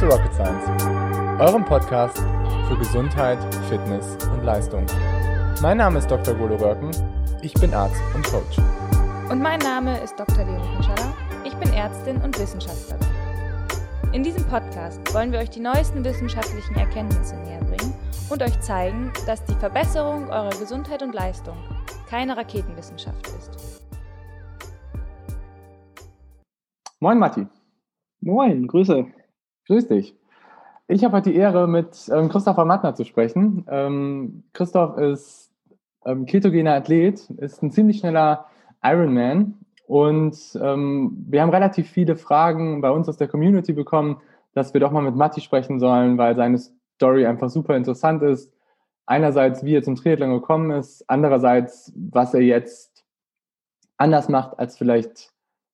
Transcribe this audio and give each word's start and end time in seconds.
zu 0.00 0.06
Rocket 0.06 0.32
Science, 0.32 0.66
eurem 1.38 1.62
Podcast 1.62 2.24
für 2.68 2.78
Gesundheit, 2.78 3.38
Fitness 3.68 4.16
und 4.32 4.42
Leistung. 4.44 4.86
Mein 5.60 5.76
Name 5.76 5.98
ist 5.98 6.10
Dr. 6.10 6.32
Golo 6.36 6.56
Röcken, 6.56 6.90
ich 7.42 7.52
bin 7.52 7.74
Arzt 7.74 8.00
und 8.14 8.24
Coach. 8.24 8.56
Und 9.28 9.42
mein 9.42 9.58
Name 9.58 10.00
ist 10.00 10.18
Dr. 10.18 10.46
Leonie 10.46 10.66
Pinschala, 10.72 11.14
ich 11.44 11.54
bin 11.56 11.70
Ärztin 11.74 12.16
und 12.22 12.38
Wissenschaftlerin. 12.38 13.06
In 14.14 14.22
diesem 14.22 14.42
Podcast 14.46 15.02
wollen 15.12 15.32
wir 15.32 15.40
euch 15.40 15.50
die 15.50 15.60
neuesten 15.60 16.02
wissenschaftlichen 16.02 16.76
Erkenntnisse 16.76 17.36
näher 17.36 17.60
bringen 17.60 17.92
und 18.30 18.42
euch 18.42 18.58
zeigen, 18.60 19.12
dass 19.26 19.44
die 19.44 19.54
Verbesserung 19.56 20.30
eurer 20.30 20.58
Gesundheit 20.58 21.02
und 21.02 21.14
Leistung 21.14 21.58
keine 22.08 22.38
Raketenwissenschaft 22.38 23.26
ist. 23.26 23.84
Moin 27.00 27.18
Matti. 27.18 27.46
Moin, 28.22 28.66
Grüße. 28.66 29.19
Grüß 29.70 29.86
dich. 29.86 30.16
Ich 30.88 31.04
habe 31.04 31.16
heute 31.16 31.30
die 31.30 31.36
Ehre, 31.36 31.68
mit 31.68 32.10
ähm, 32.12 32.28
Christopher 32.28 32.64
Mattner 32.64 32.96
zu 32.96 33.04
sprechen. 33.04 33.64
Ähm, 33.68 34.42
Christoph 34.52 34.98
ist 34.98 35.52
ähm, 36.04 36.26
ketogener 36.26 36.74
Athlet, 36.74 37.30
ist 37.30 37.62
ein 37.62 37.70
ziemlich 37.70 37.98
schneller 37.98 38.46
Ironman 38.82 39.60
und 39.86 40.36
ähm, 40.60 41.24
wir 41.28 41.40
haben 41.40 41.50
relativ 41.50 41.88
viele 41.88 42.16
Fragen 42.16 42.80
bei 42.80 42.90
uns 42.90 43.08
aus 43.08 43.16
der 43.16 43.28
Community 43.28 43.72
bekommen, 43.72 44.20
dass 44.54 44.74
wir 44.74 44.80
doch 44.80 44.90
mal 44.90 45.04
mit 45.04 45.14
Matti 45.14 45.40
sprechen 45.40 45.78
sollen, 45.78 46.18
weil 46.18 46.34
seine 46.34 46.58
Story 46.58 47.24
einfach 47.24 47.48
super 47.48 47.76
interessant 47.76 48.24
ist. 48.24 48.52
Einerseits, 49.06 49.64
wie 49.64 49.76
er 49.76 49.84
zum 49.84 49.94
Triathlon 49.94 50.32
gekommen 50.32 50.72
ist, 50.72 51.04
andererseits, 51.08 51.92
was 51.94 52.34
er 52.34 52.42
jetzt 52.42 53.04
anders 53.98 54.28
macht 54.28 54.58
als 54.58 54.76
vielleicht 54.76 55.30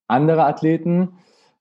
andere 0.06 0.44
Athleten. 0.44 1.16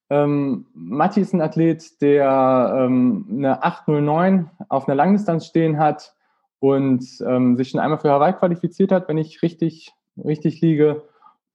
Ähm, 0.10 0.68
Matti 0.74 1.22
ist 1.22 1.34
ein 1.34 1.42
Athlet, 1.42 2.02
der 2.02 2.76
ähm, 2.78 3.26
eine 3.30 3.64
809 3.64 4.50
auf 4.70 4.88
einer 4.88 4.96
Langdistanz 4.96 5.46
stehen 5.48 5.80
hat 5.80 6.16
und 6.60 7.06
ähm, 7.26 7.58
sich 7.58 7.70
schon 7.70 7.80
einmal 7.80 8.00
für 8.00 8.12
Hawaii 8.12 8.34
qualifiziert 8.34 8.92
hat, 8.92 9.08
wenn 9.08 9.18
ich 9.18 9.42
richtig, 9.42 9.94
richtig 10.24 10.62
liege. 10.62 11.04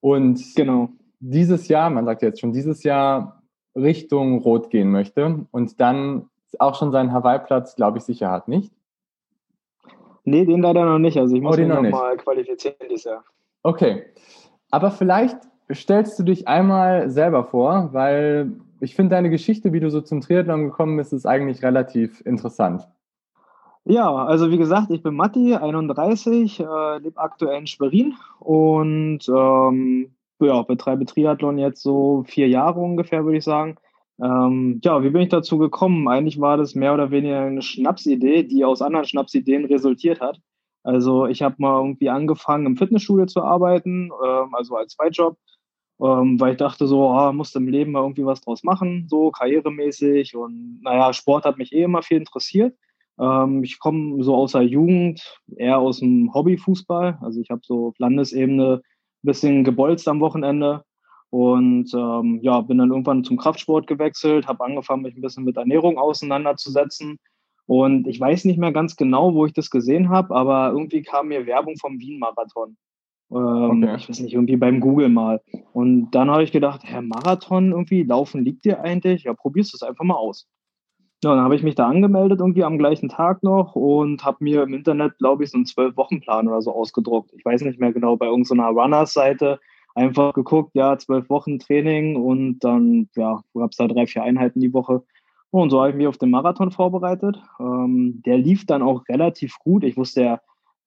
Und 0.00 0.42
genau. 0.56 0.88
dieses 1.20 1.68
Jahr, 1.68 1.90
man 1.90 2.04
sagt 2.04 2.22
jetzt 2.22 2.40
schon 2.40 2.52
dieses 2.52 2.82
Jahr, 2.82 3.42
Richtung 3.76 4.38
Rot 4.38 4.70
gehen 4.70 4.90
möchte 4.90 5.46
und 5.52 5.80
dann 5.80 6.28
auch 6.58 6.74
schon 6.74 6.90
seinen 6.90 7.12
Hawaii-Platz, 7.12 7.76
glaube 7.76 7.98
ich, 7.98 8.04
sicher 8.04 8.30
hat, 8.30 8.48
nicht? 8.48 8.72
Nee, 10.24 10.44
den 10.44 10.60
leider 10.60 10.84
noch 10.84 10.98
nicht. 10.98 11.16
Also 11.18 11.34
ich 11.34 11.40
muss 11.40 11.56
oh, 11.56 11.60
mich 11.60 11.68
noch, 11.68 11.82
noch 11.82 11.90
mal 11.90 12.16
qualifizieren 12.16 12.76
dieses 12.82 13.04
Jahr. 13.04 13.24
Okay. 13.62 14.04
Aber 14.70 14.90
vielleicht 14.90 15.38
stellst 15.72 16.18
du 16.18 16.22
dich 16.22 16.48
einmal 16.48 17.10
selber 17.10 17.44
vor, 17.44 17.90
weil 17.92 18.52
ich 18.80 18.94
finde 18.94 19.14
deine 19.14 19.30
Geschichte, 19.30 19.72
wie 19.72 19.80
du 19.80 19.90
so 19.90 20.00
zum 20.00 20.20
Triathlon 20.20 20.64
gekommen 20.64 20.96
bist, 20.96 21.12
ist 21.12 21.26
eigentlich 21.26 21.62
relativ 21.62 22.20
interessant. 22.24 22.88
Ja, 23.84 24.14
also 24.14 24.50
wie 24.50 24.58
gesagt, 24.58 24.90
ich 24.90 25.02
bin 25.02 25.14
Matti, 25.14 25.54
31, 25.54 26.60
äh, 26.60 26.98
lebe 26.98 27.18
aktuell 27.18 27.58
in 27.58 27.66
Schwerin 27.66 28.14
und 28.38 29.20
ähm, 29.28 30.14
ja, 30.40 30.62
betreibe 30.62 31.06
Triathlon 31.06 31.58
jetzt 31.58 31.82
so 31.82 32.24
vier 32.26 32.48
Jahre 32.48 32.80
ungefähr, 32.80 33.24
würde 33.24 33.38
ich 33.38 33.44
sagen. 33.44 33.76
Ähm, 34.22 34.80
ja, 34.84 35.02
wie 35.02 35.10
bin 35.10 35.22
ich 35.22 35.30
dazu 35.30 35.56
gekommen? 35.58 36.08
Eigentlich 36.08 36.40
war 36.40 36.56
das 36.56 36.74
mehr 36.74 36.92
oder 36.92 37.10
weniger 37.10 37.40
eine 37.40 37.62
Schnapsidee, 37.62 38.44
die 38.44 38.64
aus 38.64 38.82
anderen 38.82 39.06
Schnapsideen 39.06 39.64
resultiert 39.64 40.20
hat. 40.20 40.40
Also 40.82 41.26
ich 41.26 41.42
habe 41.42 41.56
mal 41.58 41.78
irgendwie 41.78 42.10
angefangen, 42.10 42.66
im 42.66 42.76
Fitnessstudio 42.76 43.26
zu 43.26 43.42
arbeiten, 43.42 44.10
ähm, 44.24 44.54
also 44.54 44.76
als 44.76 44.94
Zweitjob 44.94 45.36
ähm, 46.02 46.40
weil 46.40 46.52
ich 46.52 46.58
dachte 46.58 46.86
so, 46.86 47.10
oh, 47.10 47.32
musst 47.32 47.56
im 47.56 47.68
Leben 47.68 47.92
mal 47.92 48.02
irgendwie 48.02 48.24
was 48.24 48.40
draus 48.40 48.62
machen, 48.62 49.06
so 49.08 49.30
karrieremäßig 49.30 50.36
und 50.36 50.80
naja, 50.82 51.12
Sport 51.12 51.44
hat 51.44 51.58
mich 51.58 51.72
eh 51.72 51.82
immer 51.82 52.02
viel 52.02 52.18
interessiert. 52.18 52.76
Ähm, 53.18 53.62
ich 53.62 53.78
komme 53.78 54.22
so 54.24 54.34
aus 54.34 54.52
der 54.52 54.62
Jugend, 54.62 55.40
eher 55.56 55.78
aus 55.78 56.00
dem 56.00 56.32
Hobbyfußball, 56.32 57.18
also 57.20 57.40
ich 57.40 57.50
habe 57.50 57.60
so 57.64 57.88
auf 57.88 57.98
Landesebene 57.98 58.80
ein 58.82 59.26
bisschen 59.26 59.64
gebolzt 59.64 60.08
am 60.08 60.20
Wochenende 60.20 60.84
und 61.28 61.92
ähm, 61.94 62.40
ja, 62.42 62.60
bin 62.62 62.78
dann 62.78 62.90
irgendwann 62.90 63.24
zum 63.24 63.36
Kraftsport 63.36 63.86
gewechselt, 63.86 64.48
habe 64.48 64.64
angefangen, 64.64 65.02
mich 65.02 65.16
ein 65.16 65.20
bisschen 65.20 65.44
mit 65.44 65.56
Ernährung 65.56 65.98
auseinanderzusetzen 65.98 67.18
und 67.66 68.08
ich 68.08 68.18
weiß 68.18 68.46
nicht 68.46 68.58
mehr 68.58 68.72
ganz 68.72 68.96
genau, 68.96 69.34
wo 69.34 69.46
ich 69.46 69.52
das 69.52 69.70
gesehen 69.70 70.08
habe, 70.08 70.34
aber 70.34 70.70
irgendwie 70.72 71.02
kam 71.02 71.28
mir 71.28 71.46
Werbung 71.46 71.76
vom 71.76 72.00
Wien-Marathon. 72.00 72.76
Ähm, 73.30 73.84
okay. 73.84 73.96
Ich 73.96 74.08
weiß 74.08 74.20
nicht, 74.20 74.34
irgendwie 74.34 74.56
beim 74.56 74.80
Google 74.80 75.08
mal. 75.08 75.40
Und 75.72 76.10
dann 76.10 76.30
habe 76.30 76.42
ich 76.42 76.52
gedacht, 76.52 76.82
Herr 76.84 77.02
Marathon 77.02 77.72
irgendwie, 77.72 78.02
Laufen 78.02 78.44
liegt 78.44 78.64
dir 78.64 78.82
eigentlich? 78.82 79.24
Ja, 79.24 79.34
probierst 79.34 79.72
du 79.72 79.76
es 79.76 79.82
einfach 79.82 80.04
mal 80.04 80.16
aus. 80.16 80.48
Ja, 81.22 81.34
dann 81.34 81.44
habe 81.44 81.54
ich 81.54 81.62
mich 81.62 81.74
da 81.74 81.86
angemeldet 81.86 82.40
irgendwie 82.40 82.64
am 82.64 82.78
gleichen 82.78 83.10
Tag 83.10 83.42
noch 83.42 83.76
und 83.76 84.24
habe 84.24 84.38
mir 84.40 84.62
im 84.62 84.72
Internet, 84.72 85.18
glaube 85.18 85.44
ich, 85.44 85.50
so 85.50 85.58
einen 85.58 85.66
Zwölf-Wochen-Plan 85.66 86.48
oder 86.48 86.62
so 86.62 86.72
ausgedruckt. 86.72 87.32
Ich 87.36 87.44
weiß 87.44 87.60
nicht 87.60 87.78
mehr 87.78 87.92
genau, 87.92 88.16
bei 88.16 88.26
irgendeiner 88.26 88.68
Runners-Seite 88.68 89.60
einfach 89.94 90.32
geguckt, 90.32 90.70
ja, 90.74 90.96
zwölf 90.96 91.28
Wochen 91.28 91.58
Training 91.58 92.16
und 92.16 92.60
dann, 92.60 93.08
ja, 93.16 93.42
gab 93.54 93.70
es 93.70 93.76
da 93.76 93.86
drei, 93.86 94.06
vier 94.06 94.22
Einheiten 94.22 94.60
die 94.60 94.72
Woche. 94.72 95.02
Und 95.50 95.70
so 95.70 95.80
habe 95.80 95.90
ich 95.90 95.96
mich 95.96 96.06
auf 96.06 96.16
den 96.16 96.30
Marathon 96.30 96.70
vorbereitet. 96.70 97.42
Ähm, 97.58 98.22
der 98.24 98.38
lief 98.38 98.66
dann 98.66 98.82
auch 98.82 99.06
relativ 99.08 99.58
gut. 99.58 99.84
Ich 99.84 99.96
wusste 99.96 100.22
ja 100.22 100.40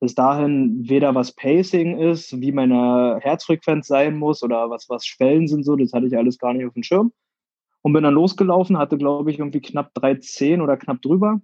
bis 0.04 0.16
dahin 0.16 0.90
weder 0.90 1.16
was 1.16 1.32
Pacing 1.32 1.98
ist, 1.98 2.42
wie 2.42 2.52
meine 2.52 3.20
Herzfrequenz 3.22 3.88
sein 3.88 4.18
muss 4.18 4.44
oder 4.44 4.70
was, 4.70 4.90
was 4.90 5.06
Schwellen 5.06 5.48
sind, 5.48 5.64
so, 5.64 5.78
das 5.78 5.94
hatte 5.94 6.08
ich 6.08 6.18
alles 6.18 6.38
gar 6.38 6.54
nicht 6.54 6.66
auf 6.66 6.74
dem 6.74 6.84
Schirm. 6.84 7.14
Und 7.84 7.94
bin 7.94 8.04
dann 8.04 8.14
losgelaufen, 8.14 8.78
hatte, 8.78 8.98
glaube 8.98 9.32
ich, 9.32 9.40
irgendwie 9.40 9.62
knapp 9.62 9.94
3,10 9.96 10.62
oder 10.62 10.76
knapp 10.76 11.02
drüber 11.02 11.40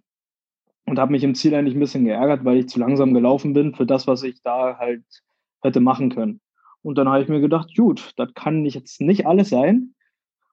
und 0.86 1.00
habe 1.00 1.14
mich 1.14 1.24
im 1.24 1.36
Ziel 1.36 1.56
eigentlich 1.56 1.74
ein 1.74 1.80
bisschen 1.80 2.04
geärgert, 2.04 2.44
weil 2.44 2.58
ich 2.58 2.68
zu 2.68 2.82
langsam 2.82 3.14
gelaufen 3.14 3.54
bin 3.54 3.76
für 3.76 3.86
das, 3.86 4.08
was 4.08 4.24
ich 4.24 4.42
da 4.42 4.78
halt 4.78 5.06
hätte 5.62 5.80
machen 5.80 6.10
können. 6.10 6.42
Und 6.82 6.98
dann 6.98 7.08
habe 7.08 7.24
ich 7.24 7.30
mir 7.30 7.40
gedacht, 7.40 7.74
gut, 7.78 8.12
das 8.18 8.34
kann 8.34 8.66
jetzt 8.66 9.00
nicht 9.00 9.26
alles 9.26 9.52
sein. 9.52 9.96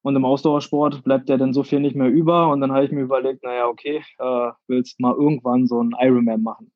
Und 0.02 0.14
im 0.14 0.24
Ausdauersport 0.24 1.02
bleibt 1.02 1.28
ja 1.28 1.38
dann 1.38 1.52
so 1.52 1.64
viel 1.64 1.80
nicht 1.80 1.96
mehr 1.96 2.08
über. 2.08 2.50
Und 2.50 2.60
dann 2.60 2.70
habe 2.70 2.84
ich 2.84 2.92
mir 2.92 3.02
überlegt, 3.02 3.42
naja, 3.42 3.66
okay, 3.66 4.04
äh, 4.20 4.52
willst 4.68 5.00
mal 5.00 5.12
irgendwann 5.12 5.66
so 5.66 5.80
einen 5.80 5.96
Ironman 5.98 6.44
machen. 6.44 6.70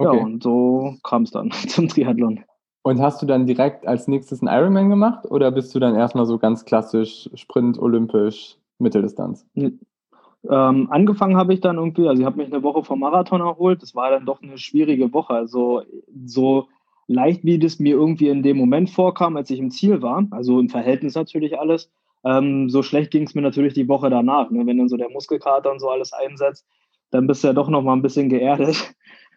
Okay. 0.00 0.16
Ja, 0.16 0.24
und 0.24 0.42
so 0.42 0.94
kam 1.02 1.24
es 1.24 1.30
dann 1.30 1.50
zum 1.68 1.88
Triathlon. 1.88 2.40
Und 2.82 3.00
hast 3.00 3.20
du 3.20 3.26
dann 3.26 3.46
direkt 3.46 3.86
als 3.86 4.08
nächstes 4.08 4.40
einen 4.40 4.48
Ironman 4.48 4.88
gemacht 4.88 5.30
oder 5.30 5.50
bist 5.50 5.74
du 5.74 5.78
dann 5.78 5.94
erstmal 5.94 6.24
so 6.24 6.38
ganz 6.38 6.64
klassisch 6.64 7.28
Sprint, 7.34 7.78
Olympisch, 7.78 8.56
Mitteldistanz? 8.78 9.46
Ähm, 9.54 10.88
angefangen 10.90 11.36
habe 11.36 11.52
ich 11.52 11.60
dann 11.60 11.76
irgendwie, 11.76 12.08
also 12.08 12.22
ich 12.22 12.26
habe 12.26 12.38
mich 12.38 12.50
eine 12.50 12.62
Woche 12.62 12.82
vom 12.82 13.00
Marathon 13.00 13.42
erholt. 13.42 13.82
Das 13.82 13.94
war 13.94 14.10
dann 14.10 14.24
doch 14.24 14.42
eine 14.42 14.56
schwierige 14.56 15.12
Woche. 15.12 15.34
Also 15.34 15.82
so 16.24 16.68
leicht, 17.06 17.44
wie 17.44 17.58
das 17.58 17.78
mir 17.78 17.96
irgendwie 17.96 18.28
in 18.28 18.42
dem 18.42 18.56
Moment 18.56 18.88
vorkam, 18.88 19.36
als 19.36 19.50
ich 19.50 19.58
im 19.58 19.70
Ziel 19.70 20.00
war, 20.00 20.26
also 20.30 20.58
im 20.58 20.70
Verhältnis 20.70 21.14
natürlich 21.14 21.58
alles, 21.58 21.90
ähm, 22.24 22.70
so 22.70 22.82
schlecht 22.82 23.10
ging 23.10 23.24
es 23.24 23.34
mir 23.34 23.42
natürlich 23.42 23.74
die 23.74 23.88
Woche 23.88 24.08
danach. 24.08 24.50
Ne? 24.50 24.64
Wenn 24.64 24.78
dann 24.78 24.88
so 24.88 24.96
der 24.96 25.10
Muskelkater 25.10 25.70
und 25.70 25.80
so 25.80 25.90
alles 25.90 26.14
einsetzt, 26.14 26.66
dann 27.10 27.26
bist 27.26 27.44
du 27.44 27.48
ja 27.48 27.52
doch 27.52 27.68
noch 27.68 27.82
mal 27.82 27.92
ein 27.92 28.02
bisschen 28.02 28.30
geerdet. 28.30 28.94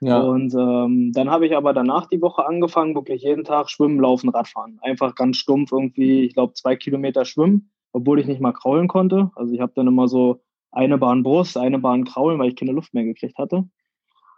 Ja. 0.08 0.22
Und 0.22 0.53
ähm, 0.53 1.12
dann 1.14 1.30
habe 1.30 1.46
ich 1.46 1.56
aber 1.56 1.74
danach 1.74 2.08
die 2.08 2.22
Woche 2.22 2.46
angefangen, 2.46 2.96
wirklich 2.96 3.24
jeden 3.24 3.44
Tag 3.44 3.69
schwimmen, 3.69 4.00
laufen, 4.00 4.30
Radfahren. 4.30 4.80
Einfach 4.81 5.16
ganz 5.16 5.38
stumpf 5.38 5.72
irgendwie, 5.72 6.22
ich 6.22 6.34
glaube, 6.34 6.53
zwei 6.53 6.75
Kilometer 6.75 7.25
schwimmen, 7.25 7.72
obwohl 7.91 8.19
ich 8.19 8.28
nicht 8.28 8.41
mal 8.41 8.53
kraulen 8.53 8.88
konnte. 8.88 9.31
Also 9.36 9.53
ich 9.53 9.62
habe 9.62 9.74
dann 9.75 9.88
immer 9.88 10.08
so 10.08 10.41
eine 10.72 10.97
Bahn 10.97 11.24
Brust, 11.24 11.58
eine 11.58 11.80
Bahn 11.80 12.03
kraulen, 12.03 12.40
weil 12.40 12.50
ich 12.50 12.56
keine 12.56 12.72
Luft 12.72 12.94
mehr 12.94 13.03
gekriegt 13.03 13.38
hatte. 13.38 13.66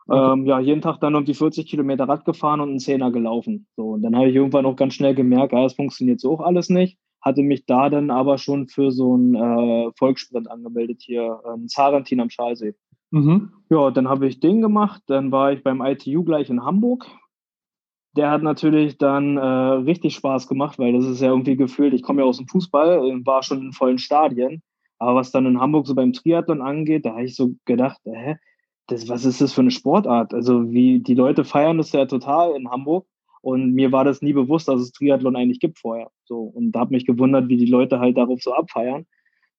Okay. 0.08 0.34
Ähm, 0.34 0.46
ja, 0.46 0.60
jeden 0.60 0.82
Tag 0.82 1.00
dann 1.00 1.16
um 1.16 1.26
die 1.26 1.34
40 1.34 1.66
Kilometer 1.66 2.08
Rad 2.08 2.26
gefahren 2.26 2.62
und 2.62 2.70
einen 2.70 2.80
Zehner 2.80 3.12
gelaufen. 3.12 3.68
So, 3.76 3.92
und 3.92 4.04
dann 4.04 4.16
habe 4.16 4.30
ich 4.30 4.36
irgendwann 4.36 4.66
auch 4.66 4.76
ganz 4.76 4.94
schnell 4.94 5.16
gemerkt, 5.16 5.54
ja, 5.54 5.64
das 5.64 5.74
funktioniert 5.74 6.20
so 6.20 6.34
auch 6.34 6.42
alles 6.42 6.70
nicht. 6.70 7.00
Hatte 7.22 7.42
mich 7.42 7.66
da 7.66 7.90
dann 7.90 8.12
aber 8.12 8.38
schon 8.38 8.68
für 8.68 8.92
so 8.92 9.16
einen 9.16 9.34
äh, 9.34 9.92
Volkssprint 9.98 10.50
angemeldet 10.50 11.02
hier, 11.02 11.42
ähm, 11.52 11.68
Zarentin 11.68 12.20
am 12.20 12.30
Schalsee. 12.30 12.76
Mhm. 13.16 13.54
Ja, 13.70 13.92
dann 13.92 14.10
habe 14.10 14.28
ich 14.28 14.42
den 14.42 14.62
gemacht. 14.62 15.02
Dann 15.08 15.32
war 15.32 15.54
ich 15.54 15.64
beim 15.64 15.82
ITU 15.82 16.24
gleich 16.26 16.50
in 16.50 16.66
Hamburg. 16.66 17.08
Der 18.18 18.30
hat 18.30 18.44
natürlich 18.44 18.98
dann 18.98 19.38
äh, 19.38 19.42
richtig 19.42 20.16
Spaß 20.16 20.48
gemacht, 20.48 20.80
weil 20.80 20.92
das 20.94 21.06
ist 21.06 21.22
ja 21.22 21.30
irgendwie 21.30 21.56
gefühlt, 21.56 21.94
ich 21.94 22.02
komme 22.04 22.22
ja 22.22 22.28
aus 22.28 22.38
dem 22.38 22.48
Fußball, 22.48 23.00
war 23.26 23.42
schon 23.44 23.62
in 23.62 23.74
vollen 23.74 24.00
Stadien. 24.00 24.62
Aber 25.00 25.16
was 25.16 25.32
dann 25.32 25.46
in 25.46 25.60
Hamburg 25.62 25.88
so 25.88 25.96
beim 25.96 26.14
Triathlon 26.14 26.62
angeht, 26.62 27.06
da 27.06 27.12
habe 27.12 27.24
ich 27.26 27.36
so 27.36 27.56
gedacht, 27.66 28.00
hä, 28.06 28.36
das, 28.88 29.08
was 29.10 29.24
ist 29.26 29.42
das 29.42 29.54
für 29.54 29.62
eine 29.62 29.72
Sportart? 29.72 30.34
Also 30.34 30.72
wie 30.72 31.00
die 31.00 31.16
Leute 31.16 31.46
feiern 31.46 31.78
das 31.78 31.92
ja 31.94 32.06
total 32.06 32.56
in 32.56 32.70
Hamburg. 32.70 33.06
Und 33.42 33.74
mir 33.74 33.92
war 33.92 34.04
das 34.04 34.22
nie 34.22 34.34
bewusst, 34.34 34.68
dass 34.68 34.82
es 34.82 34.92
Triathlon 34.92 35.36
eigentlich 35.38 35.60
gibt 35.60 35.80
vorher. 35.80 36.10
So, 36.26 36.40
und 36.40 36.72
da 36.74 36.82
habe 36.82 36.94
mich 36.94 37.06
gewundert, 37.06 37.48
wie 37.48 37.58
die 37.58 37.66
Leute 37.66 38.00
halt 38.00 38.18
darauf 38.18 38.42
so 38.42 38.54
abfeiern. 38.54 39.06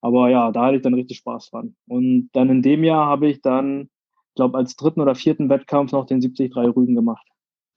Aber 0.06 0.30
ja, 0.30 0.52
da 0.52 0.66
hatte 0.66 0.76
ich 0.76 0.82
dann 0.82 0.94
richtig 0.94 1.16
Spaß 1.16 1.50
dran. 1.50 1.74
Und 1.88 2.30
dann 2.32 2.48
in 2.48 2.62
dem 2.62 2.84
Jahr 2.84 3.06
habe 3.06 3.26
ich 3.26 3.42
dann, 3.42 3.90
ich 4.28 4.34
glaube, 4.36 4.56
als 4.56 4.76
dritten 4.76 5.00
oder 5.00 5.16
vierten 5.16 5.48
Wettkampf 5.48 5.90
noch 5.90 6.06
den 6.06 6.20
73 6.20 6.54
Rügen 6.54 6.94
gemacht. 6.94 7.26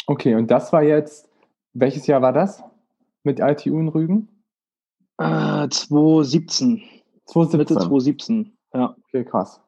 Okay, 0.05 0.35
und 0.35 0.51
das 0.51 0.71
war 0.71 0.83
jetzt, 0.83 1.27
welches 1.73 2.05
Jahr 2.05 2.21
war 2.21 2.31
das 2.31 2.63
mit 3.23 3.39
ITU 3.39 3.79
in 3.79 3.87
Rügen? 3.87 4.27
Äh, 5.17 5.69
2017. 5.69 6.83
2017. 7.25 7.57
Mitte 7.57 7.73
2017. 7.73 8.57
Ja. 8.75 8.95
Okay, 9.07 9.25
krass. 9.25 9.59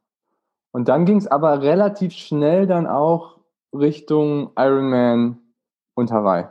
Und 0.72 0.88
dann 0.88 1.06
ging 1.06 1.18
es 1.18 1.26
aber 1.26 1.64
relativ 1.64 2.14
schnell 2.14 2.68
dann 2.68 2.86
auch 2.86 3.40
Richtung 3.74 4.52
Ironman 4.56 5.40
und 5.96 6.12
Hawaii. 6.12 6.46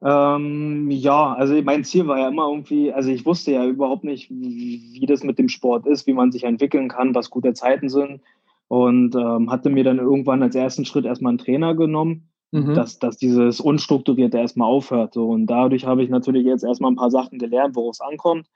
Ähm, 0.00 0.90
ja, 0.90 1.34
also 1.34 1.60
mein 1.62 1.84
Ziel 1.84 2.06
war 2.06 2.18
ja 2.18 2.28
immer 2.28 2.48
irgendwie, 2.48 2.92
also 2.92 3.10
ich 3.10 3.26
wusste 3.26 3.52
ja 3.52 3.66
überhaupt 3.66 4.04
nicht, 4.04 4.30
wie, 4.30 4.90
wie 4.92 5.06
das 5.06 5.24
mit 5.24 5.38
dem 5.38 5.48
Sport 5.48 5.86
ist, 5.86 6.06
wie 6.06 6.12
man 6.12 6.30
sich 6.30 6.44
entwickeln 6.44 6.88
kann, 6.88 7.14
was 7.14 7.30
gute 7.30 7.52
Zeiten 7.52 7.88
sind. 7.88 8.20
Und 8.68 9.14
ähm, 9.14 9.50
hatte 9.50 9.70
mir 9.70 9.82
dann 9.82 9.98
irgendwann 9.98 10.42
als 10.42 10.54
ersten 10.54 10.84
Schritt 10.84 11.06
erstmal 11.06 11.30
einen 11.30 11.38
Trainer 11.38 11.74
genommen, 11.74 12.28
mhm. 12.52 12.74
dass, 12.74 12.98
dass 12.98 13.16
dieses 13.16 13.60
Unstrukturierte 13.60 14.38
erstmal 14.38 14.68
aufhört. 14.68 15.14
So. 15.14 15.30
Und 15.30 15.46
dadurch 15.46 15.86
habe 15.86 16.02
ich 16.02 16.10
natürlich 16.10 16.44
jetzt 16.44 16.64
erstmal 16.64 16.92
ein 16.92 16.96
paar 16.96 17.10
Sachen 17.10 17.38
gelernt, 17.38 17.74
worauf 17.76 17.94
es 17.94 18.00
ankommt 18.00 18.46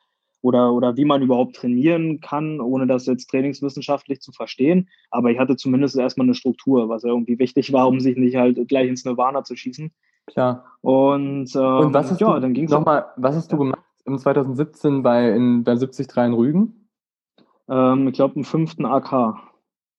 oder, 0.42 0.72
oder 0.72 0.96
wie 0.96 1.04
man 1.04 1.22
überhaupt 1.22 1.56
trainieren 1.56 2.20
kann, 2.20 2.60
ohne 2.60 2.86
das 2.86 3.06
jetzt 3.06 3.30
trainingswissenschaftlich 3.30 4.20
zu 4.20 4.32
verstehen. 4.32 4.88
Aber 5.10 5.30
ich 5.30 5.38
hatte 5.38 5.56
zumindest 5.56 5.96
erstmal 5.96 6.26
eine 6.26 6.34
Struktur, 6.34 6.88
was 6.88 7.04
irgendwie 7.04 7.38
wichtig 7.38 7.72
war, 7.72 7.88
um 7.88 8.00
sich 8.00 8.16
nicht 8.16 8.36
halt 8.36 8.68
gleich 8.68 8.88
ins 8.88 9.04
Nirvana 9.04 9.44
zu 9.44 9.56
schießen. 9.56 9.92
Klar. 10.32 10.64
Und, 10.80 11.54
ähm, 11.54 11.62
Und 11.62 11.94
was 11.94 12.10
hast 12.10 12.20
ja, 12.20 12.34
du, 12.34 12.40
dann 12.40 12.54
ging's 12.54 12.70
nochmal, 12.70 13.06
was 13.16 13.36
hast 13.36 13.52
du 13.52 13.56
gemacht 13.56 13.78
im 14.04 14.18
2017 14.18 15.02
bei, 15.02 15.30
in, 15.30 15.62
bei 15.62 15.74
73 15.74 16.16
in 16.16 16.32
Rügen? 16.34 16.88
Ähm, 17.68 18.08
ich 18.08 18.14
glaube, 18.14 18.34
im 18.34 18.44
fünften 18.44 18.84
AK. 18.84 19.36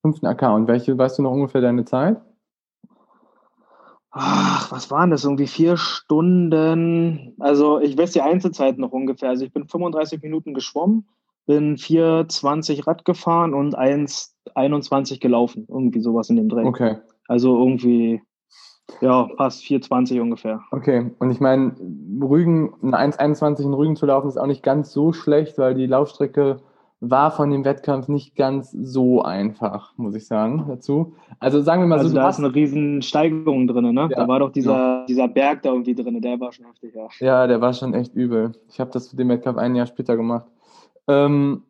Fünften 0.02 0.26
AK. 0.26 0.42
Und 0.54 0.68
welche, 0.68 0.98
weißt 0.98 1.18
du 1.18 1.24
noch 1.24 1.32
ungefähr 1.32 1.62
deine 1.62 1.86
Zeit? 1.86 2.22
ach, 4.14 4.72
was 4.72 4.92
waren 4.92 5.10
das, 5.10 5.26
irgendwie 5.26 5.48
vier 5.48 5.76
Stunden. 5.76 7.34
Also 7.40 7.80
ich 7.80 7.98
weiß 7.98 8.12
die 8.12 8.22
Einzelzeit 8.22 8.78
noch 8.78 8.92
ungefähr. 8.92 9.30
Also 9.30 9.44
ich 9.44 9.52
bin 9.52 9.68
35 9.68 10.22
Minuten 10.22 10.54
geschwommen, 10.54 11.08
bin 11.46 11.76
4,20 11.76 12.88
Rad 12.88 13.06
gefahren 13.06 13.54
und 13.54 13.78
1,21 13.78 15.20
gelaufen. 15.20 15.66
Irgendwie 15.68 16.00
sowas 16.00 16.30
in 16.30 16.38
dem 16.38 16.50
Dreh. 16.50 16.64
Okay. 16.64 16.98
Also 17.28 17.58
irgendwie, 17.58 18.22
ja, 19.02 19.30
fast 19.38 19.64
4,20 19.64 20.22
ungefähr. 20.22 20.62
Okay, 20.72 21.12
und 21.20 21.32
ich 21.32 21.40
meine, 21.40 21.76
Rügen, 22.22 22.74
eine 22.82 23.14
1,21 23.14 23.64
in 23.64 23.74
Rügen 23.74 23.96
zu 23.96 24.06
laufen, 24.06 24.28
ist 24.28 24.38
auch 24.38 24.48
nicht 24.48 24.64
ganz 24.64 24.92
so 24.92 25.14
schlecht, 25.14 25.58
weil 25.58 25.76
die 25.76 25.88
Laufstrecke 25.88 26.58
war 27.06 27.32
von 27.32 27.52
dem 27.52 27.66
Wettkampf 27.66 28.08
nicht 28.08 28.36
ganz 28.36 28.72
so 28.72 29.22
einfach, 29.22 29.94
muss 29.98 30.16
ich 30.16 30.26
sagen, 30.26 30.66
dazu. 30.70 31.16
Also 31.40 31.62
sagen 31.62 31.82
wir 31.82 31.88
mal 31.88 31.98
also 31.98 32.10
so. 32.10 32.16
Da 32.16 32.30
ist 32.30 32.40
eine 32.40 32.56
riesen 32.56 33.02
Steigerung 33.02 33.68
drin, 33.68 33.94
ne? 33.94 34.08
Ja, 34.10 34.22
da 34.22 34.28
war 34.28 34.40
doch 34.40 34.52
dieser, 34.52 34.72
ja. 34.72 35.06
dieser 35.06 35.28
Berg 35.28 35.64
da 35.64 35.72
irgendwie 35.72 35.96
drin, 35.96 36.22
der 36.22 36.40
war 36.40 36.54
schon 36.54 36.66
heftig, 36.66 36.96
ja. 36.96 37.08
Ja, 37.20 37.48
der 37.48 37.60
war 37.60 37.74
schon 37.74 37.94
echt 37.94 38.16
übel. 38.16 38.54
Ich 38.70 38.80
habe 38.80 38.92
das 38.92 39.10
für 39.10 39.18
den 39.18 39.28
Wettkampf 39.28 39.58
ein 39.58 39.76
Jahr 39.76 39.86
später 39.86 40.16
gemacht. 40.16 40.46
Ähm, 41.10 41.64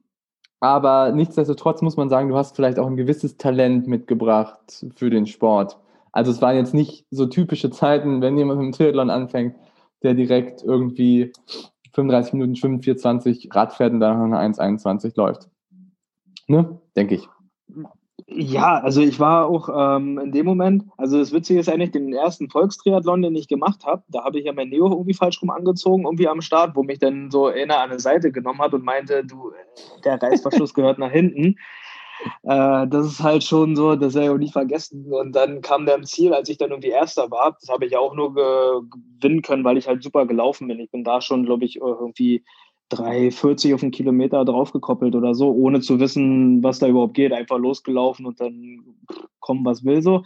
aber 0.59 1.12
nichtsdestotrotz 1.12 1.81
muss 1.81 1.98
man 1.98 2.09
sagen, 2.09 2.30
du 2.30 2.38
hast 2.38 2.56
vielleicht 2.56 2.77
auch 2.77 2.88
ein 2.88 2.95
gewisses 2.95 3.36
Talent 3.38 3.88
mitgebracht 3.88 4.86
für 4.95 5.09
den 5.09 5.25
Sport. 5.25 5.80
Also 6.13 6.31
es 6.31 6.42
waren 6.42 6.56
jetzt 6.56 6.74
nicht 6.74 7.06
so 7.12 7.25
typische 7.25 7.71
Zeiten, 7.71 8.21
wenn 8.21 8.38
jemand 8.38 8.60
mit 8.60 8.68
dem 8.68 8.71
Triathlon 8.71 9.10
anfängt, 9.10 9.56
der 10.04 10.13
direkt 10.13 10.63
irgendwie 10.63 11.33
35 11.94 12.33
Minuten 12.33 12.56
schwimmen, 12.56 12.81
420 12.81 13.50
Rad 13.54 13.74
fährt 13.74 13.94
und 13.94 14.00
dann 14.00 14.18
noch 14.30 14.38
eine 14.38 14.54
1,21 14.54 15.13
läuft. 15.15 15.50
Ne? 16.48 16.80
Denke 16.95 17.15
ich. 17.15 17.27
Ja, 18.27 18.80
also 18.80 19.01
ich 19.01 19.19
war 19.19 19.48
auch 19.48 19.69
ähm, 19.75 20.18
in 20.18 20.31
dem 20.31 20.45
Moment, 20.45 20.86
also 20.98 21.18
das 21.18 21.33
Witzige 21.33 21.60
ist 21.60 21.69
eigentlich, 21.69 21.92
den 21.92 22.13
ersten 22.13 22.50
Volkstriathlon, 22.50 23.21
den 23.21 23.36
ich 23.36 23.48
gemacht 23.48 23.86
habe, 23.86 24.04
da 24.07 24.24
habe 24.24 24.39
ich 24.39 24.45
ja 24.45 24.54
mein 24.54 24.69
Neo 24.69 24.89
irgendwie 24.89 25.13
falsch 25.13 25.42
rum 25.42 25.50
angezogen, 25.50 26.06
irgendwie 26.06 26.27
am 26.27 26.42
Start, 26.42 26.75
wo 26.75 26.83
mich 26.83 27.00
dann 27.00 27.31
so 27.31 27.48
einer 27.48 27.80
an 27.80 27.89
der 27.89 28.00
Seite 28.00 28.31
genommen 28.31 28.59
hat 28.59 28.74
und 28.74 28.83
meinte, 28.83 29.25
du, 29.25 29.51
der 30.06 30.21
Reißverschluss 30.21 30.74
gehört 30.74 31.00
nach 31.00 31.12
hinten. 31.12 31.57
Äh, 32.44 32.88
das 32.88 33.06
ist 33.06 33.24
halt 33.24 33.44
schon 33.44 33.75
so, 33.75 33.96
das 33.96 34.14
werde 34.14 34.28
ich 34.28 34.31
auch 34.34 34.38
nie 34.38 34.52
vergessen. 34.52 35.12
Und 35.14 35.36
dann 35.36 35.62
kam 35.62 35.86
der 35.86 35.96
im 35.96 36.06
Ziel, 36.06 36.34
als 36.34 36.50
ich 36.50 36.58
dann 36.58 36.72
irgendwie 36.72 36.90
Erster 36.90 37.30
war. 37.31 37.58
Das 37.60 37.70
habe 37.70 37.86
ich 37.86 37.98
auch 37.98 38.16
nur 38.16 38.34
gewinnen 38.34 39.42
können, 39.42 39.64
weil 39.64 39.78
ich 39.78 39.88
halt 39.88 40.04
super 40.04 40.25
gelaufen 40.25 40.68
bin. 40.68 40.80
Ich 40.80 40.92
bin 40.92 41.04
da 41.04 41.22
schon, 41.22 41.46
glaube 41.46 41.66
ich, 41.66 41.78
irgendwie 41.78 42.44
3,40 42.92 43.75
auf 43.75 43.81
einen 43.81 43.92
Kilometer 43.92 44.46
draufgekoppelt 44.46 45.16
oder 45.16 45.34
so, 45.34 45.52
ohne 45.52 45.81
zu 45.81 46.00
wissen, 46.00 46.64
was 46.64 46.80
da 46.80 46.88
überhaupt 46.88 47.16
geht. 47.16 47.34
Einfach 47.34 47.58
losgelaufen 47.58 48.26
und 48.26 48.40
dann 48.40 48.84
kommen, 49.40 49.66
was 49.66 49.84
will 49.84 50.02
so. 50.02 50.24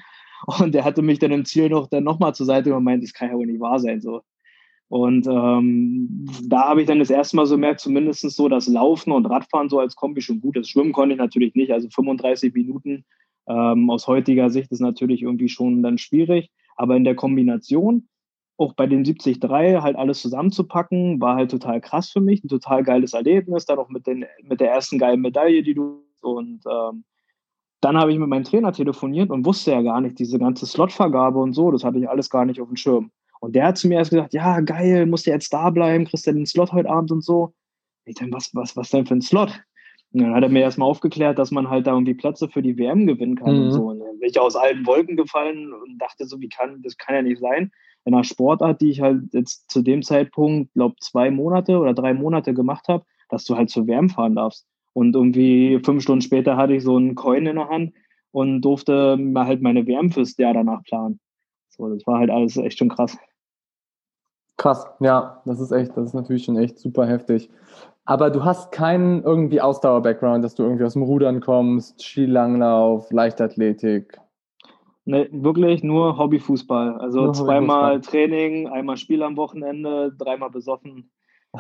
Und 0.60 0.74
der 0.76 0.84
hatte 0.86 1.02
mich 1.02 1.20
dann 1.20 1.32
im 1.32 1.46
Ziel 1.46 1.70
noch 1.70 1.88
dann 1.88 2.04
nochmal 2.04 2.36
zur 2.36 2.46
Seite 2.46 2.76
und 2.76 2.84
meint, 2.84 3.04
das 3.04 3.14
kann 3.14 3.30
ja 3.30 3.36
wohl 3.36 3.48
nicht 3.48 3.60
wahr 3.60 3.80
sein. 3.80 4.02
So. 4.02 4.22
Und 4.90 5.28
ähm, 5.28 6.26
da 6.48 6.70
habe 6.70 6.82
ich 6.82 6.88
dann 6.88 7.00
das 7.00 7.10
erste 7.10 7.36
Mal 7.36 7.46
so 7.46 7.58
merkt, 7.58 7.82
zumindest 7.82 8.22
so 8.22 8.48
das 8.48 8.68
Laufen 8.68 9.12
und 9.12 9.26
Radfahren 9.26 9.70
so 9.70 9.80
als 9.80 9.96
Kombi 9.96 10.22
schon 10.22 10.40
gut 10.40 10.56
ist. 10.56 10.70
Schwimmen 10.70 10.94
konnte 10.94 11.14
ich 11.14 11.20
natürlich 11.20 11.56
nicht, 11.56 11.72
also 11.72 11.90
35 11.90 12.54
Minuten 12.54 13.04
ähm, 13.48 13.90
aus 13.90 14.08
heutiger 14.08 14.50
Sicht 14.50 14.72
ist 14.72 14.80
natürlich 14.80 15.24
irgendwie 15.24 15.50
schon 15.50 15.84
dann 15.84 15.98
schwierig. 15.98 16.50
Aber 16.78 16.96
in 16.96 17.04
der 17.04 17.16
Kombination, 17.16 18.08
auch 18.58 18.74
bei 18.74 18.88
den 18.88 19.04
73 19.04 19.40
halt 19.82 19.96
alles 19.98 20.22
zusammenzupacken, 20.22 21.20
war 21.20 21.36
halt 21.36 21.52
total 21.52 21.82
krass 21.82 22.10
für 22.10 22.22
mich, 22.22 22.44
ein 22.44 22.50
total 22.50 22.84
geiles 22.84 23.14
Erlebnis, 23.14 23.66
dann 23.66 23.80
auch 23.80 23.90
mit, 23.90 24.08
den, 24.08 24.26
mit 24.44 24.62
der 24.62 24.72
ersten 24.72 25.00
geilen 25.00 25.22
Medaille, 25.22 25.64
die 25.64 25.74
du 25.74 26.04
und 26.22 26.62
ähm, 26.70 27.04
dann 27.82 27.98
habe 27.98 28.12
ich 28.12 28.18
mit 28.18 28.28
meinem 28.28 28.44
Trainer 28.44 28.72
telefoniert 28.72 29.30
und 29.30 29.46
wusste 29.46 29.72
ja 29.72 29.82
gar 29.82 30.02
nicht, 30.02 30.18
diese 30.18 30.40
ganze 30.40 30.66
Slotvergabe 30.66 31.40
und 31.40 31.54
so, 31.54 31.72
das 31.72 31.84
hatte 31.84 32.00
ich 32.00 32.10
alles 32.10 32.30
gar 32.30 32.46
nicht 32.46 32.60
auf 32.60 32.68
dem 32.68 32.76
Schirm. 32.76 33.12
Und 33.40 33.56
der 33.56 33.68
hat 33.68 33.78
zu 33.78 33.88
mir 33.88 33.96
erst 33.96 34.12
gesagt, 34.12 34.34
ja, 34.34 34.60
geil, 34.62 35.06
musst 35.06 35.28
du 35.28 35.32
jetzt 35.32 35.54
da 35.54 35.70
bleiben, 35.70 36.06
kriegst 36.06 36.28
du 36.28 36.34
den 36.34 36.46
Slot 36.46 36.72
heute 36.72 36.90
Abend 36.90 37.12
und 37.12 37.24
so. 37.24 37.54
Ich 38.06 38.16
dachte, 38.16 38.32
was, 38.32 38.54
was, 38.54 38.76
was 38.76 38.90
denn 38.90 39.06
für 39.06 39.16
ein 39.16 39.22
Slot? 39.22 39.62
Und 40.14 40.22
dann 40.22 40.34
hat 40.34 40.44
er 40.44 40.50
mir 40.50 40.62
erstmal 40.62 40.90
aufgeklärt, 40.90 41.38
dass 41.38 41.52
man 41.52 41.70
halt 41.70 41.86
da 41.86 41.94
irgendwie 41.94 42.14
Plätze 42.14 42.48
für 42.48 42.62
die 42.62 42.78
WM 42.78 43.06
gewinnen 43.08 43.36
kann 43.36 43.56
mhm. 43.56 43.64
und 43.64 43.72
so. 43.72 43.86
Und 43.88 44.00
dann 44.00 44.20
bin 44.20 44.30
ich 44.30 44.40
aus 44.40 44.56
allen 44.56 44.86
Wolken 44.86 45.18
gefallen 45.18 45.74
und 45.74 45.98
dachte 45.98 46.26
so, 46.26 46.40
wie 46.40 46.50
kann, 46.50 46.82
das 46.82 46.98
kann 46.98 47.16
ja 47.16 47.22
nicht 47.22 47.40
sein. 47.40 47.72
In 48.06 48.14
einer 48.14 48.24
Sportart, 48.24 48.80
die 48.82 48.90
ich 48.92 49.02
halt 49.02 49.24
jetzt 49.34 49.70
zu 49.70 49.82
dem 49.82 50.02
Zeitpunkt, 50.02 50.74
glaube 50.74 50.96
zwei 51.02 51.30
Monate 51.30 51.78
oder 51.78 51.94
drei 51.94 52.14
Monate 52.14 52.54
gemacht 52.54 52.88
habe, 52.88 53.04
dass 53.30 53.44
du 53.44 53.58
halt 53.58 53.70
zur 53.70 53.86
WM 53.88 54.10
fahren 54.10 54.36
darfst. 54.36 54.66
Und 54.94 55.14
irgendwie 55.14 55.80
fünf 55.84 56.04
Stunden 56.04 56.22
später 56.22 56.56
hatte 56.56 56.74
ich 56.74 56.84
so 56.84 56.96
einen 56.96 57.16
Coin 57.16 57.46
in 57.46 57.58
der 57.58 57.70
Hand 57.70 57.94
und 58.32 58.62
durfte 58.62 59.18
halt 59.36 59.62
meine 59.62 59.86
WM 59.86 60.12
fürs 60.12 60.38
Jahr 60.38 60.54
danach 60.54 60.84
planen. 60.84 61.20
So, 61.70 61.90
das 61.90 62.08
war 62.08 62.20
halt 62.20 62.32
alles 62.32 62.58
echt 62.58 62.80
schon 62.80 62.90
krass. 62.90 63.18
Krass, 64.58 64.88
ja, 65.00 65.42
das 65.46 65.60
ist 65.60 65.72
echt, 65.72 65.96
das 65.96 66.08
ist 66.08 66.14
natürlich 66.14 66.44
schon 66.44 66.58
echt 66.58 66.80
super 66.80 67.06
heftig. 67.06 67.50
Aber 68.06 68.30
du 68.30 68.44
hast 68.44 68.72
keinen 68.72 69.22
irgendwie 69.24 69.62
Ausdauer-Background, 69.62 70.44
dass 70.44 70.56
du 70.56 70.64
irgendwie 70.64 70.86
aus 70.86 70.94
dem 70.94 71.04
Rudern 71.04 71.42
kommst, 71.42 72.02
Skilanglauf, 72.02 73.12
Leichtathletik. 73.12 74.18
Ne, 75.06 75.30
wirklich 75.32 75.84
nur 75.84 76.18
Hobbyfußball. 76.18 76.98
Also 77.00 77.22
nur 77.22 77.34
zweimal 77.34 77.96
Hobbyfußball. 77.96 78.28
Training, 78.30 78.68
einmal 78.68 78.98
Spiel 78.98 79.24
am 79.24 79.38
Wochenende, 79.38 80.14
dreimal 80.18 80.50
besoffen. 80.50 81.12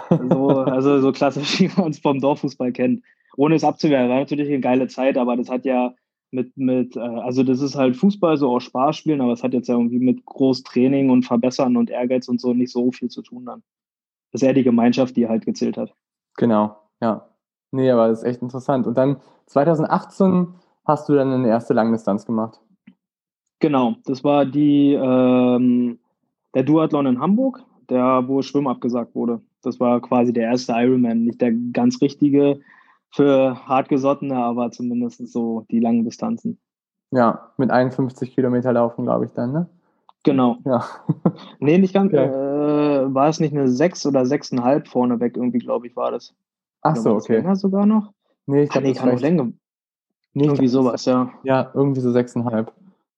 So, 0.09 0.49
also 0.65 0.99
so 0.99 1.11
klassisch, 1.11 1.59
wie 1.59 1.69
man 1.79 1.91
es 1.91 1.99
vom 1.99 2.19
Dorffußball 2.19 2.71
kennt. 2.71 3.03
Ohne 3.35 3.55
es 3.55 3.63
abzuwehren, 3.63 4.09
war 4.09 4.19
natürlich 4.19 4.47
eine 4.47 4.59
geile 4.59 4.87
Zeit, 4.87 5.17
aber 5.17 5.35
das 5.35 5.49
hat 5.49 5.65
ja 5.65 5.93
mit, 6.31 6.55
mit, 6.57 6.95
äh, 6.95 6.99
also 6.99 7.43
das 7.43 7.61
ist 7.61 7.75
halt 7.75 7.95
Fußball, 7.95 8.37
so 8.37 8.55
auch 8.55 8.59
Spaß 8.59 8.97
spielen, 8.97 9.21
aber 9.21 9.33
es 9.33 9.43
hat 9.43 9.53
jetzt 9.53 9.67
ja 9.67 9.75
irgendwie 9.75 9.99
mit 9.99 10.25
Großtraining 10.25 11.09
und 11.09 11.23
Verbessern 11.23 11.77
und 11.77 11.89
Ehrgeiz 11.89 12.27
und 12.27 12.41
so 12.41 12.53
nicht 12.53 12.71
so 12.71 12.91
viel 12.91 13.09
zu 13.09 13.21
tun 13.21 13.45
dann. 13.45 13.63
Das 14.31 14.41
ist 14.41 14.47
eher 14.47 14.53
die 14.53 14.63
Gemeinschaft, 14.63 15.15
die 15.15 15.27
halt 15.27 15.45
gezählt 15.45 15.77
hat. 15.77 15.93
Genau, 16.35 16.75
ja. 17.01 17.29
Nee, 17.71 17.89
aber 17.89 18.07
das 18.07 18.19
ist 18.19 18.25
echt 18.25 18.41
interessant. 18.41 18.87
Und 18.87 18.97
dann 18.97 19.17
2018 19.47 20.53
hast 20.85 21.09
du 21.09 21.15
dann 21.15 21.31
eine 21.31 21.49
erste 21.49 21.73
Langdistanz 21.73 22.25
gemacht. 22.25 22.59
Genau, 23.59 23.95
das 24.05 24.23
war 24.23 24.45
die, 24.45 24.93
ähm, 24.93 25.99
der 26.53 26.63
Duathlon 26.63 27.07
in 27.07 27.19
Hamburg, 27.19 27.63
der, 27.89 28.27
wo 28.27 28.41
Schwimmen 28.41 28.67
abgesagt 28.67 29.15
wurde. 29.15 29.41
Das 29.63 29.79
war 29.79 30.01
quasi 30.01 30.31
der 30.31 30.43
erste 30.45 30.73
Ironman, 30.73 31.23
nicht 31.23 31.41
der 31.41 31.53
ganz 31.73 32.01
richtige, 32.01 32.59
für 33.11 33.67
hartgesottene, 33.67 34.35
aber 34.35 34.71
zumindest 34.71 35.27
so 35.31 35.65
die 35.71 35.79
langen 35.79 36.03
Distanzen. 36.03 36.59
Ja, 37.11 37.51
mit 37.57 37.71
51 37.71 38.33
Kilometer 38.33 38.73
laufen, 38.73 39.05
glaube 39.05 39.25
ich 39.25 39.31
dann, 39.31 39.53
ne? 39.53 39.69
Genau. 40.23 40.57
Ja. 40.65 40.83
nee, 41.59 41.77
nicht 41.77 41.93
ganz. 41.93 42.11
Okay. 42.11 42.25
Äh, 42.25 43.13
war 43.13 43.29
es 43.29 43.39
nicht 43.39 43.53
eine 43.53 43.69
6 43.69 44.05
oder 44.07 44.21
6,5 44.21 44.89
vorneweg 44.89 45.37
irgendwie, 45.37 45.59
glaube 45.59 45.87
ich, 45.87 45.95
war 45.95 46.11
das. 46.11 46.35
Ach 46.81 46.95
so, 46.95 47.15
okay. 47.15 47.37
Länger 47.37 47.55
sogar 47.55 47.85
noch? 47.85 48.11
Nee, 48.45 48.63
ich 48.63 48.69
glaube, 48.69 48.87
nee, 48.87 48.93
kann 48.93 49.09
noch 49.09 49.19
länger. 49.19 49.51
Nee, 50.33 50.45
irgendwie 50.45 50.67
sowas, 50.67 51.05
ja. 51.05 51.31
Ja, 51.43 51.71
irgendwie 51.73 52.01
so 52.01 52.09
6,5. 52.09 52.67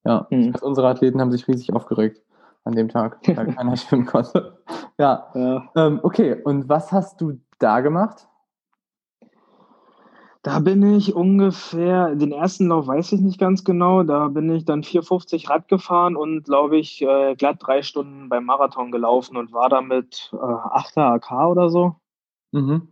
Ja. 0.06 0.28
Hm. 0.30 0.54
Unsere 0.62 0.88
Athleten 0.88 1.20
haben 1.20 1.32
sich 1.32 1.48
riesig 1.48 1.74
aufgeregt 1.74 2.22
an 2.64 2.74
dem 2.74 2.90
Tag, 2.90 3.20
weil 3.28 3.48
keiner 3.56 3.76
schwimmen 3.76 4.06
konnte. 4.06 4.60
Ja. 4.98 5.28
ja. 5.34 5.70
Ähm, 5.76 6.00
okay, 6.04 6.36
und 6.44 6.70
was 6.70 6.92
hast 6.92 7.20
du 7.22 7.40
da 7.58 7.82
gemacht? 7.82 8.28
Da 10.42 10.60
bin 10.60 10.84
ich 10.84 11.14
ungefähr, 11.14 12.16
den 12.16 12.32
ersten 12.32 12.68
Lauf 12.68 12.88
weiß 12.88 13.12
ich 13.12 13.20
nicht 13.20 13.40
ganz 13.40 13.66
genau, 13.66 14.04
da 14.04 14.30
bin 14.30 14.50
ich 14.50 14.64
dann 14.64 14.84
4,50 14.84 15.50
Rad 15.50 15.68
gefahren 15.68 16.16
und 16.16 16.44
glaube 16.44 16.78
ich 16.78 17.02
äh, 17.02 17.36
glatt 17.36 17.58
drei 17.60 17.82
Stunden 17.82 18.30
beim 18.30 18.46
Marathon 18.46 18.92
gelaufen 18.92 19.36
und 19.36 19.52
war 19.52 19.68
damit 19.68 20.30
äh, 20.32 20.38
8er 20.38 21.16
AK 21.16 21.50
oder 21.50 21.70
so. 21.70 21.96
Mhm. 22.54 22.88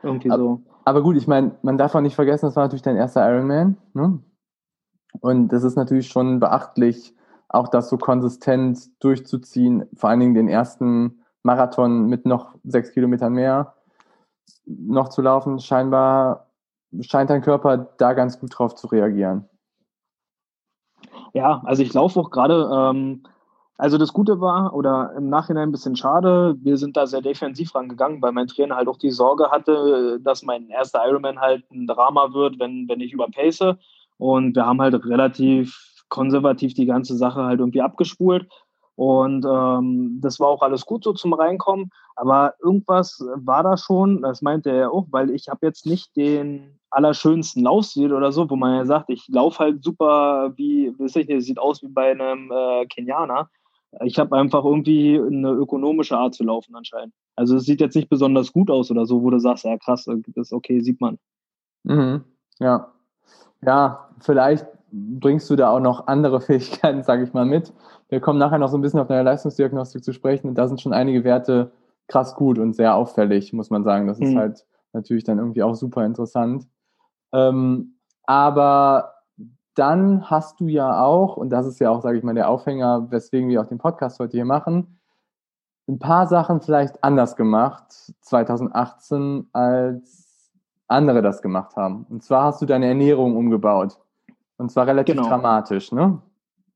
Irgendwie 0.00 0.30
aber, 0.30 0.42
so. 0.42 0.62
aber 0.84 1.02
gut, 1.02 1.16
ich 1.16 1.26
meine, 1.26 1.58
man 1.62 1.76
darf 1.76 1.94
auch 1.96 2.00
nicht 2.00 2.14
vergessen, 2.14 2.46
das 2.46 2.54
war 2.54 2.64
natürlich 2.64 2.82
dein 2.82 2.96
erster 2.96 3.28
Ironman. 3.28 3.76
Ne? 3.92 4.22
Und 5.20 5.48
das 5.48 5.64
ist 5.64 5.76
natürlich 5.76 6.06
schon 6.06 6.38
beachtlich, 6.38 7.16
auch 7.48 7.66
das 7.66 7.88
so 7.88 7.98
konsistent 7.98 9.02
durchzuziehen, 9.02 9.86
vor 9.94 10.10
allen 10.10 10.20
Dingen 10.20 10.34
den 10.34 10.48
ersten 10.48 11.24
Marathon 11.42 12.06
mit 12.06 12.26
noch 12.26 12.54
sechs 12.62 12.92
Kilometern 12.92 13.32
mehr 13.32 13.74
noch 14.66 15.08
zu 15.08 15.22
laufen. 15.22 15.58
Scheinbar 15.58 16.45
scheint 17.02 17.30
dein 17.30 17.42
Körper 17.42 17.76
da 17.98 18.12
ganz 18.12 18.38
gut 18.38 18.56
drauf 18.56 18.74
zu 18.74 18.86
reagieren. 18.88 19.48
Ja, 21.32 21.62
also 21.64 21.82
ich 21.82 21.92
laufe 21.92 22.18
auch 22.18 22.30
gerade, 22.30 22.70
ähm, 22.72 23.22
also 23.76 23.98
das 23.98 24.12
Gute 24.12 24.40
war, 24.40 24.74
oder 24.74 25.12
im 25.16 25.28
Nachhinein 25.28 25.68
ein 25.68 25.72
bisschen 25.72 25.96
schade, 25.96 26.56
wir 26.62 26.78
sind 26.78 26.96
da 26.96 27.06
sehr 27.06 27.20
defensiv 27.20 27.74
rangegangen, 27.74 28.22
weil 28.22 28.32
mein 28.32 28.46
Trainer 28.46 28.76
halt 28.76 28.88
auch 28.88 28.96
die 28.96 29.10
Sorge 29.10 29.50
hatte, 29.50 30.18
dass 30.22 30.42
mein 30.42 30.70
erster 30.70 31.06
Ironman 31.06 31.40
halt 31.40 31.70
ein 31.70 31.86
Drama 31.86 32.32
wird, 32.32 32.58
wenn, 32.58 32.88
wenn 32.88 33.00
ich 33.00 33.12
überpace. 33.12 33.76
Und 34.16 34.56
wir 34.56 34.64
haben 34.64 34.80
halt 34.80 34.94
relativ 35.04 36.04
konservativ 36.08 36.72
die 36.72 36.86
ganze 36.86 37.16
Sache 37.16 37.44
halt 37.44 37.60
irgendwie 37.60 37.82
abgespult. 37.82 38.48
Und 38.96 39.44
ähm, 39.44 40.18
das 40.22 40.40
war 40.40 40.48
auch 40.48 40.62
alles 40.62 40.86
gut 40.86 41.04
so 41.04 41.12
zum 41.12 41.34
Reinkommen. 41.34 41.90
Aber 42.16 42.54
irgendwas 42.62 43.22
war 43.34 43.62
da 43.62 43.76
schon, 43.76 44.22
das 44.22 44.40
meinte 44.40 44.70
er 44.70 44.90
auch, 44.90 45.06
weil 45.10 45.30
ich 45.30 45.48
habe 45.48 45.66
jetzt 45.66 45.84
nicht 45.84 46.16
den 46.16 46.78
allerschönsten 46.90 47.62
Laufstil 47.62 48.12
oder 48.12 48.32
so, 48.32 48.48
wo 48.48 48.56
man 48.56 48.74
ja 48.74 48.86
sagt, 48.86 49.10
ich 49.10 49.28
laufe 49.28 49.58
halt 49.58 49.84
super 49.84 50.52
wie, 50.56 50.98
weiß 50.98 51.16
ich 51.16 51.28
nicht, 51.28 51.44
sieht 51.44 51.58
aus 51.58 51.82
wie 51.82 51.88
bei 51.88 52.12
einem 52.12 52.50
äh, 52.50 52.86
Kenianer. 52.86 53.50
Ich 54.04 54.18
habe 54.18 54.36
einfach 54.36 54.64
irgendwie 54.64 55.18
eine 55.18 55.50
ökonomische 55.50 56.16
Art 56.16 56.34
zu 56.34 56.44
laufen 56.44 56.74
anscheinend. 56.74 57.14
Also 57.34 57.56
es 57.56 57.64
sieht 57.64 57.80
jetzt 57.80 57.96
nicht 57.96 58.08
besonders 58.08 58.52
gut 58.52 58.70
aus 58.70 58.90
oder 58.90 59.06
so, 59.06 59.22
wo 59.22 59.30
du 59.30 59.38
sagst, 59.38 59.64
ja 59.64 59.76
krass, 59.76 60.04
das 60.04 60.18
ist 60.34 60.52
okay, 60.52 60.80
sieht 60.80 61.00
man. 61.00 61.18
Mhm. 61.84 62.24
Ja. 62.58 62.92
Ja, 63.62 64.08
vielleicht 64.20 64.66
bringst 64.92 65.48
du 65.50 65.56
da 65.56 65.70
auch 65.70 65.80
noch 65.80 66.06
andere 66.06 66.40
Fähigkeiten, 66.42 67.02
sage 67.02 67.24
ich 67.24 67.32
mal, 67.32 67.44
mit. 67.44 67.72
Wir 68.08 68.20
kommen 68.20 68.38
nachher 68.38 68.58
noch 68.58 68.68
so 68.68 68.78
ein 68.78 68.82
bisschen 68.82 69.00
auf 69.00 69.08
deine 69.08 69.22
Leistungsdiagnostik 69.22 70.04
zu 70.04 70.12
sprechen. 70.12 70.48
Und 70.48 70.54
da 70.56 70.68
sind 70.68 70.80
schon 70.80 70.92
einige 70.92 71.24
Werte 71.24 71.72
krass 72.08 72.34
gut 72.34 72.58
und 72.58 72.74
sehr 72.74 72.94
auffällig, 72.94 73.52
muss 73.52 73.70
man 73.70 73.84
sagen. 73.84 74.06
Das 74.06 74.20
ist 74.20 74.32
mhm. 74.32 74.38
halt 74.38 74.66
natürlich 74.92 75.24
dann 75.24 75.38
irgendwie 75.38 75.62
auch 75.62 75.74
super 75.74 76.04
interessant. 76.04 76.66
Ähm, 77.32 77.96
aber 78.24 79.14
dann 79.74 80.30
hast 80.30 80.60
du 80.60 80.68
ja 80.68 81.02
auch, 81.02 81.36
und 81.36 81.50
das 81.50 81.66
ist 81.66 81.80
ja 81.80 81.90
auch, 81.90 82.00
sage 82.00 82.18
ich 82.18 82.24
mal, 82.24 82.34
der 82.34 82.48
Aufhänger, 82.48 83.10
weswegen 83.10 83.48
wir 83.48 83.60
auch 83.60 83.66
den 83.66 83.78
Podcast 83.78 84.18
heute 84.20 84.36
hier 84.36 84.44
machen, 84.44 84.98
ein 85.88 85.98
paar 85.98 86.26
Sachen 86.26 86.60
vielleicht 86.60 87.04
anders 87.04 87.36
gemacht 87.36 87.84
2018, 88.20 89.48
als 89.52 90.50
andere 90.88 91.22
das 91.22 91.42
gemacht 91.42 91.76
haben. 91.76 92.06
Und 92.08 92.22
zwar 92.22 92.44
hast 92.44 92.62
du 92.62 92.66
deine 92.66 92.86
Ernährung 92.86 93.36
umgebaut. 93.36 93.98
Und 94.58 94.70
zwar 94.70 94.86
relativ 94.86 95.16
genau. 95.16 95.28
dramatisch, 95.28 95.92
ne? 95.92 96.22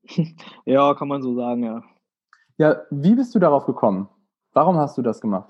ja, 0.65 0.93
kann 0.93 1.07
man 1.07 1.21
so 1.21 1.35
sagen, 1.35 1.63
ja. 1.63 1.83
Ja, 2.57 2.75
wie 2.91 3.15
bist 3.15 3.33
du 3.33 3.39
darauf 3.39 3.65
gekommen? 3.65 4.07
Warum 4.53 4.77
hast 4.77 4.97
du 4.97 5.01
das 5.01 5.21
gemacht? 5.21 5.49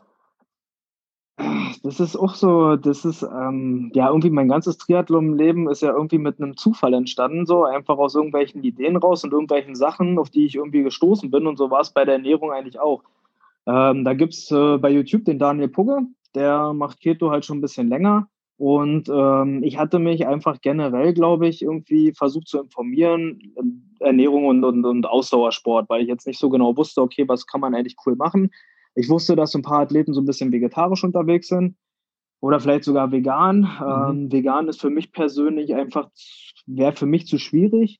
Das 1.83 1.99
ist 1.99 2.15
auch 2.15 2.35
so, 2.35 2.75
das 2.75 3.05
ist, 3.05 3.23
ähm, 3.23 3.91
ja, 3.95 4.07
irgendwie 4.07 4.29
mein 4.29 4.47
ganzes 4.47 4.77
Triathlon-Leben 4.77 5.67
ist 5.67 5.81
ja 5.81 5.91
irgendwie 5.91 6.19
mit 6.19 6.39
einem 6.39 6.55
Zufall 6.55 6.93
entstanden, 6.93 7.47
so 7.47 7.63
einfach 7.63 7.97
aus 7.97 8.13
irgendwelchen 8.13 8.63
Ideen 8.63 8.97
raus 8.97 9.23
und 9.23 9.33
irgendwelchen 9.33 9.75
Sachen, 9.75 10.19
auf 10.19 10.29
die 10.29 10.45
ich 10.45 10.55
irgendwie 10.55 10.83
gestoßen 10.83 11.31
bin 11.31 11.47
und 11.47 11.57
so 11.57 11.71
war 11.71 11.81
es 11.81 11.89
bei 11.89 12.05
der 12.05 12.15
Ernährung 12.15 12.51
eigentlich 12.51 12.79
auch. 12.79 13.03
Ähm, 13.65 14.03
da 14.05 14.13
gibt 14.13 14.33
es 14.33 14.51
äh, 14.51 14.77
bei 14.77 14.89
YouTube 14.91 15.25
den 15.25 15.39
Daniel 15.39 15.69
Pugge, 15.69 16.01
der 16.35 16.73
macht 16.73 16.99
Keto 17.01 17.31
halt 17.31 17.45
schon 17.45 17.57
ein 17.57 17.61
bisschen 17.61 17.89
länger 17.89 18.27
und 18.61 19.09
ähm, 19.09 19.63
ich 19.63 19.79
hatte 19.79 19.97
mich 19.97 20.27
einfach 20.27 20.61
generell, 20.61 21.15
glaube 21.15 21.47
ich, 21.47 21.63
irgendwie 21.63 22.13
versucht 22.13 22.47
zu 22.47 22.59
informieren, 22.59 23.55
Ernährung 23.99 24.45
und, 24.45 24.63
und, 24.63 24.85
und 24.85 25.07
Ausdauersport, 25.07 25.89
weil 25.89 26.03
ich 26.03 26.07
jetzt 26.07 26.27
nicht 26.27 26.37
so 26.37 26.51
genau 26.51 26.77
wusste, 26.77 27.01
okay, 27.01 27.27
was 27.27 27.47
kann 27.47 27.59
man 27.59 27.73
eigentlich 27.73 27.95
cool 28.05 28.15
machen. 28.15 28.51
Ich 28.93 29.09
wusste, 29.09 29.35
dass 29.35 29.55
ein 29.55 29.63
paar 29.63 29.79
Athleten 29.79 30.13
so 30.13 30.21
ein 30.21 30.27
bisschen 30.27 30.51
vegetarisch 30.51 31.03
unterwegs 31.03 31.47
sind 31.47 31.75
oder 32.39 32.59
vielleicht 32.59 32.83
sogar 32.83 33.11
vegan. 33.11 33.61
Mhm. 33.61 34.21
Ähm, 34.21 34.31
vegan 34.31 34.67
ist 34.67 34.79
für 34.79 34.91
mich 34.91 35.11
persönlich 35.11 35.73
einfach, 35.73 36.11
wäre 36.67 36.91
für 36.91 37.07
mich 37.07 37.25
zu 37.25 37.39
schwierig. 37.39 37.99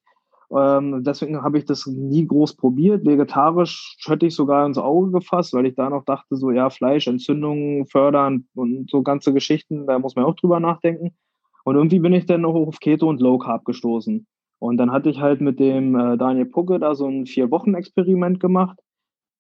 Ähm, 0.55 1.03
deswegen 1.03 1.41
habe 1.41 1.58
ich 1.58 1.65
das 1.65 1.88
nie 1.88 2.27
groß 2.27 2.55
probiert. 2.55 3.05
Vegetarisch 3.05 3.98
hätte 4.05 4.25
ich 4.25 4.36
sogar 4.36 4.65
ins 4.65 4.77
Auge 4.77 5.12
gefasst, 5.12 5.53
weil 5.53 5.65
ich 5.65 5.75
da 5.75 5.89
noch 5.89 6.03
dachte, 6.03 6.36
so 6.36 6.51
ja, 6.51 6.70
Fleisch, 6.70 7.08
Entzündungen 7.08 7.86
fördern 7.86 8.48
und 8.53 8.89
so 8.89 9.01
ganze 9.01 9.34
Geschichten, 9.34 9.88
da 9.88 10.00
muss 10.00 10.15
man 10.15 10.25
auch 10.25 10.36
drüber 10.36 10.60
nachdenken. 10.60 11.15
Und 11.63 11.75
irgendwie 11.75 12.00
bin 12.00 12.13
ich 12.13 12.25
dann 12.25 12.43
auch 12.43 12.55
auf 12.55 12.79
Keto 12.79 13.08
und 13.08 13.22
Low 13.22 13.38
Carb 13.38 13.65
gestoßen. 13.65 14.25
Und 14.60 14.77
dann 14.77 14.91
hatte 14.91 15.10
ich 15.10 15.22
halt 15.22 15.41
mit 15.41 15.60
dem 15.60 15.96
äh, 15.96 16.17
Daniel 16.17 16.46
Pucke 16.46 16.79
da 16.79 16.96
so 16.96 17.08
ein 17.08 17.25
Vier-Wochen-Experiment 17.25 18.39
gemacht 18.39 18.77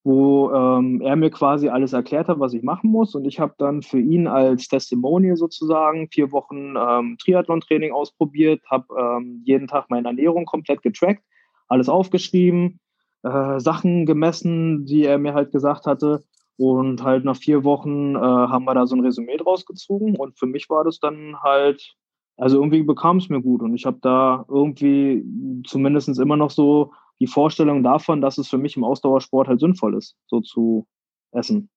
wo 0.03 0.51
ähm, 0.51 0.99
er 1.01 1.15
mir 1.15 1.29
quasi 1.29 1.69
alles 1.69 1.93
erklärt 1.93 2.27
hat, 2.27 2.39
was 2.39 2.53
ich 2.53 2.63
machen 2.63 2.89
muss. 2.89 3.13
Und 3.13 3.25
ich 3.25 3.39
habe 3.39 3.53
dann 3.57 3.83
für 3.83 3.99
ihn 3.99 4.27
als 4.27 4.67
Testimonial 4.67 5.35
sozusagen 5.35 6.09
vier 6.09 6.31
Wochen 6.31 6.75
ähm, 6.75 7.17
Triathlon-Training 7.19 7.91
ausprobiert, 7.91 8.61
habe 8.69 8.85
ähm, 8.99 9.41
jeden 9.45 9.67
Tag 9.67 9.89
meine 9.89 10.07
Ernährung 10.07 10.45
komplett 10.45 10.81
getrackt, 10.81 11.23
alles 11.67 11.87
aufgeschrieben, 11.87 12.79
äh, 13.23 13.59
Sachen 13.59 14.07
gemessen, 14.07 14.85
die 14.85 15.05
er 15.05 15.19
mir 15.19 15.33
halt 15.35 15.51
gesagt 15.51 15.85
hatte. 15.85 16.23
Und 16.57 17.03
halt 17.03 17.23
nach 17.23 17.37
vier 17.37 17.63
Wochen 17.63 18.15
äh, 18.15 18.19
haben 18.19 18.65
wir 18.65 18.73
da 18.75 18.85
so 18.85 18.95
ein 18.95 19.05
Resümee 19.05 19.37
draus 19.37 19.65
gezogen. 19.65 20.15
Und 20.15 20.37
für 20.37 20.45
mich 20.47 20.69
war 20.69 20.83
das 20.83 20.99
dann 20.99 21.35
halt, 21.41 21.95
also 22.37 22.57
irgendwie 22.57 22.83
bekam 22.83 23.17
es 23.17 23.29
mir 23.29 23.41
gut. 23.41 23.61
Und 23.61 23.75
ich 23.75 23.85
habe 23.85 23.99
da 24.01 24.45
irgendwie 24.47 25.23
zumindest 25.65 26.19
immer 26.19 26.37
noch 26.37 26.51
so 26.51 26.91
die 27.21 27.27
Vorstellung 27.27 27.83
davon, 27.83 28.19
dass 28.19 28.39
es 28.39 28.49
für 28.49 28.57
mich 28.57 28.75
im 28.75 28.83
Ausdauersport 28.83 29.47
halt 29.47 29.59
sinnvoll 29.59 29.95
ist, 29.95 30.17
so 30.25 30.41
zu 30.41 30.87
essen. 31.31 31.69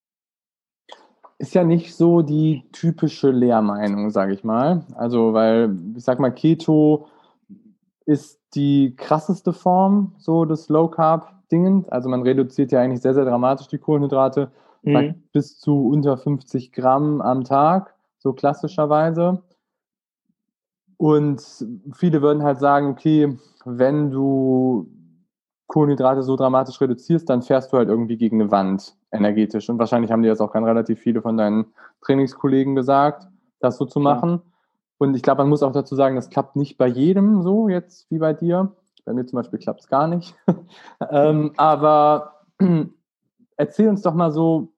Ist 1.39 1.55
ja 1.55 1.65
nicht 1.65 1.95
so 1.95 2.23
die 2.23 2.65
typische 2.73 3.31
Lehrmeinung, 3.31 4.09
sage 4.09 4.33
ich 4.33 4.43
mal. 4.43 4.87
Also, 4.95 5.35
weil, 5.35 5.77
ich 5.97 6.03
sag 6.03 6.19
mal, 6.19 6.31
Keto 6.31 7.09
ist 8.07 8.41
die 8.55 8.95
krasseste 8.97 9.53
Form 9.53 10.15
so 10.17 10.47
des 10.47 10.71
Low 10.71 10.89
Carb 10.89 11.35
Dingen. 11.53 11.85
Also 11.89 12.09
man 12.09 12.23
reduziert 12.23 12.73
ja 12.73 12.81
eigentlich 12.81 13.03
sehr, 13.03 13.13
sehr 13.13 13.27
dramatisch 13.27 13.69
die 13.69 13.79
Kohlenhydrate 13.79 14.51
mhm. 14.83 15.23
bis 15.33 15.59
zu 15.59 15.89
unter 15.89 16.17
50 16.17 16.73
Gramm 16.73 17.21
am 17.21 17.45
Tag, 17.45 17.95
so 18.19 18.33
klassischerweise. 18.33 19.43
Und 20.97 21.43
viele 21.93 22.23
würden 22.23 22.43
halt 22.43 22.61
sagen, 22.61 22.89
okay, 22.89 23.37
wenn 23.67 24.11
du 24.11 24.89
Kohlenhydrate 25.67 26.23
so 26.23 26.37
dramatisch 26.37 26.81
reduzierst, 26.81 27.29
dann 27.29 27.43
fährst 27.43 27.73
du 27.73 27.79
halt 27.79 27.89
irgendwie 27.89 28.17
gegen 28.17 28.41
eine 28.41 28.51
Wand 28.51 28.97
energetisch. 29.11 29.69
Und 29.71 29.79
wahrscheinlich 29.79 30.13
haben 30.13 30.23
dir 30.23 30.31
das 30.31 30.41
auch 30.41 30.53
ganz 30.53 30.67
relativ 30.67 31.01
viele 31.01 31.23
von 31.23 31.37
deinen 31.37 31.67
Trainingskollegen 32.03 32.75
gesagt, 32.75 33.27
das 33.61 33.79
so 33.79 33.87
zu 33.87 34.01
machen. 34.01 34.31
Ja. 34.31 34.43
Und 34.99 35.15
ich 35.15 35.23
glaube, 35.23 35.43
man 35.43 35.49
muss 35.49 35.63
auch 35.63 35.73
dazu 35.73 35.95
sagen, 35.97 36.17
das 36.17 36.31
klappt 36.31 36.57
nicht 36.57 36.77
bei 36.77 36.87
jedem 36.87 37.43
so 37.43 37.69
jetzt 37.69 38.11
wie 38.11 38.19
bei 38.19 38.33
dir. 38.33 38.77
Bei 39.05 39.13
mir 39.13 39.27
zum 39.27 39.37
Beispiel 39.37 39.59
klappt 39.59 39.81
es 39.81 39.89
gar 39.89 40.07
nicht. 40.07 40.37
ähm, 41.11 41.53
aber 41.57 42.43
erzähl 43.57 43.89
uns 43.89 44.03
doch 44.03 44.15
mal 44.15 44.33
so, 44.33 44.73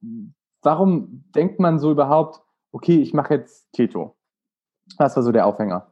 warum 0.62 1.24
denkt 1.34 1.60
man 1.60 1.78
so 1.78 1.90
überhaupt, 1.90 2.40
okay, 2.72 3.00
ich 3.00 3.14
mache 3.14 3.34
jetzt 3.34 3.72
Keto? 3.72 4.16
Was 4.98 5.16
war 5.16 5.22
so 5.22 5.32
der 5.32 5.46
Aufhänger? 5.46 5.90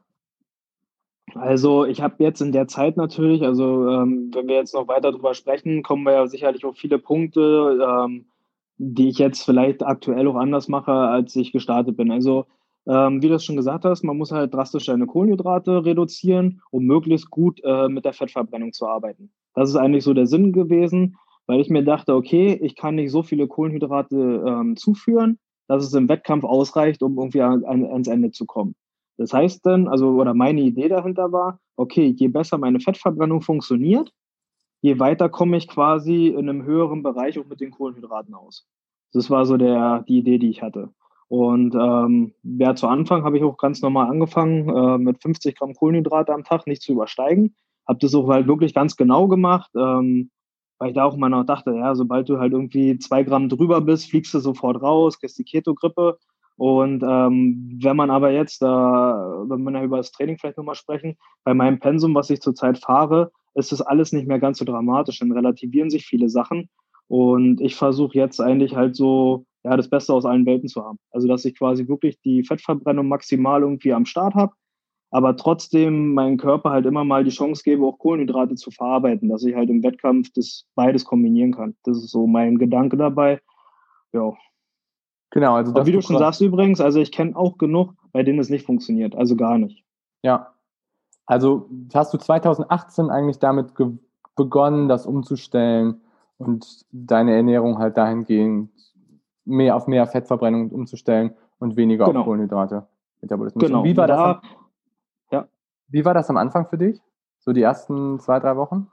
Also 1.34 1.84
ich 1.84 2.00
habe 2.00 2.22
jetzt 2.22 2.40
in 2.40 2.52
der 2.52 2.68
Zeit 2.68 2.96
natürlich, 2.96 3.42
also 3.42 3.88
ähm, 3.88 4.30
wenn 4.32 4.46
wir 4.46 4.56
jetzt 4.56 4.74
noch 4.74 4.88
weiter 4.88 5.10
drüber 5.10 5.34
sprechen, 5.34 5.82
kommen 5.82 6.04
wir 6.04 6.12
ja 6.12 6.26
sicherlich 6.26 6.64
auf 6.64 6.76
viele 6.76 6.98
Punkte, 6.98 7.78
ähm, 7.82 8.26
die 8.76 9.08
ich 9.08 9.18
jetzt 9.18 9.44
vielleicht 9.44 9.82
aktuell 9.84 10.28
auch 10.28 10.36
anders 10.36 10.68
mache, 10.68 10.92
als 10.92 11.34
ich 11.36 11.52
gestartet 11.52 11.96
bin. 11.96 12.10
Also 12.10 12.46
ähm, 12.86 13.22
wie 13.22 13.28
du 13.28 13.34
es 13.34 13.44
schon 13.44 13.56
gesagt 13.56 13.84
hast, 13.84 14.04
man 14.04 14.16
muss 14.16 14.30
halt 14.30 14.52
drastisch 14.54 14.86
seine 14.86 15.06
Kohlenhydrate 15.06 15.84
reduzieren, 15.84 16.60
um 16.70 16.84
möglichst 16.84 17.30
gut 17.30 17.60
äh, 17.64 17.88
mit 17.88 18.04
der 18.04 18.12
Fettverbrennung 18.12 18.72
zu 18.72 18.86
arbeiten. 18.86 19.30
Das 19.54 19.70
ist 19.70 19.76
eigentlich 19.76 20.04
so 20.04 20.14
der 20.14 20.26
Sinn 20.26 20.52
gewesen, 20.52 21.16
weil 21.46 21.60
ich 21.60 21.70
mir 21.70 21.82
dachte, 21.82 22.14
okay, 22.14 22.58
ich 22.62 22.76
kann 22.76 22.96
nicht 22.96 23.10
so 23.10 23.22
viele 23.22 23.48
Kohlenhydrate 23.48 24.44
ähm, 24.46 24.76
zuführen, 24.76 25.38
dass 25.66 25.84
es 25.84 25.94
im 25.94 26.08
Wettkampf 26.08 26.44
ausreicht, 26.44 27.02
um 27.02 27.16
irgendwie 27.16 27.40
an, 27.40 27.64
ans 27.64 28.08
Ende 28.08 28.30
zu 28.32 28.44
kommen. 28.44 28.74
Das 29.16 29.32
heißt 29.32 29.64
dann, 29.64 29.88
also, 29.88 30.08
oder 30.10 30.34
meine 30.34 30.60
Idee 30.60 30.88
dahinter 30.88 31.32
war, 31.32 31.60
okay, 31.76 32.14
je 32.16 32.28
besser 32.28 32.58
meine 32.58 32.80
Fettverbrennung 32.80 33.42
funktioniert, 33.42 34.12
je 34.82 34.98
weiter 34.98 35.28
komme 35.28 35.56
ich 35.56 35.68
quasi 35.68 36.28
in 36.28 36.48
einem 36.48 36.64
höheren 36.64 37.02
Bereich 37.02 37.38
auch 37.38 37.46
mit 37.46 37.60
den 37.60 37.70
Kohlenhydraten 37.70 38.34
aus. 38.34 38.66
Das 39.12 39.30
war 39.30 39.46
so 39.46 39.56
der, 39.56 40.04
die 40.08 40.18
Idee, 40.18 40.38
die 40.38 40.50
ich 40.50 40.62
hatte. 40.62 40.90
Und 41.28 41.74
ähm, 41.74 42.34
ja, 42.42 42.74
zu 42.74 42.86
Anfang 42.86 43.24
habe 43.24 43.38
ich 43.38 43.44
auch 43.44 43.56
ganz 43.56 43.80
normal 43.80 44.10
angefangen, 44.10 44.68
äh, 44.68 44.98
mit 44.98 45.22
50 45.22 45.56
Gramm 45.56 45.74
Kohlenhydrate 45.74 46.32
am 46.32 46.44
Tag 46.44 46.66
nicht 46.66 46.82
zu 46.82 46.92
übersteigen. 46.92 47.54
Habe 47.88 47.98
das 48.00 48.14
auch 48.14 48.28
halt 48.28 48.46
wirklich 48.46 48.74
ganz 48.74 48.96
genau 48.96 49.26
gemacht, 49.28 49.70
ähm, 49.76 50.30
weil 50.78 50.90
ich 50.90 50.94
da 50.94 51.04
auch 51.04 51.14
immer 51.14 51.28
noch 51.28 51.44
dachte, 51.44 51.72
ja, 51.72 51.94
sobald 51.94 52.28
du 52.28 52.38
halt 52.38 52.52
irgendwie 52.52 52.98
zwei 52.98 53.22
Gramm 53.22 53.48
drüber 53.48 53.80
bist, 53.80 54.10
fliegst 54.10 54.34
du 54.34 54.38
sofort 54.40 54.82
raus, 54.82 55.18
kriegst 55.18 55.38
die 55.38 55.44
Keto-Grippe. 55.44 56.18
Und 56.56 57.02
ähm, 57.02 57.78
wenn 57.82 57.96
man 57.96 58.10
aber 58.10 58.30
jetzt, 58.30 58.62
äh, 58.62 58.66
wenn 58.66 59.62
wir 59.64 59.82
über 59.82 59.96
das 59.96 60.12
Training 60.12 60.38
vielleicht 60.38 60.56
nochmal 60.56 60.76
sprechen, 60.76 61.16
bei 61.42 61.54
meinem 61.54 61.80
Pensum, 61.80 62.14
was 62.14 62.30
ich 62.30 62.40
zurzeit 62.40 62.78
fahre, 62.78 63.32
ist 63.54 63.72
das 63.72 63.82
alles 63.82 64.12
nicht 64.12 64.28
mehr 64.28 64.38
ganz 64.38 64.58
so 64.58 64.64
dramatisch. 64.64 65.18
Dann 65.18 65.32
relativieren 65.32 65.90
sich 65.90 66.06
viele 66.06 66.28
Sachen. 66.28 66.68
Und 67.08 67.60
ich 67.60 67.74
versuche 67.74 68.16
jetzt 68.16 68.40
eigentlich 68.40 68.76
halt 68.76 68.96
so, 68.96 69.46
ja, 69.64 69.76
das 69.76 69.88
Beste 69.88 70.12
aus 70.12 70.24
allen 70.24 70.46
Welten 70.46 70.68
zu 70.68 70.84
haben. 70.84 70.98
Also, 71.10 71.28
dass 71.28 71.44
ich 71.44 71.58
quasi 71.58 71.88
wirklich 71.88 72.20
die 72.20 72.44
Fettverbrennung 72.44 73.08
maximal 73.08 73.62
irgendwie 73.62 73.92
am 73.92 74.06
Start 74.06 74.34
habe, 74.34 74.52
aber 75.10 75.36
trotzdem 75.36 76.14
meinen 76.14 76.38
Körper 76.38 76.70
halt 76.70 76.86
immer 76.86 77.04
mal 77.04 77.24
die 77.24 77.30
Chance 77.30 77.62
gebe, 77.64 77.84
auch 77.84 77.98
Kohlenhydrate 77.98 78.56
zu 78.56 78.70
verarbeiten, 78.70 79.28
dass 79.28 79.44
ich 79.44 79.54
halt 79.54 79.70
im 79.70 79.82
Wettkampf 79.82 80.30
das 80.34 80.66
beides 80.74 81.04
kombinieren 81.04 81.52
kann. 81.52 81.76
Das 81.84 81.98
ist 81.98 82.10
so 82.10 82.26
mein 82.26 82.58
Gedanke 82.58 82.96
dabei. 82.96 83.40
Ja. 84.12 84.34
Genau, 85.34 85.56
also 85.56 85.72
das 85.72 85.84
wie 85.84 85.90
du 85.90 86.00
schon 86.00 86.16
sagst 86.16 86.40
übrigens, 86.42 86.80
also 86.80 87.00
ich 87.00 87.10
kenne 87.10 87.34
auch 87.34 87.58
genug, 87.58 87.94
bei 88.12 88.22
denen 88.22 88.38
es 88.38 88.50
nicht 88.50 88.64
funktioniert, 88.64 89.16
also 89.16 89.34
gar 89.34 89.58
nicht. 89.58 89.84
Ja. 90.22 90.52
Also 91.26 91.68
hast 91.92 92.14
du 92.14 92.18
2018 92.18 93.10
eigentlich 93.10 93.40
damit 93.40 93.72
begonnen, 94.36 94.88
das 94.88 95.06
umzustellen 95.06 96.02
und 96.38 96.86
deine 96.92 97.34
Ernährung 97.34 97.78
halt 97.78 97.96
dahingehend 97.96 98.70
mehr 99.44 99.74
auf 99.74 99.88
mehr 99.88 100.06
Fettverbrennung 100.06 100.70
umzustellen 100.70 101.34
und 101.58 101.76
weniger 101.76 102.04
genau. 102.04 102.20
auf 102.20 102.26
Kohlenhydrate. 102.26 102.86
Genau. 103.56 103.82
Wie 103.82 103.96
war 103.96 104.06
das? 104.06 104.36
ja. 105.32 105.48
Wie 105.88 106.04
war 106.04 106.14
das 106.14 106.30
am 106.30 106.36
Anfang 106.36 106.68
für 106.68 106.78
dich? 106.78 107.02
So 107.40 107.52
die 107.52 107.62
ersten 107.62 108.20
zwei, 108.20 108.38
drei 108.38 108.56
Wochen? 108.56 108.86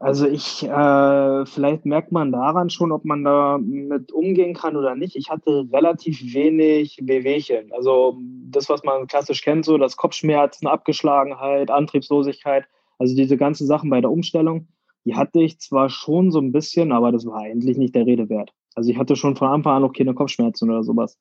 Also 0.00 0.26
ich, 0.26 0.64
äh, 0.64 1.46
vielleicht 1.46 1.86
merkt 1.86 2.12
man 2.12 2.32
daran 2.32 2.70
schon, 2.70 2.92
ob 2.92 3.04
man 3.04 3.24
da 3.24 3.58
mit 3.58 4.12
umgehen 4.12 4.54
kann 4.54 4.76
oder 4.76 4.94
nicht. 4.94 5.16
Ich 5.16 5.30
hatte 5.30 5.68
relativ 5.72 6.34
wenig 6.34 6.98
Wehwehchen. 7.02 7.72
Also 7.72 8.18
das, 8.48 8.68
was 8.68 8.84
man 8.84 9.06
klassisch 9.06 9.42
kennt, 9.42 9.64
so 9.64 9.78
das 9.78 9.96
Kopfschmerzen, 9.96 10.66
Abgeschlagenheit, 10.66 11.70
Antriebslosigkeit, 11.70 12.64
also 12.98 13.14
diese 13.14 13.36
ganzen 13.36 13.66
Sachen 13.66 13.90
bei 13.90 14.00
der 14.00 14.10
Umstellung, 14.10 14.68
die 15.04 15.14
hatte 15.14 15.40
ich 15.40 15.60
zwar 15.60 15.88
schon 15.88 16.30
so 16.30 16.40
ein 16.40 16.52
bisschen, 16.52 16.92
aber 16.92 17.12
das 17.12 17.26
war 17.26 17.40
eigentlich 17.40 17.78
nicht 17.78 17.94
der 17.94 18.06
Rede 18.06 18.28
wert. 18.28 18.52
Also 18.74 18.90
ich 18.90 18.98
hatte 18.98 19.16
schon 19.16 19.36
von 19.36 19.48
Anfang 19.48 19.76
an 19.76 19.82
noch 19.82 19.92
keine 19.92 20.14
Kopfschmerzen 20.14 20.68
oder 20.68 20.82
sowas. 20.82 21.18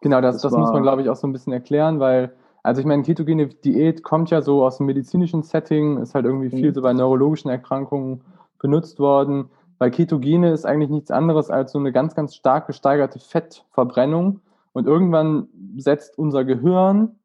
Genau, 0.00 0.20
das, 0.20 0.42
das, 0.42 0.50
das 0.50 0.58
muss 0.58 0.72
man, 0.72 0.82
glaube 0.82 1.02
ich, 1.02 1.08
auch 1.08 1.16
so 1.16 1.26
ein 1.26 1.32
bisschen 1.32 1.52
erklären, 1.52 2.00
weil, 2.00 2.34
also 2.62 2.80
ich 2.80 2.86
meine, 2.86 3.02
ketogene 3.02 3.48
Diät 3.48 4.02
kommt 4.02 4.30
ja 4.30 4.40
so 4.40 4.64
aus 4.64 4.78
dem 4.78 4.86
medizinischen 4.86 5.42
Setting, 5.42 5.98
ist 5.98 6.14
halt 6.14 6.24
irgendwie 6.24 6.50
viel 6.50 6.70
mhm. 6.70 6.74
so 6.74 6.82
bei 6.82 6.92
neurologischen 6.92 7.50
Erkrankungen 7.50 8.22
benutzt 8.58 9.00
worden. 9.00 9.50
Weil 9.78 9.90
Ketogene 9.90 10.52
ist 10.52 10.64
eigentlich 10.64 10.90
nichts 10.90 11.10
anderes 11.10 11.50
als 11.50 11.72
so 11.72 11.78
eine 11.78 11.90
ganz, 11.90 12.14
ganz 12.14 12.36
stark 12.36 12.68
gesteigerte 12.68 13.18
Fettverbrennung. 13.18 14.40
Und 14.72 14.86
irgendwann 14.86 15.48
setzt 15.76 16.16
unser 16.18 16.44
Gehirn 16.44 17.16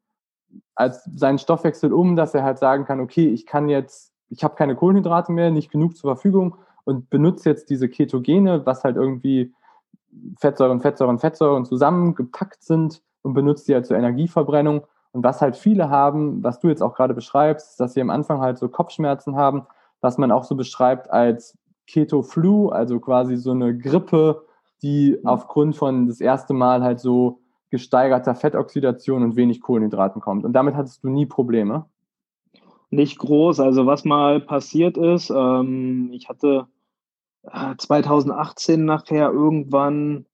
als 0.74 1.04
seinen 1.04 1.38
Stoffwechsel 1.38 1.92
um, 1.92 2.16
dass 2.16 2.34
er 2.34 2.42
halt 2.42 2.58
sagen 2.58 2.84
kann, 2.84 3.00
okay, 3.00 3.28
ich 3.28 3.46
kann 3.46 3.68
jetzt, 3.68 4.12
ich 4.30 4.42
habe 4.42 4.56
keine 4.56 4.74
Kohlenhydrate 4.74 5.32
mehr, 5.32 5.50
nicht 5.50 5.70
genug 5.70 5.96
zur 5.96 6.10
Verfügung 6.10 6.56
und 6.84 7.10
benutze 7.10 7.48
jetzt 7.48 7.70
diese 7.70 7.88
Ketogene, 7.88 8.66
was 8.66 8.82
halt 8.82 8.96
irgendwie 8.96 9.54
Fettsäuren, 10.38 10.80
Fettsäuren, 10.80 11.18
Fettsäuren 11.18 11.64
zusammengepackt 11.64 12.62
sind 12.62 13.02
und 13.22 13.34
benutzt 13.34 13.68
die 13.68 13.74
halt 13.74 13.86
zur 13.86 13.96
Energieverbrennung. 13.96 14.82
Und 15.12 15.24
was 15.24 15.40
halt 15.40 15.56
viele 15.56 15.90
haben, 15.90 16.42
was 16.42 16.60
du 16.60 16.68
jetzt 16.68 16.82
auch 16.82 16.94
gerade 16.94 17.14
beschreibst, 17.14 17.70
ist, 17.70 17.80
dass 17.80 17.94
sie 17.94 18.00
am 18.00 18.10
Anfang 18.10 18.40
halt 18.40 18.58
so 18.58 18.68
Kopfschmerzen 18.68 19.36
haben, 19.36 19.66
was 20.00 20.18
man 20.18 20.30
auch 20.30 20.44
so 20.44 20.54
beschreibt 20.54 21.10
als 21.10 21.56
Keto-Flu, 21.86 22.68
also 22.68 23.00
quasi 23.00 23.36
so 23.36 23.52
eine 23.52 23.76
Grippe, 23.76 24.44
die 24.82 25.18
mhm. 25.20 25.26
aufgrund 25.26 25.76
von 25.76 26.06
das 26.06 26.20
erste 26.20 26.54
Mal 26.54 26.82
halt 26.82 27.00
so 27.00 27.40
gesteigerter 27.70 28.34
Fettoxidation 28.34 29.22
und 29.22 29.36
wenig 29.36 29.60
Kohlenhydraten 29.60 30.20
kommt. 30.20 30.44
Und 30.44 30.52
damit 30.52 30.74
hattest 30.74 31.04
du 31.04 31.08
nie 31.08 31.26
Probleme? 31.26 31.86
Nicht 32.90 33.18
groß. 33.18 33.60
Also 33.60 33.86
was 33.86 34.04
mal 34.04 34.40
passiert 34.40 34.96
ist, 34.96 35.30
ähm, 35.30 36.10
ich 36.12 36.28
hatte 36.28 36.66
2018 37.78 38.84
nachher 38.84 39.30
irgendwann 39.30 40.26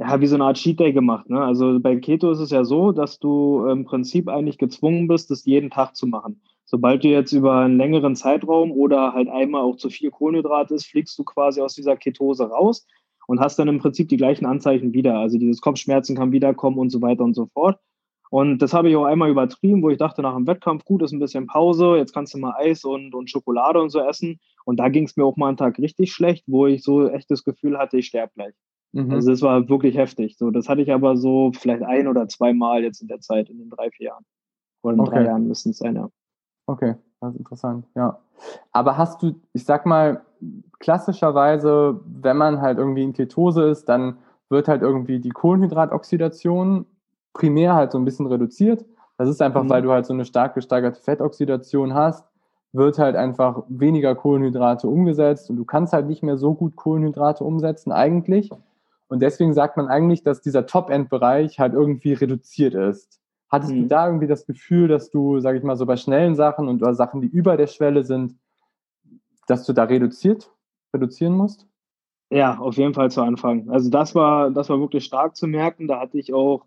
ja, 0.00 0.18
wie 0.18 0.26
so 0.26 0.34
eine 0.34 0.44
Art 0.44 0.56
Cheat 0.56 0.80
Day 0.80 0.94
gemacht. 0.94 1.28
Ne? 1.28 1.38
Also 1.38 1.78
bei 1.78 1.94
Keto 1.96 2.30
ist 2.30 2.38
es 2.38 2.50
ja 2.50 2.64
so, 2.64 2.90
dass 2.90 3.18
du 3.18 3.66
im 3.66 3.84
Prinzip 3.84 4.28
eigentlich 4.28 4.56
gezwungen 4.56 5.08
bist, 5.08 5.30
das 5.30 5.44
jeden 5.44 5.68
Tag 5.68 5.94
zu 5.94 6.06
machen. 6.06 6.40
Sobald 6.64 7.04
du 7.04 7.08
jetzt 7.08 7.32
über 7.32 7.56
einen 7.56 7.76
längeren 7.76 8.16
Zeitraum 8.16 8.72
oder 8.72 9.12
halt 9.12 9.28
einmal 9.28 9.60
auch 9.60 9.76
zu 9.76 9.90
viel 9.90 10.10
Kohlenhydrat 10.10 10.70
ist, 10.70 10.86
fliegst 10.86 11.18
du 11.18 11.24
quasi 11.24 11.60
aus 11.60 11.74
dieser 11.74 11.98
Ketose 11.98 12.44
raus 12.44 12.86
und 13.26 13.40
hast 13.40 13.58
dann 13.58 13.68
im 13.68 13.78
Prinzip 13.78 14.08
die 14.08 14.16
gleichen 14.16 14.46
Anzeichen 14.46 14.94
wieder. 14.94 15.18
Also 15.18 15.36
dieses 15.36 15.60
Kopfschmerzen 15.60 16.16
kann 16.16 16.32
wiederkommen 16.32 16.78
und 16.78 16.88
so 16.88 17.02
weiter 17.02 17.22
und 17.24 17.34
so 17.34 17.46
fort. 17.52 17.78
Und 18.30 18.60
das 18.60 18.72
habe 18.72 18.88
ich 18.88 18.96
auch 18.96 19.04
einmal 19.04 19.28
übertrieben, 19.28 19.82
wo 19.82 19.90
ich 19.90 19.98
dachte, 19.98 20.22
nach 20.22 20.34
dem 20.34 20.46
Wettkampf, 20.46 20.84
gut, 20.84 21.02
ist 21.02 21.12
ein 21.12 21.18
bisschen 21.18 21.46
Pause, 21.46 21.96
jetzt 21.96 22.14
kannst 22.14 22.32
du 22.32 22.38
mal 22.38 22.54
Eis 22.56 22.84
und, 22.84 23.14
und 23.14 23.28
Schokolade 23.28 23.82
und 23.82 23.90
so 23.90 24.00
essen. 24.00 24.40
Und 24.64 24.78
da 24.78 24.88
ging 24.88 25.04
es 25.04 25.16
mir 25.16 25.24
auch 25.26 25.36
mal 25.36 25.48
einen 25.48 25.56
Tag 25.58 25.78
richtig 25.78 26.12
schlecht, 26.12 26.44
wo 26.46 26.66
ich 26.66 26.82
so 26.82 27.08
echt 27.08 27.30
das 27.30 27.44
Gefühl 27.44 27.76
hatte, 27.76 27.98
ich 27.98 28.06
sterbe 28.06 28.32
gleich. 28.34 28.54
Mhm. 28.92 29.12
Also 29.12 29.30
das 29.30 29.42
war 29.42 29.68
wirklich 29.68 29.96
heftig. 29.96 30.36
So, 30.36 30.50
das 30.50 30.68
hatte 30.68 30.82
ich 30.82 30.92
aber 30.92 31.16
so 31.16 31.52
vielleicht 31.54 31.82
ein 31.82 32.08
oder 32.08 32.28
zwei 32.28 32.52
Mal 32.52 32.82
jetzt 32.82 33.00
in 33.00 33.08
der 33.08 33.20
Zeit, 33.20 33.48
in 33.48 33.58
den 33.58 33.70
drei, 33.70 33.90
vier 33.90 34.08
Jahren. 34.08 34.24
Oder 34.82 34.94
in 34.94 35.00
okay. 35.00 35.10
drei 35.10 35.24
Jahren 35.24 35.46
müssen 35.46 35.70
es 35.70 35.78
sein, 35.78 35.96
ja. 35.96 36.10
Okay, 36.66 36.94
das 37.20 37.34
ist 37.34 37.38
interessant, 37.38 37.86
ja. 37.94 38.18
Aber 38.72 38.96
hast 38.96 39.22
du, 39.22 39.34
ich 39.52 39.64
sag 39.64 39.86
mal, 39.86 40.22
klassischerweise, 40.78 42.00
wenn 42.06 42.36
man 42.36 42.60
halt 42.60 42.78
irgendwie 42.78 43.02
in 43.02 43.12
Ketose 43.12 43.64
ist, 43.64 43.88
dann 43.88 44.18
wird 44.48 44.68
halt 44.68 44.82
irgendwie 44.82 45.20
die 45.20 45.30
Kohlenhydratoxidation 45.30 46.86
primär 47.32 47.74
halt 47.74 47.92
so 47.92 47.98
ein 47.98 48.04
bisschen 48.04 48.26
reduziert. 48.26 48.84
Das 49.18 49.28
ist 49.28 49.42
einfach, 49.42 49.64
mhm. 49.64 49.70
weil 49.70 49.82
du 49.82 49.92
halt 49.92 50.06
so 50.06 50.14
eine 50.14 50.24
stark 50.24 50.54
gesteigerte 50.54 51.00
Fettoxidation 51.00 51.94
hast, 51.94 52.26
wird 52.72 52.98
halt 52.98 53.16
einfach 53.16 53.64
weniger 53.68 54.14
Kohlenhydrate 54.14 54.88
umgesetzt 54.88 55.50
und 55.50 55.56
du 55.56 55.64
kannst 55.64 55.92
halt 55.92 56.06
nicht 56.06 56.22
mehr 56.22 56.38
so 56.38 56.54
gut 56.54 56.76
Kohlenhydrate 56.76 57.44
umsetzen 57.44 57.92
eigentlich. 57.92 58.50
Und 59.10 59.20
deswegen 59.20 59.52
sagt 59.54 59.76
man 59.76 59.88
eigentlich, 59.88 60.22
dass 60.22 60.40
dieser 60.40 60.66
Top-End-Bereich 60.66 61.58
halt 61.58 61.74
irgendwie 61.74 62.12
reduziert 62.12 62.74
ist. 62.74 63.20
Hattest 63.50 63.72
mhm. 63.72 63.82
du 63.82 63.86
da 63.88 64.06
irgendwie 64.06 64.28
das 64.28 64.46
Gefühl, 64.46 64.88
dass 64.88 65.10
du, 65.10 65.40
sag 65.40 65.56
ich 65.56 65.62
mal, 65.62 65.76
so 65.76 65.84
bei 65.84 65.96
schnellen 65.96 66.36
Sachen 66.36 66.68
und 66.68 66.82
oder 66.82 66.94
Sachen, 66.94 67.20
die 67.20 67.28
über 67.28 67.56
der 67.56 67.66
Schwelle 67.66 68.04
sind, 68.04 68.38
dass 69.46 69.66
du 69.66 69.72
da 69.72 69.84
reduziert, 69.84 70.52
reduzieren 70.94 71.34
musst? 71.34 71.66
Ja, 72.30 72.58
auf 72.58 72.76
jeden 72.76 72.94
Fall 72.94 73.10
zu 73.10 73.22
Anfang. 73.22 73.68
Also 73.70 73.90
das 73.90 74.14
war, 74.14 74.50
das 74.50 74.68
war 74.68 74.78
wirklich 74.78 75.04
stark 75.04 75.36
zu 75.36 75.48
merken. 75.48 75.88
Da 75.88 75.98
hatte 75.98 76.18
ich 76.18 76.32
auch 76.32 76.64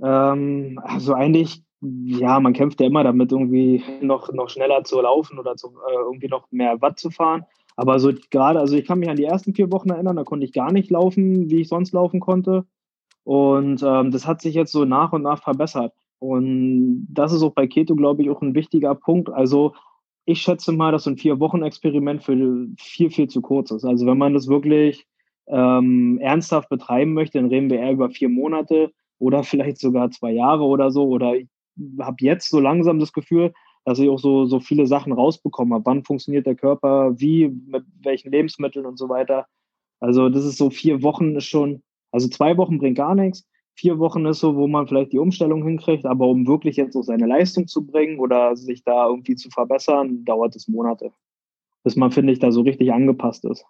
ähm, 0.00 0.80
also 0.82 1.14
eigentlich, 1.14 1.62
ja, 1.80 2.40
man 2.40 2.52
kämpft 2.52 2.80
ja 2.80 2.86
immer 2.86 3.04
damit, 3.04 3.32
irgendwie 3.32 3.82
noch, 4.00 4.32
noch 4.32 4.48
schneller 4.48 4.84
zu 4.84 5.00
laufen 5.00 5.38
oder 5.38 5.56
zu, 5.56 5.68
äh, 5.68 5.94
irgendwie 5.94 6.28
noch 6.28 6.50
mehr 6.50 6.80
Watt 6.80 6.98
zu 6.98 7.10
fahren. 7.10 7.44
Aber 7.78 8.00
so 8.00 8.12
gerade, 8.30 8.58
also 8.58 8.76
ich 8.76 8.84
kann 8.84 8.98
mich 8.98 9.08
an 9.08 9.16
die 9.16 9.24
ersten 9.24 9.54
vier 9.54 9.70
Wochen 9.70 9.90
erinnern, 9.90 10.16
da 10.16 10.24
konnte 10.24 10.44
ich 10.44 10.52
gar 10.52 10.72
nicht 10.72 10.90
laufen, 10.90 11.48
wie 11.48 11.60
ich 11.60 11.68
sonst 11.68 11.92
laufen 11.92 12.18
konnte. 12.18 12.66
Und 13.22 13.84
ähm, 13.86 14.10
das 14.10 14.26
hat 14.26 14.42
sich 14.42 14.56
jetzt 14.56 14.72
so 14.72 14.84
nach 14.84 15.12
und 15.12 15.22
nach 15.22 15.40
verbessert. 15.40 15.92
Und 16.18 17.06
das 17.08 17.32
ist 17.32 17.40
auch 17.40 17.54
bei 17.54 17.68
Keto, 17.68 17.94
glaube 17.94 18.22
ich, 18.22 18.30
auch 18.30 18.42
ein 18.42 18.56
wichtiger 18.56 18.96
Punkt. 18.96 19.28
Also 19.28 19.74
ich 20.24 20.42
schätze 20.42 20.72
mal, 20.72 20.90
dass 20.90 21.04
so 21.04 21.10
ein 21.10 21.18
Vier-Wochen-Experiment 21.18 22.24
für 22.24 22.66
viel, 22.80 23.10
viel 23.10 23.28
zu 23.28 23.42
kurz 23.42 23.70
ist. 23.70 23.84
Also 23.84 24.06
wenn 24.06 24.18
man 24.18 24.34
das 24.34 24.48
wirklich 24.48 25.06
ähm, 25.46 26.18
ernsthaft 26.20 26.70
betreiben 26.70 27.12
möchte, 27.12 27.38
dann 27.38 27.48
reden 27.48 27.70
wir 27.70 27.78
eher 27.78 27.92
über 27.92 28.10
vier 28.10 28.28
Monate 28.28 28.90
oder 29.20 29.42
vielleicht 29.44 29.78
sogar 29.78 30.10
zwei 30.10 30.32
Jahre 30.32 30.64
oder 30.64 30.90
so. 30.90 31.04
Oder 31.04 31.36
ich 31.36 31.46
habe 32.00 32.16
jetzt 32.22 32.48
so 32.48 32.58
langsam 32.58 32.98
das 32.98 33.12
Gefühl, 33.12 33.52
dass 33.88 33.98
ich 33.98 34.10
auch 34.10 34.18
so, 34.18 34.44
so 34.44 34.60
viele 34.60 34.86
Sachen 34.86 35.14
rausbekommen 35.14 35.72
habe. 35.72 35.86
Wann 35.86 36.04
funktioniert 36.04 36.44
der 36.44 36.56
Körper, 36.56 37.18
wie, 37.18 37.48
mit 37.48 37.84
welchen 38.02 38.30
Lebensmitteln 38.30 38.84
und 38.84 38.98
so 38.98 39.08
weiter. 39.08 39.46
Also 39.98 40.28
das 40.28 40.44
ist 40.44 40.58
so 40.58 40.68
vier 40.68 41.02
Wochen 41.02 41.36
ist 41.36 41.46
schon, 41.46 41.82
also 42.12 42.28
zwei 42.28 42.58
Wochen 42.58 42.78
bringt 42.78 42.98
gar 42.98 43.14
nichts. 43.14 43.48
Vier 43.74 43.98
Wochen 43.98 44.26
ist 44.26 44.40
so, 44.40 44.56
wo 44.56 44.66
man 44.66 44.86
vielleicht 44.86 45.14
die 45.14 45.18
Umstellung 45.18 45.64
hinkriegt, 45.64 46.04
aber 46.04 46.26
um 46.26 46.46
wirklich 46.46 46.76
jetzt 46.76 46.96
auch 46.96 47.02
seine 47.02 47.26
Leistung 47.26 47.66
zu 47.66 47.86
bringen 47.86 48.18
oder 48.18 48.56
sich 48.56 48.84
da 48.84 49.08
irgendwie 49.08 49.36
zu 49.36 49.48
verbessern, 49.48 50.22
dauert 50.26 50.54
es 50.54 50.68
Monate. 50.68 51.10
Bis 51.82 51.96
man, 51.96 52.10
finde 52.10 52.34
ich, 52.34 52.40
da 52.40 52.52
so 52.52 52.60
richtig 52.60 52.92
angepasst 52.92 53.46
ist 53.46 53.64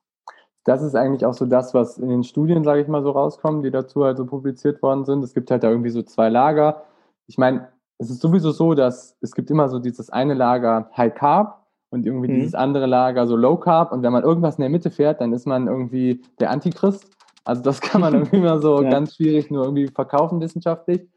das 0.64 0.82
ist 0.82 0.94
eigentlich 0.94 1.24
auch 1.24 1.32
so 1.32 1.46
das, 1.46 1.72
was 1.72 1.96
in 1.96 2.10
den 2.10 2.24
Studien, 2.24 2.62
sage 2.62 2.82
ich 2.82 2.88
mal, 2.88 3.02
so 3.02 3.12
rauskommt, 3.12 3.64
die 3.64 3.70
dazu 3.70 4.04
halt 4.04 4.18
so 4.18 4.26
publiziert 4.26 4.82
worden 4.82 5.06
sind. 5.06 5.24
Es 5.24 5.32
gibt 5.32 5.50
halt 5.50 5.62
da 5.62 5.70
irgendwie 5.70 5.88
so 5.88 6.02
zwei 6.02 6.28
Lager. 6.28 6.82
Ich 7.26 7.38
meine, 7.38 7.68
es 7.98 8.10
ist 8.10 8.20
sowieso 8.20 8.52
so, 8.52 8.74
dass 8.74 9.16
es 9.20 9.34
gibt 9.34 9.50
immer 9.50 9.68
so 9.68 9.78
dieses 9.78 10.10
eine 10.10 10.34
Lager 10.34 10.90
High 10.96 11.14
Carb 11.14 11.66
und 11.90 12.06
irgendwie 12.06 12.28
mhm. 12.28 12.34
dieses 12.34 12.54
andere 12.54 12.86
Lager 12.86 13.26
so 13.26 13.36
Low 13.36 13.56
Carb. 13.56 13.92
Und 13.92 14.02
wenn 14.02 14.12
man 14.12 14.22
irgendwas 14.22 14.56
in 14.56 14.62
der 14.62 14.70
Mitte 14.70 14.90
fährt, 14.90 15.20
dann 15.20 15.32
ist 15.32 15.46
man 15.46 15.66
irgendwie 15.66 16.22
der 16.40 16.50
Antichrist. 16.50 17.10
Also 17.44 17.62
das 17.62 17.80
kann 17.80 18.00
man 18.00 18.14
irgendwie 18.14 18.36
immer 18.36 18.60
so 18.60 18.82
ja. 18.82 18.90
ganz 18.90 19.16
schwierig 19.16 19.50
nur 19.50 19.64
irgendwie 19.64 19.88
verkaufen 19.88 20.40
wissenschaftlich. 20.40 21.08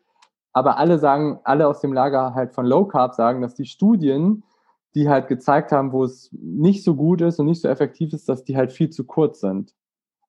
Aber 0.54 0.78
alle 0.78 1.00
sagen, 1.00 1.39
alle 1.44 1.67
aus 1.67 1.80
dem 1.80 1.94
Lager 1.94 2.34
halt 2.34 2.54
von 2.54 2.65
Low 2.65 2.86
Carb 2.86 3.13
sagen, 3.13 3.41
dass 3.41 3.56
die 3.56 3.65
Studien 3.65 4.44
die 4.96 5.08
halt 5.08 5.28
gezeigt 5.28 5.72
haben, 5.72 5.91
wo 5.91 6.04
es 6.04 6.30
nicht 6.34 6.84
so 6.84 6.96
gut 6.96 7.22
ist 7.22 7.39
und 7.39 7.46
nicht 7.46 7.62
so 7.62 7.67
effektiv 7.67 8.13
ist, 8.13 8.28
dass 8.28 8.44
die 8.44 8.58
halt 8.58 8.72
viel 8.72 8.89
zu 8.89 9.06
kurz 9.06 9.39
sind. 9.39 9.74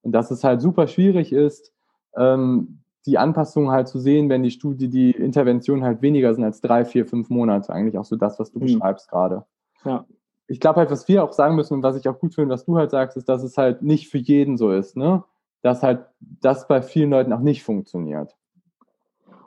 Und 0.01 0.13
dass 0.13 0.31
es 0.31 0.43
halt 0.43 0.61
super 0.61 0.87
schwierig 0.87 1.31
ist, 1.31 1.73
ähm, 2.15 2.82
die 3.05 3.17
Anpassung 3.17 3.71
halt 3.71 3.87
zu 3.87 3.99
sehen, 3.99 4.29
wenn 4.29 4.43
die 4.43 4.51
Studie, 4.51 4.89
die 4.89 5.11
Intervention 5.11 5.83
halt 5.83 6.01
weniger 6.01 6.33
sind 6.33 6.43
als 6.43 6.61
drei, 6.61 6.85
vier, 6.85 7.05
fünf 7.05 7.29
Monate. 7.29 7.73
Eigentlich 7.73 7.97
auch 7.97 8.05
so 8.05 8.15
das, 8.15 8.39
was 8.39 8.51
du 8.51 8.59
mhm. 8.59 8.63
beschreibst 8.63 9.09
gerade. 9.09 9.45
Ja. 9.83 10.05
Ich 10.47 10.59
glaube 10.59 10.79
halt, 10.79 10.91
was 10.91 11.07
wir 11.07 11.23
auch 11.23 11.33
sagen 11.33 11.55
müssen 11.55 11.75
und 11.75 11.83
was 11.83 11.97
ich 11.97 12.07
auch 12.07 12.19
gut 12.19 12.35
finde, 12.35 12.53
was 12.53 12.65
du 12.65 12.77
halt 12.77 12.91
sagst, 12.91 13.17
ist, 13.17 13.29
dass 13.29 13.43
es 13.43 13.57
halt 13.57 13.81
nicht 13.81 14.09
für 14.09 14.17
jeden 14.17 14.57
so 14.57 14.71
ist, 14.71 14.95
ne? 14.97 15.23
Dass 15.61 15.83
halt 15.83 16.05
das 16.19 16.67
bei 16.67 16.81
vielen 16.81 17.09
Leuten 17.09 17.31
auch 17.31 17.39
nicht 17.39 17.63
funktioniert. 17.63 18.35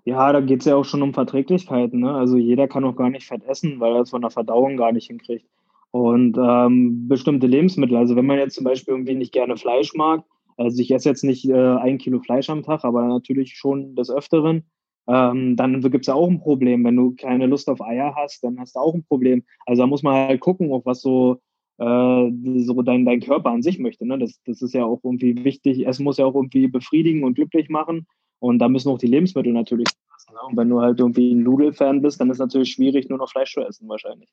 Ja, 0.05 0.33
da 0.33 0.41
geht 0.41 0.61
es 0.61 0.67
ja 0.67 0.77
auch 0.77 0.85
schon 0.85 1.03
um 1.03 1.13
Verträglichkeiten. 1.13 2.01
Ne? 2.01 2.15
Also 2.15 2.37
jeder 2.37 2.69
kann 2.69 2.85
auch 2.85 2.95
gar 2.95 3.11
nicht 3.11 3.27
Fett 3.27 3.45
essen, 3.45 3.81
weil 3.81 3.93
er 3.95 4.03
es 4.03 4.11
von 4.11 4.23
der 4.23 4.31
Verdauung 4.31 4.77
gar 4.77 4.93
nicht 4.93 5.09
hinkriegt. 5.09 5.47
Und 5.91 6.39
ähm, 6.39 7.09
bestimmte 7.09 7.49
Lebensmittel, 7.49 7.97
also 7.97 8.15
wenn 8.15 8.27
man 8.27 8.39
jetzt 8.39 8.55
zum 8.55 8.65
Beispiel 8.65 8.95
irgendwie 8.95 9.17
nicht 9.17 9.33
gerne 9.33 9.57
Fleisch 9.57 9.95
mag, 9.95 10.23
also 10.57 10.81
ich 10.81 10.91
esse 10.91 11.09
jetzt 11.09 11.25
nicht 11.25 11.49
äh, 11.49 11.55
ein 11.55 11.99
Kilo 11.99 12.21
Fleisch 12.21 12.51
am 12.51 12.63
Tag, 12.63 12.85
aber 12.85 13.05
natürlich 13.05 13.57
schon 13.57 13.95
des 13.95 14.11
Öfteren, 14.11 14.65
ähm, 15.09 15.57
dann 15.57 15.81
gibt 15.83 16.05
es 16.05 16.07
ja 16.07 16.15
auch 16.15 16.29
ein 16.29 16.41
Problem. 16.41 16.85
Wenn 16.85 16.97
du 16.97 17.15
keine 17.15 17.47
Lust 17.47 17.69
auf 17.69 17.81
Eier 17.81 18.15
hast, 18.17 18.43
dann 18.43 18.59
hast 18.59 18.75
du 18.75 18.81
auch 18.81 18.95
ein 18.95 19.05
Problem. 19.05 19.45
Also 19.67 19.83
da 19.83 19.87
muss 19.87 20.03
man 20.03 20.15
halt 20.15 20.41
gucken, 20.41 20.73
auf 20.73 20.85
was 20.85 21.01
so, 21.01 21.41
äh, 21.79 22.31
so 22.61 22.83
dein, 22.83 23.05
dein 23.05 23.21
Körper 23.21 23.51
an 23.51 23.63
sich 23.63 23.79
möchte. 23.79 24.07
Ne? 24.07 24.19
Das, 24.19 24.41
das 24.45 24.63
ist 24.63 24.75
ja 24.75 24.85
auch 24.85 25.01
irgendwie 25.05 25.45
wichtig. 25.45 25.87
Es 25.87 25.99
muss 25.99 26.17
ja 26.17 26.25
auch 26.25 26.35
irgendwie 26.35 26.67
befriedigen 26.67 27.25
und 27.25 27.35
glücklich 27.35 27.69
machen. 27.69 28.07
Und 28.39 28.59
da 28.59 28.69
müssen 28.69 28.91
auch 28.91 28.99
die 28.99 29.07
Lebensmittel 29.07 29.53
natürlich 29.53 29.89
passen. 30.11 30.35
Ne? 30.35 30.41
Und 30.49 30.57
wenn 30.57 30.69
du 30.69 30.81
halt 30.81 30.99
irgendwie 30.99 31.33
ein 31.33 31.43
Nudelfan 31.43 32.03
bist, 32.03 32.21
dann 32.21 32.29
ist 32.31 32.37
es 32.37 32.41
natürlich 32.41 32.73
schwierig, 32.73 33.09
nur 33.09 33.19
noch 33.19 33.31
Fleisch 33.31 33.53
zu 33.53 33.61
essen 33.61 33.89
wahrscheinlich. 33.89 34.29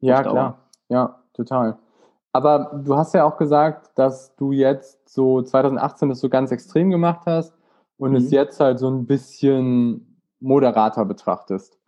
Ja, 0.00 0.22
klar. 0.22 0.70
Ja, 0.88 1.22
total. 1.34 1.78
Aber 2.34 2.82
du 2.84 2.96
hast 2.96 3.14
ja 3.14 3.24
auch 3.24 3.36
gesagt, 3.36 3.92
dass 3.94 4.34
du 4.34 4.50
jetzt 4.50 5.08
so 5.08 5.40
2018 5.40 6.08
das 6.08 6.18
so 6.18 6.28
ganz 6.28 6.50
extrem 6.50 6.90
gemacht 6.90 7.22
hast 7.26 7.54
und 7.96 8.10
mhm. 8.10 8.16
es 8.16 8.32
jetzt 8.32 8.58
halt 8.58 8.80
so 8.80 8.90
ein 8.90 9.06
bisschen 9.06 10.18
moderater 10.40 11.04
betrachtest. 11.04 11.78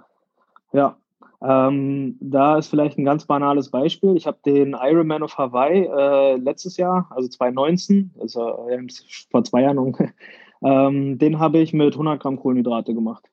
Ja, 0.72 0.96
ähm, 1.42 2.16
da 2.20 2.58
ist 2.58 2.68
vielleicht 2.68 2.96
ein 2.96 3.04
ganz 3.04 3.26
banales 3.26 3.70
Beispiel. 3.70 4.16
Ich 4.16 4.28
habe 4.28 4.38
den 4.46 4.76
Ironman 4.80 5.24
of 5.24 5.36
Hawaii 5.36 5.84
äh, 5.84 6.36
letztes 6.36 6.76
Jahr, 6.76 7.08
also 7.10 7.28
2019, 7.28 8.12
also 8.20 8.68
äh, 8.68 8.86
vor 9.32 9.42
zwei 9.42 9.62
Jahren, 9.62 9.96
ähm, 10.62 11.18
den 11.18 11.40
habe 11.40 11.58
ich 11.58 11.72
mit 11.72 11.94
100 11.94 12.22
Gramm 12.22 12.38
Kohlenhydrate 12.38 12.94
gemacht. 12.94 13.28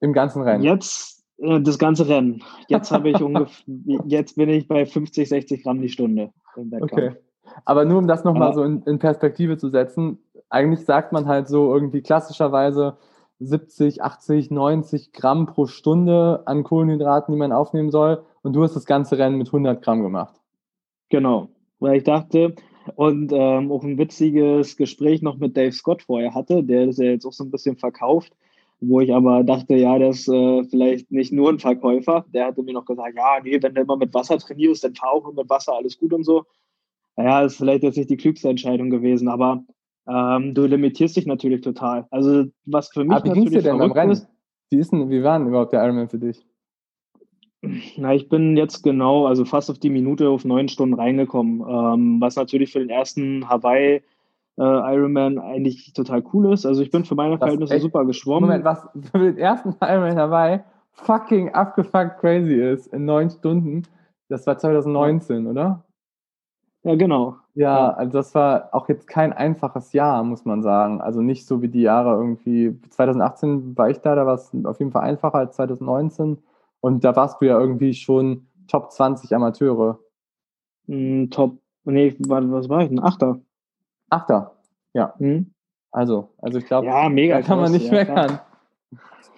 Im 0.00 0.12
ganzen 0.12 0.42
Rennen? 0.42 0.64
Jetzt 0.64 1.11
das 1.38 1.78
ganze 1.78 2.08
Rennen. 2.08 2.42
Jetzt 2.68 2.90
habe 2.90 3.10
ich 3.10 3.20
ungefähr, 3.22 3.64
jetzt 4.06 4.36
bin 4.36 4.48
ich 4.48 4.68
bei 4.68 4.86
50, 4.86 5.28
60 5.28 5.62
Gramm 5.62 5.80
die 5.80 5.88
Stunde 5.88 6.30
Okay. 6.80 7.12
Aber 7.64 7.84
nur 7.84 7.98
um 7.98 8.06
das 8.06 8.24
nochmal 8.24 8.54
so 8.54 8.62
in, 8.62 8.82
in 8.82 8.98
Perspektive 8.98 9.56
zu 9.56 9.68
setzen, 9.68 10.18
eigentlich 10.48 10.84
sagt 10.84 11.12
man 11.12 11.26
halt 11.26 11.48
so 11.48 11.72
irgendwie 11.72 12.02
klassischerweise 12.02 12.98
70, 13.40 14.02
80, 14.02 14.50
90 14.50 15.12
Gramm 15.12 15.46
pro 15.46 15.66
Stunde 15.66 16.42
an 16.46 16.62
Kohlenhydraten, 16.62 17.32
die 17.32 17.38
man 17.38 17.52
aufnehmen 17.52 17.90
soll. 17.90 18.24
Und 18.42 18.54
du 18.54 18.62
hast 18.62 18.76
das 18.76 18.86
ganze 18.86 19.18
Rennen 19.18 19.38
mit 19.38 19.48
100 19.48 19.82
Gramm 19.82 20.02
gemacht. 20.02 20.40
Genau, 21.08 21.48
weil 21.78 21.96
ich 21.96 22.04
dachte, 22.04 22.54
und 22.96 23.32
ähm, 23.32 23.70
auch 23.70 23.84
ein 23.84 23.98
witziges 23.98 24.76
Gespräch 24.76 25.22
noch 25.22 25.38
mit 25.38 25.56
Dave 25.56 25.72
Scott 25.72 26.02
vorher 26.02 26.34
hatte, 26.34 26.64
der 26.64 26.88
ist 26.88 26.98
ja 26.98 27.06
jetzt 27.06 27.26
auch 27.26 27.32
so 27.32 27.44
ein 27.44 27.50
bisschen 27.50 27.76
verkauft, 27.76 28.32
wo 28.82 29.00
ich 29.00 29.14
aber 29.14 29.44
dachte, 29.44 29.76
ja, 29.76 29.98
der 29.98 30.10
ist 30.10 30.28
äh, 30.28 30.64
vielleicht 30.64 31.10
nicht 31.12 31.32
nur 31.32 31.50
ein 31.50 31.60
Verkäufer. 31.60 32.24
Der 32.34 32.46
hatte 32.46 32.62
mir 32.62 32.74
noch 32.74 32.84
gesagt, 32.84 33.16
ja, 33.16 33.38
nee, 33.42 33.62
wenn 33.62 33.74
du 33.74 33.80
immer 33.80 33.96
mit 33.96 34.12
Wasser 34.12 34.38
trainierst, 34.38 34.84
dann 34.84 34.94
fahr 34.94 35.12
auch 35.12 35.22
nur 35.22 35.34
mit 35.34 35.48
Wasser, 35.48 35.74
alles 35.74 35.98
gut 35.98 36.12
und 36.12 36.24
so. 36.24 36.44
Naja, 37.16 37.42
ist 37.42 37.56
vielleicht 37.56 37.84
jetzt 37.84 37.96
nicht 37.96 38.10
die 38.10 38.16
klügste 38.16 38.48
Entscheidung 38.48 38.90
gewesen, 38.90 39.28
aber 39.28 39.64
ähm, 40.08 40.54
du 40.54 40.66
limitierst 40.66 41.16
dich 41.16 41.26
natürlich 41.26 41.60
total. 41.60 42.06
Also 42.10 42.46
was 42.64 42.88
für 42.88 43.04
mich 43.04 43.16
aber 43.16 43.24
wie 43.24 43.28
natürlich 43.28 43.50
dir 43.50 43.62
denn 43.62 43.78
beim 43.78 43.92
Rennen? 43.92 44.20
Wie, 44.70 44.78
ist 44.78 44.92
denn, 44.92 45.10
wie 45.10 45.22
war 45.22 45.38
denn 45.38 45.48
überhaupt 45.48 45.72
der 45.72 45.84
Ironman 45.84 46.08
für 46.08 46.18
dich? 46.18 46.44
Na, 47.96 48.12
ich 48.12 48.28
bin 48.28 48.56
jetzt 48.56 48.82
genau, 48.82 49.26
also 49.26 49.44
fast 49.44 49.70
auf 49.70 49.78
die 49.78 49.90
Minute 49.90 50.28
auf 50.28 50.44
neun 50.44 50.68
Stunden 50.68 50.94
reingekommen, 50.94 51.60
ähm, 51.60 52.20
was 52.20 52.34
natürlich 52.34 52.72
für 52.72 52.80
den 52.80 52.90
ersten 52.90 53.48
Hawaii 53.48 54.02
äh, 54.58 54.62
Ironman 54.62 55.38
eigentlich 55.38 55.92
total 55.92 56.22
cool 56.32 56.52
ist. 56.52 56.66
Also 56.66 56.82
ich 56.82 56.90
bin 56.90 57.04
für 57.04 57.14
meine 57.14 57.38
Verhältnisse 57.38 57.80
super 57.80 58.04
geschwommen. 58.04 58.48
Moment, 58.48 58.64
was 58.64 58.86
für 59.10 59.18
den 59.18 59.38
ersten 59.38 59.74
Ironman 59.80 60.16
Hawaii 60.16 60.60
fucking 60.92 61.54
abgefuckt 61.54 62.18
crazy 62.18 62.54
ist 62.54 62.86
in 62.88 63.04
neun 63.04 63.30
Stunden, 63.30 63.82
das 64.28 64.46
war 64.46 64.58
2019, 64.58 65.46
oder? 65.46 65.84
Ja, 66.84 66.94
genau. 66.96 67.36
Ja, 67.54 67.90
also 67.90 68.12
das 68.12 68.34
war 68.34 68.70
auch 68.72 68.88
jetzt 68.88 69.06
kein 69.06 69.32
einfaches 69.32 69.92
Jahr, 69.92 70.24
muss 70.24 70.44
man 70.44 70.62
sagen. 70.62 71.00
Also 71.00 71.20
nicht 71.20 71.46
so 71.46 71.62
wie 71.62 71.68
die 71.68 71.82
Jahre 71.82 72.16
irgendwie. 72.16 72.80
2018 72.90 73.76
war 73.76 73.90
ich 73.90 73.98
da, 73.98 74.14
da 74.14 74.26
war 74.26 74.34
es 74.34 74.50
auf 74.64 74.78
jeden 74.78 74.90
Fall 74.90 75.02
einfacher 75.02 75.38
als 75.38 75.56
2019. 75.56 76.38
Und 76.80 77.04
da 77.04 77.14
warst 77.14 77.40
du 77.40 77.46
ja 77.46 77.60
irgendwie 77.60 77.94
schon 77.94 78.48
Top 78.68 78.90
20 78.90 79.34
Amateure. 79.34 80.00
Mm, 80.86 81.26
Top, 81.26 81.58
nee, 81.84 82.16
was 82.26 82.68
war 82.68 82.82
ich? 82.82 82.90
Ein 82.90 83.02
Achter. 83.02 83.40
Achter, 84.12 84.52
ja. 84.92 85.14
Mhm. 85.18 85.52
Also, 85.90 86.28
also 86.38 86.58
ich 86.58 86.66
glaube, 86.66 86.86
ja, 86.86 87.08
mega 87.08 87.36
da 87.36 87.42
kann 87.42 87.58
man 87.58 87.72
nicht 87.72 87.86
ja, 87.86 87.92
meckern. 87.92 88.26
Klar. 88.26 88.46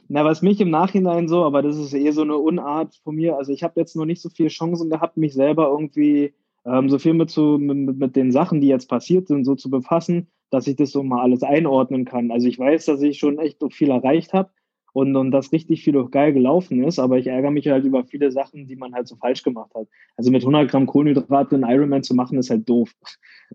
Na, 0.08 0.24
was 0.24 0.42
mich 0.42 0.60
im 0.60 0.70
Nachhinein 0.70 1.28
so, 1.28 1.44
aber 1.44 1.62
das 1.62 1.76
ist 1.76 1.94
eh 1.94 2.10
so 2.10 2.22
eine 2.22 2.36
Unart 2.36 2.96
von 3.04 3.14
mir. 3.14 3.36
Also 3.36 3.52
ich 3.52 3.62
habe 3.62 3.80
jetzt 3.80 3.96
noch 3.96 4.04
nicht 4.04 4.20
so 4.20 4.28
viele 4.28 4.48
Chancen 4.48 4.90
gehabt, 4.90 5.16
mich 5.16 5.32
selber 5.32 5.68
irgendwie 5.68 6.34
ähm, 6.66 6.90
so 6.90 6.98
viel 6.98 7.14
mit, 7.14 7.30
zu, 7.30 7.58
mit, 7.58 7.96
mit 7.96 8.16
den 8.16 8.32
Sachen, 8.32 8.60
die 8.60 8.66
jetzt 8.66 8.88
passiert 8.88 9.28
sind, 9.28 9.44
so 9.44 9.54
zu 9.54 9.70
befassen, 9.70 10.28
dass 10.50 10.66
ich 10.66 10.76
das 10.76 10.90
so 10.90 11.02
mal 11.02 11.22
alles 11.22 11.42
einordnen 11.42 12.04
kann. 12.04 12.30
Also 12.30 12.48
ich 12.48 12.58
weiß, 12.58 12.84
dass 12.86 13.00
ich 13.00 13.18
schon 13.18 13.38
echt 13.38 13.60
so 13.60 13.70
viel 13.70 13.90
erreicht 13.90 14.32
habe 14.32 14.50
und, 14.94 15.16
und 15.16 15.32
dass 15.32 15.52
richtig 15.52 15.82
viel 15.82 15.98
auch 15.98 16.10
geil 16.10 16.32
gelaufen 16.32 16.84
ist, 16.84 17.00
aber 17.00 17.18
ich 17.18 17.26
ärgere 17.26 17.50
mich 17.50 17.66
halt 17.66 17.84
über 17.84 18.04
viele 18.04 18.30
Sachen, 18.30 18.68
die 18.68 18.76
man 18.76 18.94
halt 18.94 19.08
so 19.08 19.16
falsch 19.16 19.42
gemacht 19.42 19.74
hat. 19.74 19.88
Also 20.16 20.30
mit 20.30 20.42
100 20.42 20.70
Gramm 20.70 20.86
Kohlenhydrate 20.86 21.56
einen 21.56 21.68
Ironman 21.68 22.04
zu 22.04 22.14
machen, 22.14 22.38
ist 22.38 22.48
halt 22.48 22.68
doof, 22.68 22.94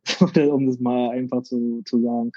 um 0.51 0.67
das 0.67 0.79
mal 0.79 1.11
einfach 1.11 1.41
zu, 1.43 1.81
zu 1.85 2.01
sagen. 2.01 2.31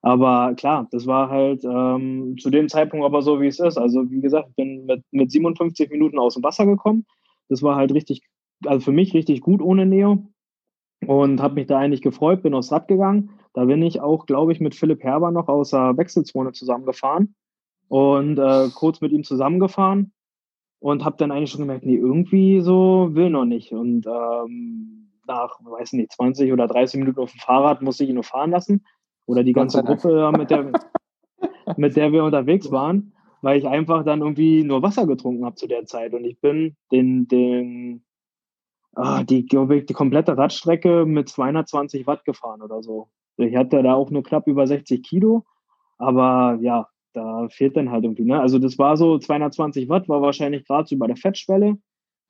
Aber 0.00 0.54
klar, 0.54 0.86
das 0.92 1.08
war 1.08 1.28
halt 1.28 1.64
ähm, 1.64 2.36
zu 2.38 2.50
dem 2.50 2.68
Zeitpunkt 2.68 3.04
aber 3.04 3.20
so, 3.20 3.40
wie 3.40 3.48
es 3.48 3.58
ist. 3.58 3.78
Also 3.78 4.08
wie 4.08 4.20
gesagt, 4.20 4.50
ich 4.50 4.54
bin 4.54 4.86
mit, 4.86 5.02
mit 5.10 5.32
57 5.32 5.90
Minuten 5.90 6.20
aus 6.20 6.34
dem 6.34 6.44
Wasser 6.44 6.66
gekommen. 6.66 7.04
Das 7.48 7.64
war 7.64 7.74
halt 7.74 7.92
richtig 7.92 8.22
also 8.64 8.84
für 8.84 8.92
mich 8.92 9.12
richtig 9.12 9.40
gut 9.40 9.60
ohne 9.60 9.86
Neo 9.86 10.28
und 11.04 11.42
habe 11.42 11.56
mich 11.56 11.66
da 11.66 11.78
eigentlich 11.78 12.00
gefreut, 12.00 12.44
bin 12.44 12.54
aufs 12.54 12.70
Rad 12.70 12.86
gegangen. 12.86 13.30
Da 13.54 13.64
bin 13.64 13.82
ich 13.82 14.00
auch, 14.00 14.26
glaube 14.26 14.52
ich, 14.52 14.60
mit 14.60 14.76
Philipp 14.76 15.02
Herber 15.02 15.32
noch 15.32 15.48
aus 15.48 15.70
der 15.70 15.96
Wechselzone 15.96 16.52
zusammengefahren 16.52 17.34
und 17.88 18.38
äh, 18.38 18.68
kurz 18.74 19.00
mit 19.00 19.12
ihm 19.12 19.24
zusammengefahren 19.24 20.12
und 20.78 21.04
habe 21.04 21.16
dann 21.16 21.30
eigentlich 21.30 21.50
schon 21.50 21.62
gemerkt, 21.62 21.86
nee, 21.86 21.96
irgendwie 21.96 22.60
so 22.60 23.08
will 23.12 23.30
noch 23.30 23.44
nicht. 23.44 23.72
Und 23.72 24.06
ähm, 24.06 25.10
nach, 25.26 25.58
weiß 25.62 25.94
nicht, 25.94 26.12
20 26.12 26.52
oder 26.52 26.66
30 26.66 27.00
Minuten 27.00 27.20
auf 27.20 27.32
dem 27.32 27.40
Fahrrad 27.40 27.82
musste 27.82 28.04
ich 28.04 28.10
ihn 28.10 28.14
nur 28.14 28.24
fahren 28.24 28.50
lassen 28.50 28.84
oder 29.26 29.42
die 29.42 29.52
ganze 29.52 29.82
Gruppe, 29.82 30.32
mit 30.36 30.50
der, 30.50 30.72
mit 31.76 31.96
der 31.96 32.12
wir 32.12 32.24
unterwegs 32.24 32.70
waren, 32.70 33.12
weil 33.42 33.58
ich 33.58 33.66
einfach 33.66 34.04
dann 34.04 34.20
irgendwie 34.20 34.62
nur 34.62 34.82
Wasser 34.82 35.06
getrunken 35.06 35.44
habe 35.44 35.56
zu 35.56 35.66
der 35.66 35.84
Zeit. 35.86 36.14
Und 36.14 36.24
ich 36.24 36.40
bin 36.40 36.76
den, 36.92 37.26
den 37.28 38.04
ah, 38.94 39.24
die, 39.24 39.46
die 39.46 39.94
komplette 39.94 40.36
Radstrecke 40.36 41.04
mit 41.06 41.28
220 41.28 42.06
Watt 42.06 42.24
gefahren 42.24 42.62
oder 42.62 42.82
so. 42.82 43.08
Ich 43.36 43.56
hatte 43.56 43.82
da 43.82 43.94
auch 43.94 44.10
nur 44.10 44.22
knapp 44.22 44.46
über 44.46 44.66
60 44.66 45.02
Kilo, 45.02 45.44
aber 45.98 46.58
ja, 46.60 46.88
da 47.16 47.48
fehlt 47.48 47.76
dann 47.76 47.90
halt 47.90 48.04
irgendwie, 48.04 48.24
ne? 48.24 48.40
Also 48.40 48.58
das 48.58 48.78
war 48.78 48.96
so 48.96 49.18
220 49.18 49.88
Watt, 49.88 50.08
war 50.08 50.22
wahrscheinlich 50.22 50.66
gerade 50.66 50.86
so 50.88 50.94
über 50.94 51.06
der 51.06 51.16
Fettschwelle, 51.16 51.78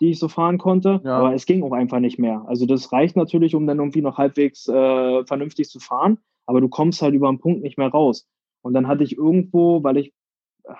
die 0.00 0.10
ich 0.10 0.18
so 0.18 0.28
fahren 0.28 0.58
konnte, 0.58 1.00
ja. 1.04 1.18
aber 1.18 1.34
es 1.34 1.46
ging 1.46 1.62
auch 1.62 1.72
einfach 1.72 2.00
nicht 2.00 2.18
mehr. 2.18 2.44
Also 2.46 2.66
das 2.66 2.92
reicht 2.92 3.16
natürlich, 3.16 3.54
um 3.54 3.66
dann 3.66 3.78
irgendwie 3.78 4.02
noch 4.02 4.18
halbwegs 4.18 4.68
äh, 4.68 5.24
vernünftig 5.24 5.68
zu 5.68 5.80
fahren, 5.80 6.18
aber 6.46 6.60
du 6.60 6.68
kommst 6.68 7.02
halt 7.02 7.14
über 7.14 7.28
einen 7.28 7.40
Punkt 7.40 7.62
nicht 7.62 7.78
mehr 7.78 7.88
raus. 7.88 8.28
Und 8.62 8.74
dann 8.74 8.86
hatte 8.86 9.04
ich 9.04 9.16
irgendwo, 9.16 9.82
weil 9.82 9.96
ich, 9.96 10.12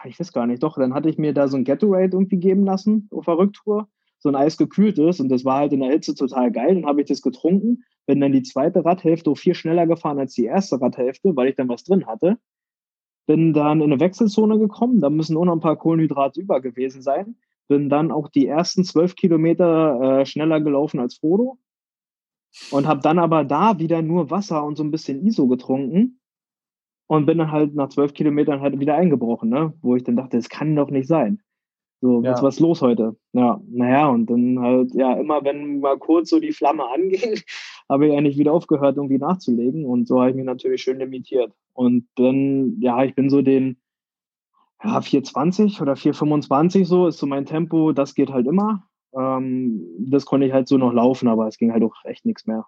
ich 0.04 0.20
weiß 0.20 0.32
gar 0.32 0.46
nicht, 0.46 0.62
doch, 0.62 0.76
dann 0.76 0.94
hatte 0.94 1.08
ich 1.08 1.18
mir 1.18 1.32
da 1.32 1.48
so 1.48 1.56
ein 1.56 1.64
Gatorade 1.64 2.16
irgendwie 2.16 2.38
geben 2.38 2.64
lassen 2.64 3.08
auf 3.12 3.24
der 3.24 3.38
Rücktour 3.38 3.88
so 4.18 4.28
ein 4.30 4.34
Eis 4.34 4.56
gekühlt 4.56 4.98
ist 4.98 5.20
und 5.20 5.28
das 5.28 5.44
war 5.44 5.58
halt 5.58 5.72
in 5.72 5.80
der 5.80 5.90
Hitze 5.90 6.14
total 6.14 6.50
geil. 6.50 6.74
Dann 6.74 6.86
habe 6.86 7.00
ich 7.00 7.06
das 7.06 7.22
getrunken, 7.22 7.84
bin 8.06 8.20
dann 8.20 8.32
die 8.32 8.42
zweite 8.42 8.84
Radhälfte 8.84 9.34
viel 9.36 9.54
schneller 9.54 9.86
gefahren 9.86 10.18
als 10.18 10.34
die 10.34 10.44
erste 10.44 10.80
Radhälfte, 10.80 11.36
weil 11.36 11.48
ich 11.48 11.54
dann 11.54 11.68
was 11.68 11.84
drin 11.84 12.06
hatte. 12.06 12.38
Bin 13.26 13.52
dann 13.52 13.80
in 13.80 13.92
eine 13.92 14.00
Wechselzone 14.00 14.58
gekommen, 14.58 15.00
da 15.00 15.10
müssen 15.10 15.36
auch 15.36 15.44
noch 15.44 15.54
ein 15.54 15.60
paar 15.60 15.76
Kohlenhydrate 15.76 16.40
über 16.40 16.60
gewesen 16.60 17.02
sein. 17.02 17.36
Bin 17.68 17.88
dann 17.88 18.12
auch 18.12 18.28
die 18.28 18.46
ersten 18.46 18.84
zwölf 18.84 19.16
Kilometer 19.16 20.20
äh, 20.20 20.26
schneller 20.26 20.60
gelaufen 20.60 21.00
als 21.00 21.16
Frodo 21.16 21.58
und 22.70 22.86
habe 22.86 23.00
dann 23.00 23.18
aber 23.18 23.44
da 23.44 23.78
wieder 23.78 24.02
nur 24.02 24.30
Wasser 24.30 24.64
und 24.64 24.76
so 24.76 24.84
ein 24.84 24.90
bisschen 24.90 25.26
ISO 25.26 25.48
getrunken 25.48 26.20
und 27.08 27.26
bin 27.26 27.38
dann 27.38 27.52
halt 27.52 27.74
nach 27.74 27.88
zwölf 27.88 28.14
Kilometern 28.14 28.60
halt 28.60 28.78
wieder 28.78 28.94
eingebrochen, 28.94 29.48
ne? 29.48 29.74
wo 29.82 29.96
ich 29.96 30.04
dann 30.04 30.16
dachte, 30.16 30.36
das 30.36 30.48
kann 30.48 30.74
doch 30.74 30.90
nicht 30.90 31.08
sein. 31.08 31.42
So, 32.00 32.22
ja. 32.22 32.32
was, 32.32 32.42
was 32.42 32.60
los 32.60 32.82
heute? 32.82 33.16
Ja, 33.32 33.60
naja, 33.68 34.08
und 34.08 34.26
dann 34.26 34.60
halt, 34.60 34.94
ja, 34.94 35.14
immer 35.14 35.42
wenn 35.44 35.80
mal 35.80 35.98
kurz 35.98 36.30
so 36.30 36.40
die 36.40 36.52
Flamme 36.52 36.84
anging, 36.94 37.40
habe 37.88 38.06
ich 38.06 38.16
eigentlich 38.16 38.38
wieder 38.38 38.52
aufgehört, 38.52 38.96
irgendwie 38.96 39.18
nachzulegen. 39.18 39.84
Und 39.84 40.08
so 40.08 40.20
habe 40.20 40.30
ich 40.30 40.36
mich 40.36 40.44
natürlich 40.44 40.82
schön 40.82 40.98
limitiert. 40.98 41.52
Und 41.72 42.06
dann, 42.16 42.80
ja, 42.80 43.04
ich 43.04 43.14
bin 43.14 43.30
so 43.30 43.42
den, 43.42 43.76
ja, 44.82 45.00
420 45.00 45.80
oder 45.80 45.96
425 45.96 46.86
so 46.86 47.06
ist 47.06 47.18
so 47.18 47.26
mein 47.26 47.46
Tempo, 47.46 47.92
das 47.92 48.14
geht 48.14 48.30
halt 48.30 48.46
immer. 48.46 48.82
Ähm, 49.14 49.82
das 49.98 50.26
konnte 50.26 50.46
ich 50.46 50.52
halt 50.52 50.68
so 50.68 50.76
noch 50.76 50.92
laufen, 50.92 51.28
aber 51.28 51.46
es 51.46 51.58
ging 51.58 51.72
halt 51.72 51.82
auch 51.82 51.94
echt 52.04 52.26
nichts 52.26 52.46
mehr. 52.46 52.66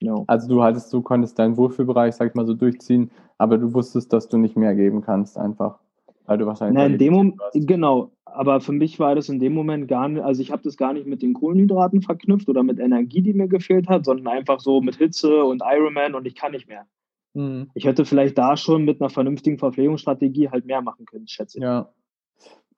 Ja. 0.00 0.14
Also 0.28 0.48
du 0.48 0.62
hattest, 0.62 0.92
du 0.92 1.02
konntest 1.02 1.38
deinen 1.38 1.56
Wohlfühlbereich, 1.56 2.14
sag 2.14 2.28
ich 2.28 2.34
mal, 2.34 2.46
so 2.46 2.54
durchziehen, 2.54 3.10
aber 3.36 3.58
du 3.58 3.74
wusstest, 3.74 4.12
dass 4.12 4.28
du 4.28 4.38
nicht 4.38 4.56
mehr 4.56 4.74
geben 4.74 5.02
kannst, 5.02 5.36
einfach. 5.36 5.80
Weil 6.26 6.38
du 6.38 6.46
wahrscheinlich. 6.46 6.76
Nein, 6.76 6.92
in 6.92 6.98
dem 6.98 7.12
Moment, 7.14 7.40
genau. 7.54 8.12
Aber 8.34 8.60
für 8.60 8.72
mich 8.72 8.98
war 8.98 9.14
das 9.14 9.28
in 9.28 9.38
dem 9.38 9.54
Moment 9.54 9.88
gar 9.88 10.08
nicht, 10.08 10.22
also 10.22 10.40
ich 10.42 10.52
habe 10.52 10.62
das 10.62 10.76
gar 10.76 10.92
nicht 10.92 11.06
mit 11.06 11.22
den 11.22 11.34
Kohlenhydraten 11.34 12.02
verknüpft 12.02 12.48
oder 12.48 12.62
mit 12.62 12.78
Energie, 12.78 13.22
die 13.22 13.32
mir 13.32 13.48
gefehlt 13.48 13.88
hat, 13.88 14.04
sondern 14.04 14.28
einfach 14.28 14.60
so 14.60 14.80
mit 14.80 14.96
Hitze 14.96 15.44
und 15.44 15.62
Ironman 15.64 16.14
und 16.14 16.26
ich 16.26 16.34
kann 16.34 16.52
nicht 16.52 16.68
mehr. 16.68 16.86
Mhm. 17.34 17.70
Ich 17.74 17.84
hätte 17.84 18.04
vielleicht 18.04 18.38
da 18.38 18.56
schon 18.56 18.84
mit 18.84 19.00
einer 19.00 19.10
vernünftigen 19.10 19.58
Verpflegungsstrategie 19.58 20.50
halt 20.50 20.66
mehr 20.66 20.82
machen 20.82 21.06
können, 21.06 21.28
schätze 21.28 21.58
ich. 21.58 21.64
Ja. 21.64 21.92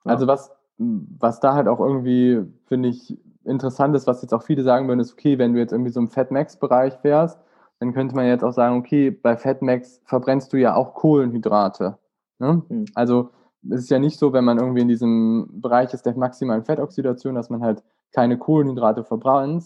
Also 0.03 0.27
was, 0.27 0.51
was 0.77 1.39
da 1.39 1.53
halt 1.53 1.67
auch 1.67 1.79
irgendwie, 1.79 2.41
finde 2.65 2.89
ich, 2.89 3.17
interessant 3.43 3.95
ist, 3.95 4.07
was 4.07 4.21
jetzt 4.21 4.33
auch 4.33 4.43
viele 4.43 4.63
sagen 4.63 4.87
würden, 4.87 4.99
ist, 4.99 5.13
okay, 5.13 5.37
wenn 5.37 5.53
du 5.53 5.59
jetzt 5.59 5.71
irgendwie 5.71 5.91
so 5.91 5.99
im 5.99 6.09
Fatmax-Bereich 6.09 7.03
wärst, 7.03 7.39
dann 7.79 7.93
könnte 7.93 8.15
man 8.15 8.27
jetzt 8.27 8.43
auch 8.43 8.53
sagen, 8.53 8.77
okay, 8.77 9.09
bei 9.09 9.35
Fatmax 9.35 10.01
verbrennst 10.05 10.53
du 10.53 10.57
ja 10.57 10.75
auch 10.75 10.93
Kohlenhydrate. 10.93 11.97
Ne? 12.39 12.61
Mhm. 12.69 12.85
Also 12.93 13.31
es 13.69 13.81
ist 13.81 13.89
ja 13.89 13.99
nicht 13.99 14.17
so, 14.17 14.33
wenn 14.33 14.45
man 14.45 14.57
irgendwie 14.57 14.81
in 14.81 14.87
diesem 14.87 15.47
Bereich 15.61 15.93
ist 15.93 16.05
der 16.05 16.17
maximalen 16.17 16.63
Fettoxidation, 16.63 17.35
dass 17.35 17.49
man 17.49 17.61
halt 17.61 17.83
keine 18.11 18.37
Kohlenhydrate 18.37 19.03
verbrennt, 19.03 19.65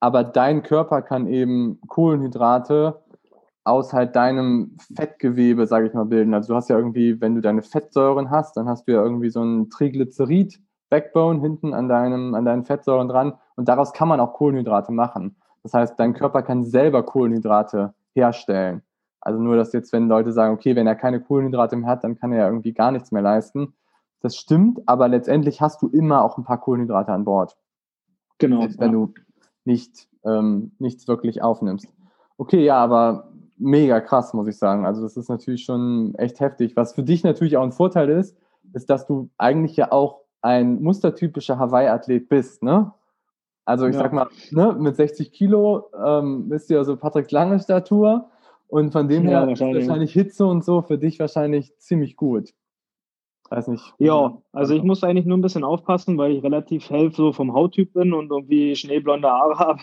aber 0.00 0.24
dein 0.24 0.62
Körper 0.62 1.02
kann 1.02 1.26
eben 1.26 1.80
Kohlenhydrate 1.88 3.00
aus 3.64 3.92
halt 3.92 4.16
deinem 4.16 4.76
Fettgewebe, 4.94 5.66
sage 5.66 5.86
ich 5.86 5.94
mal, 5.94 6.04
bilden. 6.04 6.34
Also 6.34 6.52
du 6.52 6.56
hast 6.56 6.68
ja 6.68 6.76
irgendwie, 6.76 7.20
wenn 7.20 7.34
du 7.34 7.40
deine 7.40 7.62
Fettsäuren 7.62 8.30
hast, 8.30 8.56
dann 8.56 8.68
hast 8.68 8.88
du 8.88 8.92
ja 8.92 9.02
irgendwie 9.02 9.30
so 9.30 9.42
ein 9.42 9.70
Triglycerid 9.70 10.60
Backbone 10.90 11.40
hinten 11.40 11.72
an 11.72 11.88
deinem 11.88 12.34
an 12.34 12.44
deinen 12.44 12.64
Fettsäuren 12.64 13.08
dran 13.08 13.32
und 13.56 13.66
daraus 13.68 13.94
kann 13.94 14.08
man 14.08 14.20
auch 14.20 14.34
Kohlenhydrate 14.34 14.92
machen. 14.92 15.36
Das 15.62 15.72
heißt, 15.72 15.98
dein 15.98 16.12
Körper 16.12 16.42
kann 16.42 16.64
selber 16.64 17.02
Kohlenhydrate 17.02 17.94
herstellen. 18.14 18.82
Also 19.22 19.40
nur, 19.40 19.56
dass 19.56 19.72
jetzt, 19.72 19.92
wenn 19.92 20.08
Leute 20.08 20.32
sagen, 20.32 20.52
okay, 20.52 20.74
wenn 20.74 20.88
er 20.88 20.96
keine 20.96 21.20
Kohlenhydrate 21.20 21.76
mehr 21.76 21.88
hat, 21.88 22.02
dann 22.02 22.18
kann 22.18 22.32
er 22.32 22.38
ja 22.40 22.46
irgendwie 22.48 22.72
gar 22.72 22.90
nichts 22.90 23.12
mehr 23.12 23.22
leisten. 23.22 23.72
Das 24.20 24.36
stimmt, 24.36 24.80
aber 24.86 25.08
letztendlich 25.08 25.60
hast 25.60 25.80
du 25.80 25.88
immer 25.88 26.24
auch 26.24 26.38
ein 26.38 26.44
paar 26.44 26.60
Kohlenhydrate 26.60 27.12
an 27.12 27.24
Bord. 27.24 27.56
Genau. 28.38 28.60
Selbst 28.60 28.80
wenn 28.80 28.92
ja. 28.92 28.98
du 28.98 29.14
nicht, 29.64 30.08
ähm, 30.24 30.72
nichts 30.78 31.06
wirklich 31.06 31.40
aufnimmst. 31.40 31.86
Okay, 32.36 32.64
ja, 32.64 32.76
aber 32.76 33.32
mega 33.58 34.00
krass, 34.00 34.34
muss 34.34 34.48
ich 34.48 34.58
sagen. 34.58 34.84
Also 34.84 35.02
das 35.02 35.16
ist 35.16 35.28
natürlich 35.28 35.64
schon 35.64 36.14
echt 36.16 36.40
heftig. 36.40 36.74
Was 36.74 36.92
für 36.92 37.04
dich 37.04 37.22
natürlich 37.22 37.56
auch 37.56 37.62
ein 37.62 37.72
Vorteil 37.72 38.10
ist, 38.10 38.36
ist, 38.72 38.90
dass 38.90 39.06
du 39.06 39.30
eigentlich 39.38 39.76
ja 39.76 39.92
auch 39.92 40.22
ein 40.40 40.82
mustertypischer 40.82 41.58
Hawaii-Athlet 41.58 42.28
bist, 42.28 42.64
ne? 42.64 42.92
Also 43.64 43.86
ich 43.86 43.94
ja. 43.94 44.02
sag 44.02 44.12
mal, 44.12 44.26
ne, 44.50 44.74
mit 44.76 44.96
60 44.96 45.30
Kilo 45.30 45.84
ähm, 46.04 46.48
bist 46.48 46.68
du 46.68 46.74
ja 46.74 46.82
so 46.82 46.96
Patrick 46.96 47.30
Lange 47.30 47.60
Statur 47.60 48.28
und 48.72 48.90
von 48.90 49.06
dem 49.06 49.24
ja, 49.24 49.40
her 49.40 49.48
wahrscheinlich. 49.48 49.86
wahrscheinlich 49.86 50.12
Hitze 50.14 50.46
und 50.46 50.64
so 50.64 50.80
für 50.80 50.96
dich 50.96 51.18
wahrscheinlich 51.18 51.76
ziemlich 51.76 52.16
gut. 52.16 52.54
Weiß 53.50 53.68
nicht. 53.68 53.92
Ja, 53.98 54.38
also 54.50 54.74
ich 54.74 54.82
muss 54.82 55.04
eigentlich 55.04 55.26
nur 55.26 55.36
ein 55.36 55.42
bisschen 55.42 55.62
aufpassen, 55.62 56.16
weil 56.16 56.32
ich 56.32 56.42
relativ 56.42 56.88
hell 56.88 57.12
so 57.12 57.34
vom 57.34 57.52
Hauttyp 57.52 57.92
bin 57.92 58.14
und 58.14 58.30
irgendwie 58.30 58.74
schneeblonde 58.74 59.28
Haare 59.28 59.58
habe. 59.58 59.82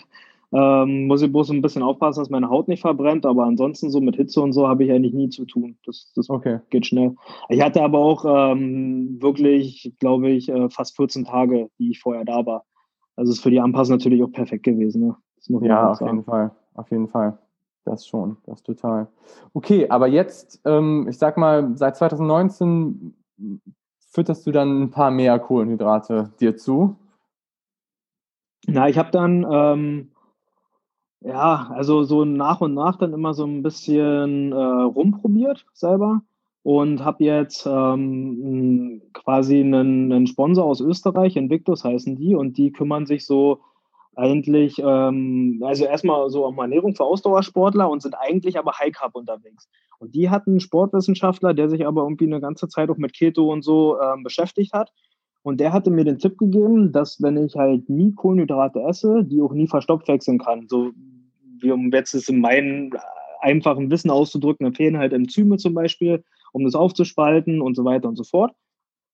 Ähm, 0.52 1.06
muss 1.06 1.22
ich 1.22 1.30
bloß 1.30 1.50
ein 1.50 1.62
bisschen 1.62 1.84
aufpassen, 1.84 2.18
dass 2.18 2.30
meine 2.30 2.50
Haut 2.50 2.66
nicht 2.66 2.80
verbrennt, 2.80 3.24
aber 3.24 3.44
ansonsten 3.44 3.90
so 3.90 4.00
mit 4.00 4.16
Hitze 4.16 4.40
und 4.40 4.52
so 4.52 4.66
habe 4.66 4.82
ich 4.82 4.90
eigentlich 4.90 5.14
nie 5.14 5.28
zu 5.28 5.44
tun. 5.44 5.78
Das, 5.86 6.12
das 6.16 6.28
okay. 6.28 6.58
geht 6.70 6.86
schnell. 6.86 7.14
Ich 7.48 7.62
hatte 7.62 7.84
aber 7.84 8.00
auch 8.00 8.24
ähm, 8.26 9.22
wirklich, 9.22 9.94
glaube 10.00 10.30
ich, 10.30 10.48
äh, 10.48 10.68
fast 10.68 10.96
14 10.96 11.26
Tage, 11.26 11.70
die 11.78 11.92
ich 11.92 12.00
vorher 12.00 12.24
da 12.24 12.44
war. 12.44 12.64
Also 13.14 13.30
ist 13.30 13.40
für 13.40 13.52
die 13.52 13.60
Anpassung 13.60 13.98
natürlich 13.98 14.20
auch 14.24 14.32
perfekt 14.32 14.64
gewesen. 14.64 15.06
Ne? 15.06 15.16
ja, 15.62 15.92
auf 15.92 16.00
jeden 16.00 16.24
Fall. 16.24 16.50
Auf 16.74 16.90
jeden 16.90 17.06
Fall. 17.06 17.38
Das 17.84 18.06
schon, 18.06 18.36
das 18.44 18.62
total. 18.62 19.08
Okay, 19.54 19.88
aber 19.88 20.06
jetzt, 20.06 20.60
ähm, 20.64 21.06
ich 21.08 21.18
sag 21.18 21.36
mal, 21.36 21.76
seit 21.76 21.96
2019 21.96 23.14
fütterst 24.10 24.46
du 24.46 24.52
dann 24.52 24.82
ein 24.82 24.90
paar 24.90 25.10
mehr 25.10 25.38
Kohlenhydrate 25.38 26.32
dir 26.40 26.56
zu? 26.56 26.96
Na, 28.66 28.88
ich 28.88 28.98
habe 28.98 29.10
dann, 29.10 29.46
ähm, 29.50 30.10
ja, 31.20 31.70
also 31.70 32.02
so 32.02 32.24
nach 32.24 32.60
und 32.60 32.74
nach 32.74 32.96
dann 32.96 33.12
immer 33.12 33.34
so 33.34 33.44
ein 33.44 33.62
bisschen 33.62 34.52
äh, 34.52 34.56
rumprobiert 34.56 35.66
selber 35.72 36.22
und 36.62 37.04
habe 37.04 37.24
jetzt 37.24 37.66
ähm, 37.66 39.02
quasi 39.12 39.60
einen, 39.60 40.12
einen 40.12 40.26
Sponsor 40.26 40.64
aus 40.64 40.80
Österreich, 40.80 41.36
Invictus 41.36 41.84
heißen 41.84 42.16
die, 42.16 42.34
und 42.34 42.58
die 42.58 42.72
kümmern 42.72 43.06
sich 43.06 43.24
so 43.24 43.60
eigentlich, 44.16 44.78
ähm, 44.78 45.62
also 45.64 45.84
erstmal 45.84 46.28
so 46.30 46.46
um 46.46 46.58
Ernährung 46.58 46.94
für 46.94 47.04
Ausdauersportler 47.04 47.88
und 47.88 48.02
sind 48.02 48.14
eigentlich 48.14 48.58
aber 48.58 48.72
High 48.78 48.92
Carb 48.92 49.14
unterwegs. 49.14 49.68
Und 49.98 50.14
die 50.14 50.30
hatten 50.30 50.50
einen 50.50 50.60
Sportwissenschaftler, 50.60 51.54
der 51.54 51.68
sich 51.68 51.86
aber 51.86 52.02
irgendwie 52.02 52.26
eine 52.26 52.40
ganze 52.40 52.68
Zeit 52.68 52.90
auch 52.90 52.96
mit 52.96 53.12
Keto 53.12 53.52
und 53.52 53.62
so 53.62 54.00
ähm, 54.00 54.22
beschäftigt 54.22 54.72
hat. 54.72 54.92
Und 55.42 55.60
der 55.60 55.72
hatte 55.72 55.90
mir 55.90 56.04
den 56.04 56.18
Tipp 56.18 56.38
gegeben, 56.38 56.92
dass 56.92 57.22
wenn 57.22 57.36
ich 57.36 57.56
halt 57.56 57.88
nie 57.88 58.12
Kohlenhydrate 58.14 58.80
esse, 58.80 59.24
die 59.24 59.40
auch 59.40 59.52
nie 59.52 59.66
verstopft 59.66 60.08
wechseln 60.08 60.38
kann, 60.38 60.66
so 60.68 60.90
wie 61.60 61.70
um 61.70 61.90
jetzt 61.92 62.14
es 62.14 62.28
in 62.28 62.40
meinem 62.40 62.92
einfachen 63.40 63.90
Wissen 63.90 64.10
auszudrücken, 64.10 64.66
empfehlen 64.66 64.98
halt 64.98 65.12
Enzyme 65.12 65.56
zum 65.56 65.74
Beispiel, 65.74 66.24
um 66.52 66.64
das 66.64 66.74
aufzuspalten 66.74 67.60
und 67.62 67.74
so 67.74 67.84
weiter 67.84 68.08
und 68.08 68.16
so 68.16 68.24
fort. 68.24 68.52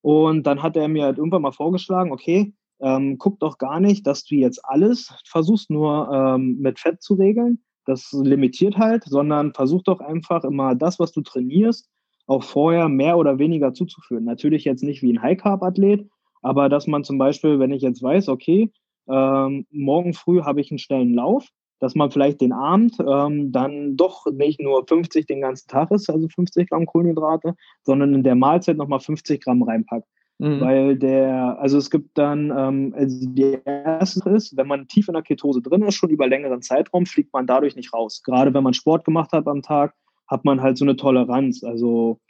Und 0.03 0.45
dann 0.45 0.63
hat 0.63 0.77
er 0.77 0.89
mir 0.89 1.05
halt 1.05 1.19
irgendwann 1.19 1.43
mal 1.43 1.53
vorgeschlagen, 1.53 2.13
okay, 2.13 2.53
ähm, 2.81 3.19
guck 3.19 3.39
doch 3.41 3.59
gar 3.59 3.81
nicht, 3.81 4.07
dass 4.07 4.25
du 4.25 4.35
jetzt 4.35 4.65
alles 4.65 5.15
versuchst 5.25 5.71
nur 5.71 6.11
ähm, 6.12 6.59
mit 6.59 6.79
Fett 6.79 7.03
zu 7.03 7.15
regeln. 7.15 7.62
Das 7.85 8.12
limitiert 8.12 8.77
halt, 8.77 9.05
sondern 9.05 9.55
versuch 9.55 9.83
doch 9.83 10.01
einfach 10.01 10.45
immer 10.45 10.75
das, 10.75 10.99
was 10.99 11.12
du 11.12 11.21
trainierst, 11.23 11.89
auch 12.27 12.43
vorher 12.43 12.89
mehr 12.89 13.17
oder 13.17 13.39
weniger 13.39 13.73
zuzuführen. 13.73 14.25
Natürlich 14.25 14.65
jetzt 14.65 14.83
nicht 14.83 15.03
wie 15.03 15.12
ein 15.12 15.23
High-Carb-Athlet, 15.23 16.09
aber 16.43 16.69
dass 16.69 16.87
man 16.87 17.05
zum 17.05 17.19
Beispiel, 17.19 17.59
wenn 17.59 17.73
ich 17.73 17.83
jetzt 17.83 18.03
weiß, 18.03 18.29
okay, 18.29 18.73
ähm, 19.09 19.67
morgen 19.71 20.15
früh 20.15 20.43
habe 20.43 20.61
ich 20.61 20.71
einen 20.71 20.79
schnellen 20.79 21.15
Lauf, 21.15 21.49
dass 21.79 21.95
man 21.95 22.11
vielleicht 22.11 22.41
den 22.41 22.53
Abend 22.53 22.97
ähm, 23.07 23.53
dann 23.53 23.97
doch 23.97 24.27
nicht 24.27 24.61
nur 24.61 24.87
50 24.87 25.27
den 25.27 25.43
ganzen 25.43 25.69
Tag 25.69 25.91
ist, 25.91 26.11
also 26.11 26.27
50 26.29 26.71
Gramm 26.71 26.87
Kohlenhydrate, 26.87 27.55
sondern 27.83 28.15
in 28.15 28.23
der 28.23 28.35
Mahlzeit 28.35 28.77
nochmal 28.77 29.01
50 29.01 29.43
Gramm 29.43 29.62
reinpackt. 29.62 30.09
Mhm. 30.38 30.61
Weil 30.61 30.96
der, 30.96 31.59
also 31.59 31.79
es 31.79 31.90
gibt 31.90 32.18
dann, 32.18 32.53
ähm, 32.57 32.94
also 32.96 33.27
die 33.29 33.59
erste 33.64 34.29
ist, 34.31 34.57
wenn 34.57 34.66
man 34.66 34.87
tief 34.87 35.09
in 35.09 35.14
der 35.14 35.22
Ketose 35.22 35.62
drin 35.62 35.83
ist, 35.83 35.94
schon 35.94 36.11
über 36.11 36.27
längeren 36.27 36.61
Zeitraum, 36.61 37.07
fliegt 37.07 37.33
man 37.33 37.46
dadurch 37.46 37.75
nicht 37.75 37.94
raus. 37.94 38.22
Gerade 38.22 38.53
wenn 38.53 38.62
man 38.62 38.75
Sport 38.75 39.05
gemacht 39.05 39.33
hat 39.33 39.46
am 39.46 39.62
Tag, 39.62 39.94
hat 40.27 40.44
man 40.44 40.61
halt 40.61 40.77
so 40.77 40.85
eine 40.85 40.96
Toleranz. 40.96 41.64
Also, 41.64 42.20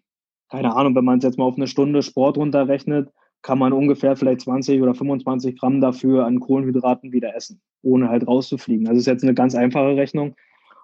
keine 0.51 0.77
Ahnung, 0.77 0.95
wenn 0.95 1.05
man 1.05 1.19
es 1.19 1.25
jetzt 1.25 1.39
mal 1.39 1.47
auf 1.47 1.57
eine 1.57 1.67
Stunde 1.67 2.03
Sport 2.03 2.37
runterrechnet, 2.39 3.11
kann 3.43 3.59
man 3.59 3.73
ungefähr 3.73 4.17
vielleicht 4.17 4.43
20 4.43 4.81
oder 4.83 4.95
25 4.95 5.59
Gramm 5.59 5.81
dafür 5.81 6.27
an 6.27 6.41
Kohlenhydraten 6.41 7.13
wieder 7.13 7.35
essen, 7.35 7.61
ohne 7.83 8.09
halt 8.09 8.27
rauszufliegen. 8.27 8.87
Also 8.87 9.01
ist 9.01 9.07
jetzt 9.07 9.25
eine 9.25 9.35
ganz 9.35 9.55
einfache 9.55 9.97
Rechnung. 9.97 10.37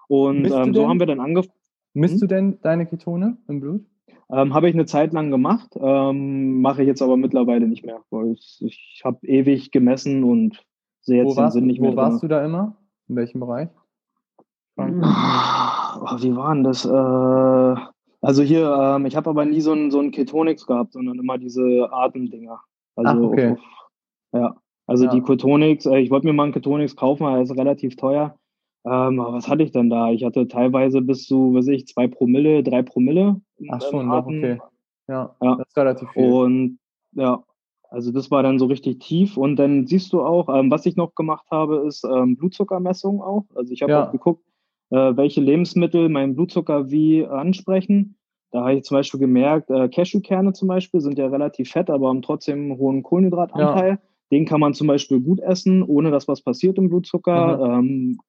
Und 0.07 0.45
ähm, 0.51 0.73
so 0.73 0.87
haben 0.87 0.99
wir 0.99 1.07
dann 1.07 1.19
angefangen. 1.19 1.57
Misst 1.93 2.15
hm? 2.15 2.19
du 2.21 2.27
denn 2.27 2.59
deine 2.61 2.85
Ketone 2.85 3.37
im 3.47 3.59
Blut? 3.59 3.85
Ähm, 4.31 4.53
habe 4.53 4.69
ich 4.69 4.73
eine 4.73 4.85
Zeit 4.85 5.13
lang 5.13 5.31
gemacht, 5.31 5.77
ähm, 5.79 6.61
mache 6.61 6.81
ich 6.81 6.87
jetzt 6.87 7.01
aber 7.01 7.17
mittlerweile 7.17 7.67
nicht 7.67 7.85
mehr. 7.85 8.01
Weil 8.09 8.31
ich, 8.33 9.01
habe 9.03 9.25
ewig 9.27 9.71
gemessen 9.71 10.23
und 10.23 10.63
sehe 11.01 11.23
jetzt 11.23 11.37
den 11.37 11.51
Sinn 11.51 11.67
nicht 11.67 11.79
wo 11.79 11.83
mehr. 11.83 11.93
Wo 11.93 11.97
warst 11.97 12.21
drin. 12.21 12.29
du 12.29 12.35
da 12.35 12.45
immer? 12.45 12.75
In 13.09 13.15
welchem 13.15 13.39
Bereich? 13.39 13.69
Oh, 14.75 14.83
wie 14.83 16.35
war 16.35 16.53
denn 16.53 16.63
das? 16.63 16.85
Äh, 16.85 17.75
also 18.21 18.41
hier, 18.41 18.71
ähm, 18.71 19.05
ich 19.05 19.15
habe 19.15 19.29
aber 19.29 19.45
nie 19.45 19.61
so 19.61 19.73
ein, 19.73 19.91
so 19.91 19.99
Ketonix 20.09 20.65
gehabt, 20.65 20.93
sondern 20.93 21.19
immer 21.19 21.37
diese 21.37 21.89
Atemdinger. 21.91 22.59
Also, 22.95 23.11
Ach, 23.11 23.17
okay. 23.17 23.51
Auf, 23.51 23.59
ja, 24.33 24.55
also 24.87 25.05
ja. 25.05 25.11
die 25.11 25.21
Ketonix, 25.21 25.85
äh, 25.85 25.99
ich 25.99 26.09
wollte 26.09 26.27
mir 26.27 26.33
mal 26.33 26.43
einen 26.43 26.53
Ketonix 26.53 26.95
kaufen, 26.95 27.25
aber 27.25 27.39
das 27.39 27.49
ist 27.49 27.57
relativ 27.57 27.95
teuer. 27.95 28.35
Ähm, 28.85 29.17
was 29.17 29.47
hatte 29.47 29.63
ich 29.63 29.71
denn 29.71 29.89
da? 29.89 30.11
Ich 30.11 30.23
hatte 30.23 30.47
teilweise 30.47 31.01
bis 31.01 31.25
zu, 31.25 31.53
weiß 31.53 31.67
ich, 31.69 31.87
zwei 31.87 32.07
Promille, 32.07 32.63
drei 32.63 32.81
Promille. 32.81 33.41
Ach 33.69 33.81
schon, 33.81 34.09
doch, 34.09 34.25
okay. 34.25 34.59
Ja, 35.07 35.35
ja, 35.41 35.55
das 35.55 35.67
ist 35.67 35.77
relativ 35.77 36.09
viel. 36.11 36.31
Und 36.31 36.79
ja, 37.13 37.43
also 37.89 38.11
das 38.11 38.31
war 38.31 38.43
dann 38.43 38.59
so 38.59 38.65
richtig 38.65 38.99
tief. 38.99 39.37
Und 39.37 39.55
dann 39.57 39.85
siehst 39.87 40.11
du 40.13 40.21
auch, 40.21 40.49
ähm, 40.49 40.71
was 40.71 40.85
ich 40.85 40.95
noch 40.95 41.15
gemacht 41.15 41.45
habe, 41.51 41.85
ist 41.87 42.03
ähm, 42.03 42.35
Blutzuckermessung 42.35 43.21
auch. 43.21 43.45
Also 43.55 43.71
ich 43.71 43.81
habe 43.81 43.91
ja. 43.91 44.07
auch 44.07 44.11
geguckt, 44.11 44.43
äh, 44.89 45.15
welche 45.15 45.41
Lebensmittel 45.41 46.09
meinen 46.09 46.35
Blutzucker 46.35 46.89
wie 46.89 47.25
ansprechen. 47.25 48.17
Da 48.51 48.61
habe 48.61 48.75
ich 48.75 48.83
zum 48.83 48.97
Beispiel 48.97 49.19
gemerkt, 49.19 49.69
äh, 49.69 49.89
Cashewkerne 49.89 50.53
zum 50.53 50.67
Beispiel 50.67 51.01
sind 51.01 51.17
ja 51.17 51.27
relativ 51.27 51.71
fett, 51.71 51.89
aber 51.89 52.09
haben 52.09 52.21
trotzdem 52.21 52.59
einen 52.59 52.77
hohen 52.77 53.01
Kohlenhydratanteil. 53.03 53.89
Ja. 53.89 53.99
Den 54.31 54.45
kann 54.45 54.59
man 54.59 54.73
zum 54.73 54.87
Beispiel 54.87 55.21
gut 55.21 55.39
essen, 55.39 55.83
ohne 55.83 56.11
dass 56.11 56.27
was 56.27 56.41
passiert 56.41 56.77
im 56.77 56.89
Blutzucker. 56.89 57.57
Mhm. 57.57 57.73
Ähm, 57.73 58.19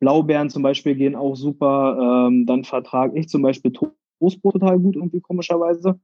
Blaubeeren 0.00 0.50
zum 0.50 0.62
Beispiel 0.62 0.94
gehen 0.94 1.16
auch 1.16 1.34
super. 1.34 2.26
Ähm, 2.28 2.46
dann 2.46 2.64
vertrage 2.64 3.18
ich 3.18 3.28
zum 3.28 3.42
Beispiel 3.42 3.72
Toastbrot 3.72 4.54
total 4.54 4.78
gut, 4.78 4.96
irgendwie 4.96 5.20
komischerweise. 5.20 6.00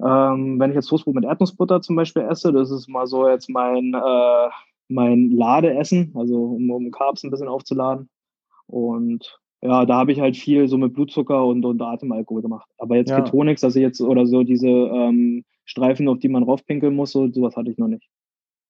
Ähm, 0.00 0.60
wenn 0.60 0.70
ich 0.70 0.76
jetzt 0.76 0.86
Toastbrot 0.86 1.14
mit 1.14 1.24
Erdnussbutter 1.24 1.80
zum 1.80 1.96
Beispiel 1.96 2.22
esse, 2.22 2.52
das 2.52 2.70
ist 2.70 2.88
mal 2.88 3.06
so 3.06 3.28
jetzt 3.28 3.50
mein, 3.50 3.94
äh, 3.94 4.48
mein 4.88 5.30
Ladeessen, 5.30 6.12
also 6.14 6.44
um, 6.44 6.70
um 6.70 6.90
Carbs 6.90 7.24
ein 7.24 7.30
bisschen 7.30 7.48
aufzuladen. 7.48 8.08
Und 8.66 9.38
ja, 9.60 9.84
da 9.86 9.96
habe 9.96 10.12
ich 10.12 10.20
halt 10.20 10.36
viel 10.36 10.68
so 10.68 10.78
mit 10.78 10.94
Blutzucker 10.94 11.44
und, 11.44 11.64
und 11.64 11.82
Atemalkohol 11.82 12.42
gemacht. 12.42 12.68
Aber 12.78 12.96
jetzt 12.96 13.10
ja. 13.10 13.20
Ketonix, 13.20 13.60
dass 13.60 13.74
ich 13.74 13.82
jetzt 13.82 14.00
oder 14.00 14.26
so 14.26 14.44
diese 14.44 14.68
ähm, 14.68 15.44
Streifen, 15.64 16.08
auf 16.08 16.20
die 16.20 16.28
man 16.28 16.44
raufpinkeln 16.44 16.94
muss, 16.94 17.10
so, 17.10 17.30
sowas 17.30 17.56
hatte 17.56 17.70
ich 17.70 17.78
noch 17.78 17.88
nicht. 17.88 18.08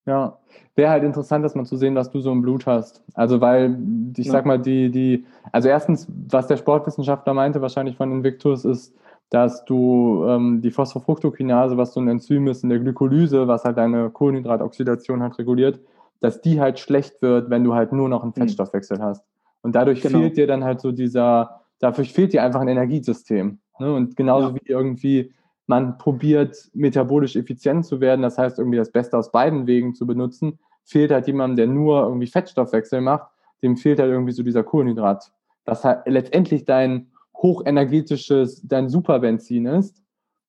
Ja, 0.09 0.39
wäre 0.75 0.91
halt 0.91 1.05
interessant, 1.05 1.45
dass 1.45 1.55
man 1.55 1.67
zu 1.67 1.77
sehen, 1.77 1.95
was 1.95 2.11
du 2.11 2.21
so 2.21 2.33
im 2.33 2.41
Blut 2.41 2.67
hast. 2.67 3.05
Also, 3.13 3.43
weil 3.43 3.77
ich 4.17 4.25
ja. 4.25 4.33
sag 4.33 4.47
mal, 4.47 4.59
die, 4.59 4.91
die, 4.91 5.27
also 5.53 5.69
erstens, 5.69 6.09
was 6.31 6.47
der 6.47 6.57
Sportwissenschaftler 6.57 7.35
meinte, 7.35 7.61
wahrscheinlich 7.61 7.97
von 7.97 8.11
Invictus, 8.11 8.65
ist, 8.65 8.95
dass 9.29 9.67
du 9.67 10.25
ähm, 10.27 10.63
die 10.63 10.71
Phosphofructokinase, 10.71 11.77
was 11.77 11.93
so 11.93 12.01
ein 12.01 12.09
Enzym 12.09 12.49
ist 12.49 12.63
in 12.63 12.71
der 12.71 12.79
Glykolyse, 12.79 13.47
was 13.47 13.65
halt 13.65 13.77
deine 13.77 14.09
Kohlenhydratoxidation 14.09 15.23
halt 15.23 15.39
reguliert, 15.39 15.79
dass 16.21 16.41
die 16.41 16.59
halt 16.59 16.79
schlecht 16.79 17.21
wird, 17.21 17.51
wenn 17.51 17.65
du 17.65 17.75
halt 17.75 17.93
nur 17.93 18.09
noch 18.09 18.23
einen 18.23 18.33
hm. 18.35 18.45
Fettstoffwechsel 18.45 18.97
mhm. 18.97 19.03
hast. 19.03 19.27
Und 19.61 19.75
dadurch 19.75 20.01
genau. 20.01 20.21
fehlt 20.21 20.39
dir 20.39 20.47
dann 20.47 20.65
halt 20.65 20.81
so 20.81 20.91
dieser, 20.91 21.61
dafür 21.81 22.07
fehlt 22.07 22.33
dir 22.33 22.43
einfach 22.43 22.61
ein 22.61 22.69
Energiesystem. 22.69 23.59
Ne? 23.79 23.95
Und 23.95 24.17
genauso 24.17 24.49
ja. 24.49 24.55
wie 24.55 24.71
irgendwie 24.71 25.33
man 25.69 25.99
probiert, 25.99 26.71
metabolisch 26.73 27.37
effizient 27.37 27.85
zu 27.85 28.01
werden, 28.01 28.23
das 28.23 28.39
heißt 28.39 28.59
irgendwie 28.59 28.79
das 28.79 28.91
Beste 28.91 29.17
aus 29.19 29.31
beiden 29.31 29.67
Wegen 29.67 29.95
zu 29.95 30.07
benutzen, 30.07 30.59
fehlt 30.85 31.13
halt 31.13 31.27
jemandem, 31.27 31.57
der 31.57 31.67
nur 31.67 32.03
irgendwie 32.03 32.27
Fettstoffwechsel 32.27 33.03
macht, 33.03 33.29
dem 33.63 33.77
fehlt 33.77 34.01
halt 34.01 34.11
irgendwie 34.11 34.33
so 34.33 34.43
dieser 34.43 34.65
Kohlenhydrat, 34.65 35.31
was 35.67 35.85
halt 35.85 36.01
letztendlich 36.07 36.65
dein 36.65 37.11
hochenergetisches, 37.37 38.67
dein 38.67 38.89
Superbenzin 38.89 39.67
ist. 39.67 40.03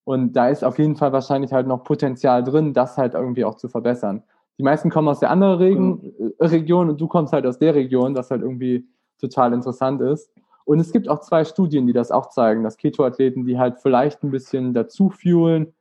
Und 0.05 0.33
da 0.33 0.47
ist 0.47 0.63
auf 0.63 0.79
jeden 0.79 0.95
Fall 0.95 1.11
wahrscheinlich 1.11 1.51
halt 1.51 1.67
noch 1.67 1.83
Potenzial 1.83 2.43
drin, 2.43 2.73
das 2.73 2.97
halt 2.97 3.13
irgendwie 3.13 3.43
auch 3.43 3.55
zu 3.55 3.67
verbessern. 3.67 4.23
Die 4.57 4.63
meisten 4.63 4.89
kommen 4.89 5.09
aus 5.09 5.19
der 5.19 5.31
anderen 5.31 5.57
Regen, 5.57 6.13
mhm. 6.17 6.33
Region 6.39 6.89
und 6.89 6.99
du 6.99 7.07
kommst 7.07 7.33
halt 7.33 7.45
aus 7.45 7.59
der 7.59 7.75
Region, 7.75 8.15
was 8.15 8.31
halt 8.31 8.41
irgendwie 8.41 8.87
total 9.19 9.51
interessant 9.53 10.01
ist. 10.01 10.31
Und 10.69 10.79
es 10.79 10.91
gibt 10.91 11.09
auch 11.09 11.21
zwei 11.21 11.45
Studien, 11.45 11.87
die 11.87 11.93
das 11.93 12.11
auch 12.11 12.29
zeigen, 12.29 12.63
dass 12.63 12.77
Keto-Athleten, 12.77 13.43
die 13.43 13.57
halt 13.57 13.79
vielleicht 13.79 14.21
ein 14.21 14.29
bisschen 14.29 14.75
dazu 14.75 15.09
fuelen, 15.09 15.73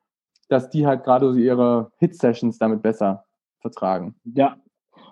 dass 0.48 0.70
die 0.70 0.86
halt 0.86 1.04
gerade 1.04 1.30
so 1.30 1.38
ihre 1.38 1.92
Hit-Sessions 1.98 2.56
damit 2.56 2.80
besser 2.80 3.26
vertragen. 3.60 4.14
Ja. 4.24 4.56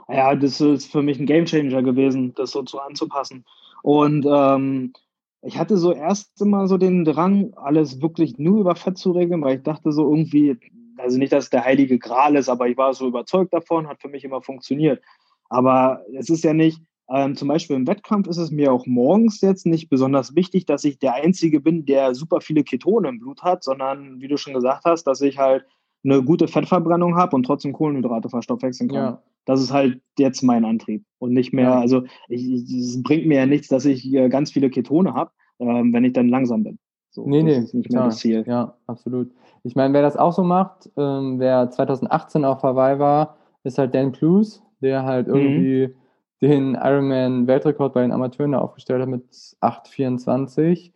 Ja, 0.09 0.35
das 0.35 0.63
ist 0.63 0.91
für 0.91 1.03
mich 1.03 1.21
ein 1.21 1.27
Gamechanger 1.27 1.83
gewesen, 1.83 2.33
das 2.37 2.53
so 2.53 2.63
zu 2.63 2.81
anzupassen. 2.81 3.45
Und 3.83 4.25
ähm, 4.27 4.95
ich 5.43 5.59
hatte 5.59 5.77
so 5.77 5.93
erst 5.93 6.41
immer 6.41 6.69
so 6.69 6.79
den 6.79 7.05
Drang, 7.05 7.53
alles 7.57 8.01
wirklich 8.01 8.39
nur 8.39 8.61
über 8.61 8.77
Fett 8.77 8.97
zu 8.97 9.11
regeln, 9.11 9.43
weil 9.43 9.59
ich 9.59 9.63
dachte 9.63 9.93
so 9.93 10.11
irgendwie, 10.11 10.59
also 10.97 11.19
nicht, 11.19 11.35
dass 11.35 11.45
es 11.45 11.51
der 11.51 11.67
heilige 11.67 11.99
Gral 11.99 12.37
ist, 12.37 12.49
aber 12.49 12.67
ich 12.67 12.79
war 12.79 12.95
so 12.95 13.09
überzeugt 13.09 13.53
davon, 13.53 13.89
hat 13.89 14.01
für 14.01 14.09
mich 14.09 14.25
immer 14.25 14.41
funktioniert. 14.41 15.03
Aber 15.51 16.01
es 16.15 16.31
ist 16.31 16.45
ja 16.45 16.55
nicht, 16.55 16.81
ähm, 17.09 17.37
zum 17.37 17.49
Beispiel 17.49 17.77
im 17.77 17.87
Wettkampf 17.87 18.27
ist 18.27 18.37
es 18.37 18.51
mir 18.51 18.73
auch 18.73 18.87
morgens 18.87 19.41
jetzt 19.41 19.65
nicht 19.65 19.89
besonders 19.89 20.35
wichtig, 20.35 20.67
dass 20.67 20.85
ich 20.85 20.99
der 20.99 21.15
Einzige 21.15 21.61
bin, 21.61 21.87
der 21.87 22.15
super 22.15 22.41
viele 22.41 22.65
Ketone 22.65 23.09
im 23.09 23.21
Blut 23.21 23.43
hat, 23.43 23.63
sondern 23.63 24.21
wie 24.21 24.29
du 24.29 24.37
schon 24.37 24.55
gesagt 24.55 24.85
hast, 24.85 25.05
dass 25.05 25.21
ich 25.21 25.39
halt 25.39 25.65
eine 26.05 26.23
gute 26.23 26.49
Fettverbrennung 26.49 27.17
habe 27.17 27.37
und 27.37 27.45
trotzdem 27.45 27.73
Kohlenhydrate 27.73 28.29
verstoffwechseln 28.29 28.89
kann. 28.89 28.99
Ja. 28.99 29.23
Das 29.45 29.61
ist 29.61 29.73
halt 29.73 30.01
jetzt 30.19 30.43
mein 30.43 30.65
Antrieb 30.65 31.05
und 31.19 31.33
nicht 31.33 31.53
mehr, 31.53 31.71
ja. 31.71 31.81
also 31.81 32.03
es 32.29 33.01
bringt 33.03 33.27
mir 33.27 33.39
ja 33.39 33.47
nichts, 33.47 33.69
dass 33.69 33.85
ich 33.85 34.11
ganz 34.29 34.51
viele 34.51 34.71
Ketone 34.71 35.15
habe, 35.15 35.31
ähm, 35.61 35.93
wenn 35.93 36.05
ich 36.05 36.13
dann 36.13 36.29
langsam 36.29 36.65
bin. 36.65 36.79
So, 37.11 37.27
nee, 37.27 37.43
nee, 37.43 37.59
ist 37.59 37.73
nicht 37.73 37.91
mehr 37.91 38.05
das 38.05 38.19
Ziel. 38.19 38.45
Ja, 38.47 38.77
absolut. 38.89 39.31
Ich 39.63 39.77
meine, 39.77 39.95
wer 39.95 40.03
das 40.03 40.17
auch 40.17 40.33
so 40.33 40.43
macht, 40.43 40.91
ähm, 40.97 41.39
wer 41.39 41.71
2018 41.71 42.45
auf 42.45 42.63
Hawaii 42.63 42.99
war, 42.99 43.37
ist 43.63 43.79
halt 43.79 43.95
Dan 43.95 44.13
Clues, 44.13 44.63
der 44.81 45.05
halt 45.05 45.29
mhm. 45.29 45.35
irgendwie 45.35 45.87
mhm 45.87 46.06
den 46.41 46.75
Ironman-Weltrekord 46.75 47.95
bei 47.95 48.03
den 48.03 48.13
Amateuren 48.13 48.55
aufgestellt 48.55 49.03
hat 49.03 49.09
mit 49.09 49.25
8,24. 49.61 50.93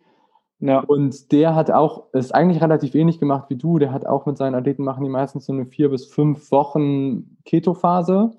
Ja. 0.59 0.79
Und 0.79 1.31
der 1.31 1.55
hat 1.55 1.71
auch, 1.71 2.13
ist 2.13 2.33
eigentlich 2.35 2.61
relativ 2.61 2.93
ähnlich 2.93 3.19
gemacht 3.19 3.49
wie 3.49 3.55
du, 3.55 3.79
der 3.79 3.91
hat 3.91 4.05
auch 4.05 4.27
mit 4.27 4.37
seinen 4.37 4.53
Athleten 4.53 4.83
machen 4.83 5.03
die 5.03 5.09
meistens 5.09 5.45
so 5.47 5.53
eine 5.53 5.65
vier 5.65 5.89
bis 5.89 6.05
fünf 6.05 6.51
Wochen 6.51 7.37
Keto-Phase. 7.45 8.31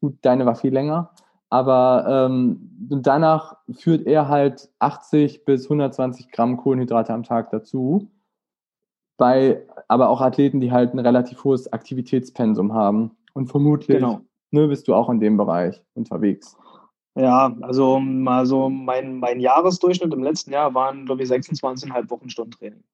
Gut, 0.00 0.18
deine 0.20 0.44
war 0.44 0.54
viel 0.54 0.72
länger. 0.72 1.10
Aber 1.48 2.04
ähm, 2.08 2.70
danach 2.90 3.56
führt 3.72 4.06
er 4.06 4.28
halt 4.28 4.70
80 4.78 5.44
bis 5.44 5.64
120 5.64 6.30
Gramm 6.30 6.58
Kohlenhydrate 6.58 7.12
am 7.12 7.22
Tag 7.22 7.50
dazu. 7.50 8.10
Bei 9.16 9.66
aber 9.88 10.08
auch 10.08 10.20
Athleten, 10.20 10.60
die 10.60 10.72
halt 10.72 10.94
ein 10.94 10.98
relativ 10.98 11.44
hohes 11.44 11.72
Aktivitätspensum 11.72 12.74
haben. 12.74 13.12
Und 13.34 13.48
vermutlich 13.48 13.98
genau 13.98 14.20
ne, 14.52 14.68
bist 14.68 14.88
du 14.88 14.94
auch 14.94 15.10
in 15.10 15.20
dem 15.20 15.36
Bereich 15.36 15.82
unterwegs? 15.94 16.56
Ja, 17.14 17.54
also 17.60 18.00
mal 18.00 18.46
so 18.46 18.70
mein, 18.70 19.18
mein 19.18 19.40
Jahresdurchschnitt 19.40 20.12
im 20.14 20.22
letzten 20.22 20.52
Jahr 20.52 20.74
waren, 20.74 21.04
glaube 21.04 21.22
ich, 21.22 21.28
26,5 21.28 22.10
Wochenstunden 22.10 22.52
Training. 22.52 22.84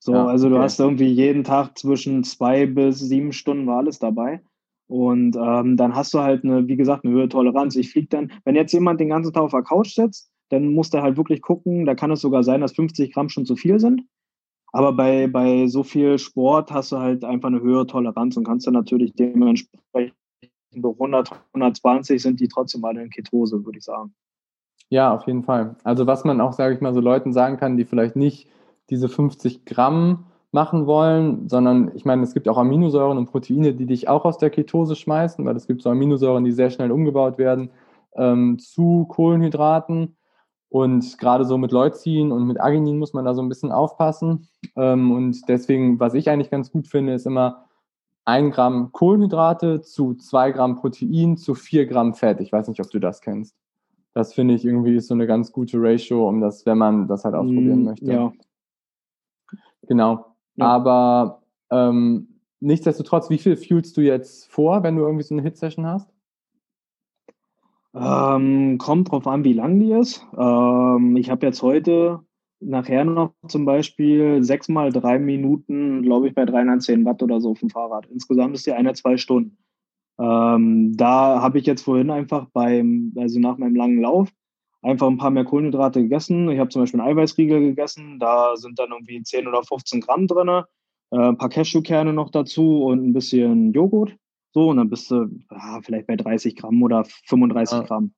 So, 0.00 0.14
ja, 0.14 0.26
also 0.26 0.48
du 0.48 0.58
hast 0.58 0.80
irgendwie 0.80 1.06
jeden 1.06 1.44
Tag 1.44 1.78
zwischen 1.78 2.24
zwei 2.24 2.66
bis 2.66 2.98
sieben 2.98 3.32
Stunden 3.32 3.68
war 3.68 3.78
alles 3.78 4.00
dabei. 4.00 4.42
Und 4.88 5.36
ähm, 5.36 5.76
dann 5.76 5.94
hast 5.94 6.12
du 6.12 6.18
halt 6.18 6.44
eine, 6.44 6.66
wie 6.66 6.76
gesagt, 6.76 7.04
eine 7.04 7.14
höhere 7.14 7.28
Toleranz. 7.28 7.76
Ich 7.76 7.92
fliege 7.92 8.08
dann, 8.08 8.32
wenn 8.44 8.56
jetzt 8.56 8.72
jemand 8.72 9.00
den 9.00 9.10
ganzen 9.10 9.32
Tag 9.32 9.44
auf 9.44 9.52
der 9.52 9.62
Couch 9.62 9.94
sitzt, 9.94 10.32
dann 10.50 10.74
muss 10.74 10.90
der 10.90 11.02
halt 11.02 11.16
wirklich 11.16 11.40
gucken, 11.40 11.86
da 11.86 11.94
kann 11.94 12.10
es 12.10 12.20
sogar 12.20 12.42
sein, 12.42 12.60
dass 12.60 12.72
50 12.72 13.14
Gramm 13.14 13.28
schon 13.28 13.46
zu 13.46 13.54
viel 13.54 13.78
sind. 13.78 14.02
Aber 14.72 14.92
bei, 14.92 15.28
bei 15.28 15.66
so 15.68 15.84
viel 15.84 16.18
Sport 16.18 16.72
hast 16.72 16.92
du 16.92 16.98
halt 16.98 17.24
einfach 17.24 17.48
eine 17.48 17.60
höhere 17.60 17.86
Toleranz 17.86 18.36
und 18.36 18.44
kannst 18.44 18.66
dann 18.66 18.74
natürlich 18.74 19.14
dementsprechend 19.14 20.16
100, 20.74 21.30
120 21.52 22.22
sind 22.22 22.40
die 22.40 22.48
trotzdem 22.48 22.84
alle 22.84 23.02
in 23.02 23.10
Ketose, 23.10 23.64
würde 23.64 23.78
ich 23.78 23.84
sagen. 23.84 24.14
Ja, 24.88 25.14
auf 25.14 25.26
jeden 25.26 25.42
Fall. 25.42 25.76
Also 25.84 26.06
was 26.06 26.24
man 26.24 26.40
auch, 26.40 26.52
sage 26.52 26.74
ich 26.74 26.80
mal, 26.80 26.94
so 26.94 27.00
Leuten 27.00 27.32
sagen 27.32 27.56
kann, 27.56 27.76
die 27.76 27.84
vielleicht 27.84 28.16
nicht 28.16 28.48
diese 28.90 29.08
50 29.08 29.64
Gramm 29.64 30.26
machen 30.50 30.86
wollen, 30.86 31.48
sondern 31.48 31.90
ich 31.94 32.04
meine, 32.04 32.22
es 32.22 32.34
gibt 32.34 32.46
auch 32.46 32.58
Aminosäuren 32.58 33.16
und 33.16 33.30
Proteine, 33.30 33.72
die 33.72 33.86
dich 33.86 34.08
auch 34.08 34.26
aus 34.26 34.36
der 34.36 34.50
Ketose 34.50 34.94
schmeißen, 34.94 35.44
weil 35.46 35.56
es 35.56 35.66
gibt 35.66 35.80
so 35.80 35.88
Aminosäuren, 35.88 36.44
die 36.44 36.52
sehr 36.52 36.68
schnell 36.70 36.92
umgebaut 36.92 37.38
werden 37.38 37.70
ähm, 38.14 38.58
zu 38.58 39.06
Kohlenhydraten. 39.08 40.16
Und 40.68 41.18
gerade 41.18 41.44
so 41.44 41.58
mit 41.58 41.70
Leucin 41.70 42.32
und 42.32 42.46
mit 42.46 42.60
Arginin 42.60 42.98
muss 42.98 43.12
man 43.12 43.24
da 43.24 43.34
so 43.34 43.42
ein 43.42 43.48
bisschen 43.48 43.72
aufpassen. 43.72 44.48
Ähm, 44.76 45.10
und 45.10 45.48
deswegen, 45.48 46.00
was 46.00 46.14
ich 46.14 46.30
eigentlich 46.30 46.50
ganz 46.50 46.70
gut 46.70 46.86
finde, 46.86 47.14
ist 47.14 47.26
immer 47.26 47.66
ein 48.24 48.50
Gramm 48.50 48.92
Kohlenhydrate 48.92 49.80
zu 49.80 50.14
zwei 50.14 50.52
Gramm 50.52 50.76
Protein 50.76 51.36
zu 51.36 51.54
vier 51.54 51.86
Gramm 51.86 52.14
Fett. 52.14 52.40
Ich 52.40 52.52
weiß 52.52 52.68
nicht, 52.68 52.80
ob 52.80 52.90
du 52.90 52.98
das 52.98 53.20
kennst. 53.20 53.56
Das 54.14 54.34
finde 54.34 54.54
ich 54.54 54.64
irgendwie 54.64 54.96
ist 54.96 55.08
so 55.08 55.14
eine 55.14 55.26
ganz 55.26 55.52
gute 55.52 55.78
Ratio, 55.80 56.28
um 56.28 56.40
das, 56.40 56.66
wenn 56.66 56.78
man 56.78 57.08
das 57.08 57.24
halt 57.24 57.34
ausprobieren 57.34 57.82
mm, 57.82 57.84
möchte. 57.84 58.12
Ja. 58.12 58.32
Genau. 59.88 60.36
Ja. 60.56 60.66
Aber 60.66 61.42
ähm, 61.70 62.40
nichtsdestotrotz, 62.60 63.30
wie 63.30 63.38
viel 63.38 63.56
fühlst 63.56 63.96
du 63.96 64.02
jetzt 64.02 64.50
vor, 64.50 64.82
wenn 64.82 64.96
du 64.96 65.02
irgendwie 65.02 65.24
so 65.24 65.34
eine 65.34 65.42
Hit-Session 65.42 65.86
hast? 65.86 66.08
Ähm, 67.94 68.78
kommt 68.78 69.10
drauf 69.10 69.26
an, 69.26 69.44
wie 69.44 69.52
lang 69.52 69.80
die 69.80 69.92
ist. 69.92 70.26
Ähm, 70.36 71.16
ich 71.16 71.30
habe 71.30 71.46
jetzt 71.46 71.62
heute 71.62 72.20
nachher 72.64 73.04
noch 73.04 73.34
zum 73.48 73.64
Beispiel 73.64 74.42
sechs 74.42 74.68
mal 74.68 74.92
drei 74.92 75.18
Minuten, 75.18 76.02
glaube 76.02 76.28
ich, 76.28 76.34
bei 76.34 76.44
310 76.44 77.04
Watt 77.04 77.22
oder 77.22 77.40
so 77.40 77.50
auf 77.50 77.60
dem 77.60 77.70
Fahrrad. 77.70 78.06
Insgesamt 78.06 78.54
ist 78.54 78.66
die 78.66 78.72
eine, 78.72 78.92
zwei 78.94 79.16
Stunden. 79.16 79.58
Ähm, 80.18 80.96
da 80.96 81.40
habe 81.42 81.58
ich 81.58 81.66
jetzt 81.66 81.82
vorhin 81.82 82.10
einfach 82.10 82.46
beim, 82.52 83.12
also 83.16 83.40
nach 83.40 83.58
meinem 83.58 83.74
langen 83.74 84.00
Lauf, 84.00 84.30
einfach 84.82 85.08
ein 85.08 85.18
paar 85.18 85.30
mehr 85.30 85.44
Kohlenhydrate 85.44 86.02
gegessen. 86.02 86.50
Ich 86.50 86.58
habe 86.58 86.70
zum 86.70 86.82
Beispiel 86.82 87.00
einen 87.00 87.10
Eiweißriegel 87.10 87.60
gegessen, 87.60 88.18
da 88.18 88.56
sind 88.56 88.78
dann 88.78 88.90
irgendwie 88.90 89.22
10 89.22 89.48
oder 89.48 89.62
15 89.62 90.00
Gramm 90.00 90.26
drin, 90.26 90.48
äh, 90.48 90.64
ein 91.16 91.38
paar 91.38 91.48
Cashewkerne 91.48 92.12
noch 92.12 92.30
dazu 92.30 92.84
und 92.84 93.04
ein 93.04 93.12
bisschen 93.12 93.72
Joghurt. 93.72 94.16
So, 94.52 94.68
und 94.68 94.76
dann 94.76 94.90
bist 94.90 95.10
du 95.10 95.28
ja, 95.50 95.80
vielleicht 95.82 96.06
bei 96.06 96.16
30 96.16 96.56
Gramm 96.56 96.82
oder 96.82 97.04
35 97.26 97.78
ja. 97.78 97.84
Gramm. 97.84 98.12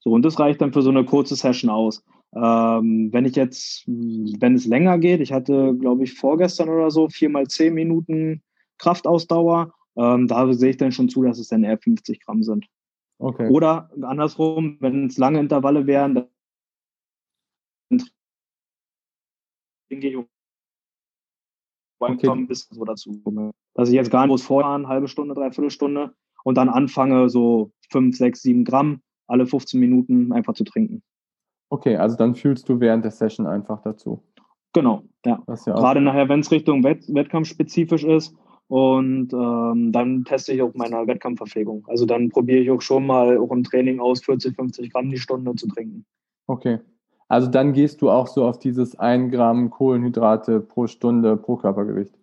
So, 0.00 0.10
und 0.10 0.22
das 0.22 0.38
reicht 0.38 0.60
dann 0.60 0.72
für 0.72 0.82
so 0.82 0.90
eine 0.90 1.04
kurze 1.04 1.36
Session 1.36 1.70
aus. 1.70 2.04
Ähm, 2.36 3.08
wenn 3.12 3.24
ich 3.24 3.34
jetzt, 3.34 3.84
wenn 3.86 4.54
es 4.54 4.66
länger 4.66 4.98
geht, 4.98 5.20
ich 5.20 5.32
hatte, 5.32 5.74
glaube 5.74 6.04
ich, 6.04 6.14
vorgestern 6.14 6.68
oder 6.68 6.90
so 6.90 7.08
viermal 7.08 7.46
zehn 7.46 7.72
Minuten 7.72 8.42
Kraftausdauer, 8.78 9.72
ähm, 9.96 10.28
da 10.28 10.52
sehe 10.52 10.70
ich 10.70 10.76
dann 10.76 10.92
schon 10.92 11.08
zu, 11.08 11.22
dass 11.22 11.38
es 11.38 11.48
dann 11.48 11.64
eher 11.64 11.78
50 11.78 12.20
Gramm 12.20 12.42
sind. 12.42 12.66
Okay. 13.18 13.48
Oder 13.48 13.90
andersrum, 14.02 14.76
wenn 14.80 15.06
es 15.06 15.16
lange 15.16 15.40
Intervalle 15.40 15.86
wären, 15.86 16.26
dann 17.88 17.98
gehe 19.88 20.10
ich 20.10 20.16
okay. 21.98 22.28
ein 22.28 22.46
bisschen 22.46 22.76
so 22.76 22.84
dazu. 22.84 23.22
Dass 23.72 23.88
ich 23.88 23.94
jetzt 23.94 24.10
gar 24.10 24.22
nicht 24.22 24.32
muss 24.32 24.42
vorfahren, 24.42 24.88
halbe 24.88 25.08
Stunde, 25.08 25.34
dreiviertel 25.34 25.70
Stunde 25.70 26.14
und 26.44 26.56
dann 26.56 26.68
anfange, 26.68 27.30
so 27.30 27.72
fünf, 27.90 28.16
sechs, 28.16 28.42
sieben 28.42 28.64
Gramm 28.64 29.00
alle 29.26 29.46
15 29.46 29.80
Minuten 29.80 30.32
einfach 30.32 30.54
zu 30.54 30.64
trinken. 30.64 31.02
Okay, 31.68 31.96
also 31.96 32.16
dann 32.16 32.34
fühlst 32.34 32.68
du 32.68 32.80
während 32.80 33.04
der 33.04 33.10
Session 33.10 33.46
einfach 33.46 33.82
dazu. 33.82 34.22
Genau, 34.72 35.02
ja. 35.24 35.42
ja 35.46 35.54
Gerade 35.74 36.00
nachher, 36.00 36.28
wenn 36.28 36.40
es 36.40 36.50
Richtung 36.50 36.84
Wett 36.84 37.04
Wettkampfspezifisch 37.08 38.04
ist. 38.04 38.34
Und 38.68 39.32
ähm, 39.32 39.92
dann 39.92 40.24
teste 40.24 40.52
ich 40.52 40.60
auch 40.60 40.74
meine 40.74 41.06
Wettkampfverpflegung. 41.06 41.86
Also 41.86 42.04
dann 42.04 42.30
probiere 42.30 42.58
ich 42.58 42.70
auch 42.70 42.82
schon 42.82 43.06
mal 43.06 43.38
auch 43.38 43.52
im 43.52 43.62
Training 43.62 44.00
aus, 44.00 44.24
40, 44.24 44.56
50 44.56 44.92
Gramm 44.92 45.08
die 45.08 45.18
Stunde 45.18 45.54
zu 45.54 45.68
trinken. 45.68 46.04
Okay. 46.48 46.80
Also 47.28 47.48
dann 47.48 47.72
gehst 47.72 48.02
du 48.02 48.10
auch 48.10 48.26
so 48.26 48.44
auf 48.44 48.58
dieses 48.58 48.98
1 48.98 49.32
Gramm 49.32 49.70
Kohlenhydrate 49.70 50.60
pro 50.60 50.86
Stunde 50.86 51.36
pro 51.36 51.56
Körpergewicht. 51.56 52.14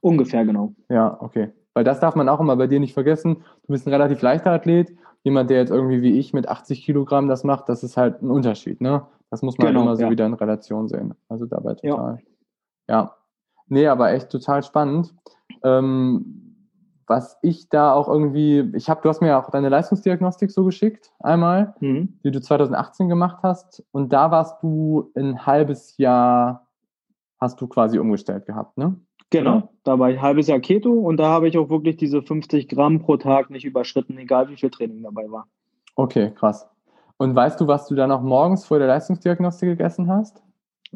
Ungefähr, 0.00 0.44
genau. 0.44 0.74
Ja, 0.88 1.18
okay. 1.20 1.50
Weil 1.74 1.84
das 1.84 2.00
darf 2.00 2.14
man 2.14 2.28
auch 2.28 2.40
immer 2.40 2.56
bei 2.56 2.66
dir 2.66 2.80
nicht 2.80 2.94
vergessen. 2.94 3.36
Du 3.66 3.72
bist 3.72 3.86
ein 3.86 3.92
relativ 3.92 4.22
leichter 4.22 4.52
Athlet. 4.52 4.96
Jemand, 5.24 5.50
der 5.50 5.58
jetzt 5.58 5.70
irgendwie 5.70 6.02
wie 6.02 6.18
ich 6.18 6.32
mit 6.32 6.48
80 6.48 6.84
Kilogramm 6.84 7.28
das 7.28 7.44
macht, 7.44 7.68
das 7.68 7.82
ist 7.82 7.96
halt 7.96 8.22
ein 8.22 8.30
Unterschied. 8.30 8.80
Ne? 8.80 9.06
Das 9.30 9.42
muss 9.42 9.58
man 9.58 9.68
genau, 9.68 9.82
immer 9.82 9.96
so 9.96 10.02
ja. 10.04 10.10
wieder 10.10 10.26
in 10.26 10.34
Relation 10.34 10.86
sehen. 10.86 11.14
Also 11.28 11.46
dabei 11.46 11.74
total. 11.74 12.22
Ja. 12.88 12.94
ja. 12.94 13.16
Nee, 13.66 13.88
aber 13.88 14.12
echt 14.12 14.30
total 14.30 14.62
spannend. 14.62 15.14
Ähm, 15.62 16.44
was 17.06 17.38
ich 17.42 17.68
da 17.68 17.92
auch 17.92 18.08
irgendwie, 18.08 18.70
ich 18.74 18.88
habe, 18.88 19.00
du 19.02 19.08
hast 19.08 19.20
mir 19.20 19.28
ja 19.28 19.42
auch 19.42 19.50
deine 19.50 19.68
Leistungsdiagnostik 19.68 20.50
so 20.50 20.64
geschickt, 20.64 21.12
einmal, 21.20 21.74
mhm. 21.80 22.18
die 22.24 22.30
du 22.30 22.40
2018 22.40 23.08
gemacht 23.08 23.38
hast. 23.42 23.84
Und 23.92 24.12
da 24.12 24.30
warst 24.30 24.62
du 24.62 25.10
ein 25.14 25.46
halbes 25.46 25.96
Jahr, 25.98 26.68
hast 27.40 27.60
du 27.60 27.66
quasi 27.66 27.98
umgestellt 27.98 28.46
gehabt, 28.46 28.78
ne? 28.78 28.96
Genau, 29.34 29.68
da 29.82 29.98
war 29.98 30.10
ich 30.10 30.18
ein 30.18 30.22
halbes 30.22 30.46
Jahr 30.46 30.60
Keto 30.60 30.92
und 30.92 31.16
da 31.16 31.26
habe 31.26 31.48
ich 31.48 31.58
auch 31.58 31.68
wirklich 31.68 31.96
diese 31.96 32.22
50 32.22 32.68
Gramm 32.68 33.00
pro 33.00 33.16
Tag 33.16 33.50
nicht 33.50 33.64
überschritten, 33.64 34.16
egal 34.16 34.48
wie 34.48 34.56
viel 34.56 34.70
Training 34.70 35.02
dabei 35.02 35.28
war. 35.28 35.48
Okay, 35.96 36.30
krass. 36.36 36.68
Und 37.16 37.34
weißt 37.34 37.60
du, 37.60 37.66
was 37.66 37.88
du 37.88 37.96
dann 37.96 38.12
auch 38.12 38.22
morgens 38.22 38.64
vor 38.64 38.78
der 38.78 38.86
Leistungsdiagnostik 38.86 39.70
gegessen 39.70 40.08
hast? 40.08 40.40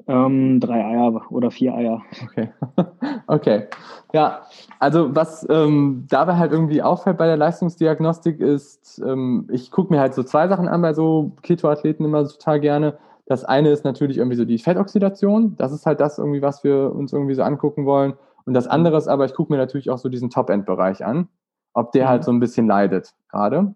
Ähm, 0.07 0.61
drei 0.61 0.84
Eier 0.84 1.20
oder 1.30 1.51
vier 1.51 1.74
Eier. 1.74 2.03
Okay. 2.22 2.51
okay. 3.26 3.66
Ja, 4.12 4.43
also 4.78 5.16
was 5.16 5.45
ähm, 5.51 6.07
dabei 6.09 6.36
halt 6.36 6.53
irgendwie 6.53 6.80
auffällt 6.80 7.18
bei 7.18 7.26
der 7.26 7.36
Leistungsdiagnostik 7.36 8.39
ist, 8.39 9.03
ähm, 9.05 9.49
ich 9.51 9.72
gucke 9.72 9.93
mir 9.93 9.99
halt 9.99 10.14
so 10.14 10.22
zwei 10.22 10.47
Sachen 10.47 10.68
an 10.68 10.80
bei 10.80 10.95
so 10.95 11.32
Keto-Athleten 11.43 12.05
immer 12.05 12.24
total 12.28 12.61
gerne. 12.61 12.99
Das 13.26 13.45
eine 13.45 13.70
ist 13.70 13.84
natürlich 13.84 14.18
irgendwie 14.18 14.36
so 14.36 14.45
die 14.45 14.59
Fettoxidation. 14.59 15.57
Das 15.57 15.72
ist 15.72 15.86
halt 15.86 15.99
das 15.99 16.18
irgendwie, 16.18 16.41
was 16.41 16.62
wir 16.62 16.95
uns 16.95 17.12
irgendwie 17.12 17.34
so 17.34 17.43
angucken 17.43 17.84
wollen. 17.84 18.14
Und 18.49 18.55
das 18.55 18.67
andere 18.67 18.97
ist 18.97 19.09
aber, 19.09 19.27
ich 19.27 19.35
gucke 19.35 19.53
mir 19.53 19.59
natürlich 19.59 19.91
auch 19.91 19.99
so 19.99 20.09
diesen 20.09 20.31
Top-End-Bereich 20.31 21.05
an, 21.05 21.29
ob 21.75 21.93
der 21.93 22.09
halt 22.09 22.23
mhm. 22.23 22.25
so 22.25 22.33
ein 22.33 22.41
bisschen 22.41 22.67
leidet 22.67 23.13
gerade. 23.29 23.75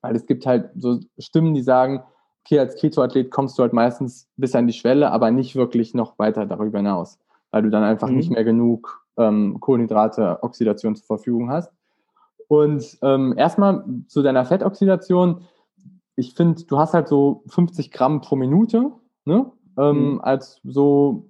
Weil 0.00 0.16
es 0.16 0.26
gibt 0.26 0.44
halt 0.44 0.70
so 0.74 0.98
Stimmen, 1.20 1.54
die 1.54 1.62
sagen, 1.62 2.02
okay, 2.44 2.58
als 2.58 2.74
Keto-Athlet 2.74 3.30
kommst 3.30 3.56
du 3.56 3.62
halt 3.62 3.72
meistens 3.72 4.28
bis 4.36 4.56
an 4.56 4.66
die 4.66 4.72
Schwelle, 4.72 5.12
aber 5.12 5.30
nicht 5.30 5.54
wirklich 5.54 5.94
noch 5.94 6.18
weiter 6.18 6.46
darüber 6.46 6.78
hinaus, 6.78 7.20
weil 7.52 7.62
du 7.62 7.70
dann 7.70 7.84
einfach 7.84 8.08
mhm. 8.08 8.16
nicht 8.16 8.32
mehr 8.32 8.42
genug 8.42 9.06
ähm, 9.18 9.58
Kohlenhydrate, 9.60 10.40
Oxidation 10.42 10.96
zur 10.96 11.06
Verfügung 11.06 11.48
hast. 11.48 11.72
Und 12.48 12.98
ähm, 13.02 13.34
erstmal 13.36 13.84
zu 14.08 14.24
deiner 14.24 14.44
Fettoxidation. 14.44 15.42
Ich 16.16 16.34
finde, 16.34 16.64
du 16.64 16.76
hast 16.76 16.92
halt 16.92 17.06
so 17.06 17.44
50 17.46 17.92
Gramm 17.92 18.20
pro 18.20 18.34
Minute, 18.34 18.90
ne? 19.26 19.46
Ähm, 19.78 20.14
mhm. 20.14 20.20
als 20.22 20.60
so 20.64 21.28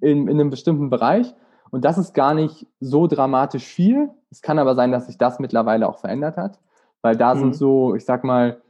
in, 0.00 0.28
in 0.28 0.40
einem 0.40 0.50
bestimmten 0.50 0.90
Bereich. 0.90 1.34
Und 1.70 1.84
das 1.84 1.98
ist 1.98 2.14
gar 2.14 2.34
nicht 2.34 2.66
so 2.80 3.06
dramatisch 3.06 3.64
viel. 3.64 4.10
Es 4.30 4.42
kann 4.42 4.58
aber 4.58 4.74
sein, 4.74 4.92
dass 4.92 5.06
sich 5.06 5.18
das 5.18 5.38
mittlerweile 5.38 5.88
auch 5.88 5.98
verändert 5.98 6.36
hat, 6.36 6.58
weil 7.02 7.16
da 7.16 7.34
mhm. 7.34 7.38
sind 7.40 7.56
so, 7.56 7.94
ich 7.94 8.04
sag 8.04 8.24
mal, 8.24 8.60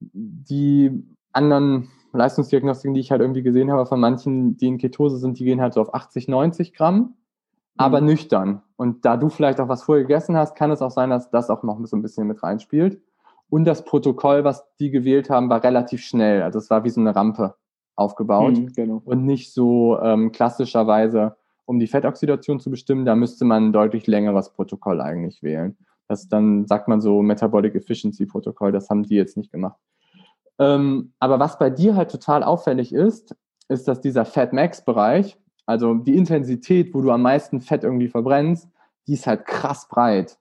die 0.00 1.04
anderen 1.32 1.90
Leistungsdiagnostiken, 2.12 2.94
die 2.94 3.00
ich 3.00 3.10
halt 3.10 3.20
irgendwie 3.20 3.42
gesehen 3.42 3.70
habe 3.70 3.86
von 3.86 4.00
manchen, 4.00 4.56
die 4.56 4.68
in 4.68 4.78
Ketose 4.78 5.18
sind, 5.18 5.38
die 5.38 5.44
gehen 5.44 5.60
halt 5.60 5.74
so 5.74 5.80
auf 5.80 5.94
80, 5.94 6.28
90 6.28 6.74
Gramm, 6.74 7.14
aber 7.76 8.00
mhm. 8.00 8.06
nüchtern. 8.06 8.62
Und 8.76 9.04
da 9.04 9.16
du 9.16 9.28
vielleicht 9.28 9.60
auch 9.60 9.68
was 9.68 9.82
vorher 9.82 10.04
gegessen 10.04 10.36
hast, 10.36 10.54
kann 10.54 10.70
es 10.70 10.82
auch 10.82 10.90
sein, 10.90 11.10
dass 11.10 11.30
das 11.30 11.50
auch 11.50 11.62
noch 11.62 11.78
so 11.84 11.96
ein 11.96 12.02
bisschen 12.02 12.26
mit 12.26 12.42
reinspielt. 12.42 13.00
Und 13.50 13.64
das 13.64 13.84
Protokoll, 13.84 14.44
was 14.44 14.64
die 14.78 14.90
gewählt 14.90 15.30
haben, 15.30 15.48
war 15.48 15.62
relativ 15.62 16.02
schnell. 16.02 16.42
Also 16.42 16.58
es 16.58 16.70
war 16.70 16.84
wie 16.84 16.90
so 16.90 17.00
eine 17.00 17.14
Rampe 17.16 17.54
aufgebaut 17.98 18.56
mhm, 18.56 18.72
genau. 18.72 19.02
und 19.04 19.24
nicht 19.24 19.52
so 19.52 19.98
ähm, 20.00 20.32
klassischerweise, 20.32 21.36
um 21.66 21.78
die 21.78 21.86
Fettoxidation 21.86 22.60
zu 22.60 22.70
bestimmen, 22.70 23.04
da 23.04 23.16
müsste 23.16 23.44
man 23.44 23.66
ein 23.66 23.72
deutlich 23.72 24.06
längeres 24.06 24.50
Protokoll 24.50 25.00
eigentlich 25.00 25.42
wählen. 25.42 25.76
Das 26.06 26.28
dann 26.28 26.66
sagt 26.66 26.88
man 26.88 27.00
so 27.00 27.20
Metabolic 27.22 27.74
Efficiency 27.74 28.24
Protokoll, 28.24 28.72
das 28.72 28.88
haben 28.88 29.02
die 29.02 29.16
jetzt 29.16 29.36
nicht 29.36 29.52
gemacht. 29.52 29.78
Ähm, 30.58 31.12
aber 31.18 31.38
was 31.38 31.58
bei 31.58 31.70
dir 31.70 31.96
halt 31.96 32.10
total 32.10 32.42
auffällig 32.42 32.92
ist, 32.92 33.36
ist, 33.68 33.86
dass 33.86 34.00
dieser 34.00 34.24
Fat 34.24 34.52
Max 34.52 34.84
Bereich, 34.84 35.36
also 35.66 35.94
die 35.94 36.16
Intensität, 36.16 36.94
wo 36.94 37.02
du 37.02 37.10
am 37.10 37.22
meisten 37.22 37.60
Fett 37.60 37.84
irgendwie 37.84 38.08
verbrennst, 38.08 38.68
die 39.06 39.14
ist 39.14 39.26
halt 39.26 39.44
krass 39.44 39.88
breit. 39.88 40.38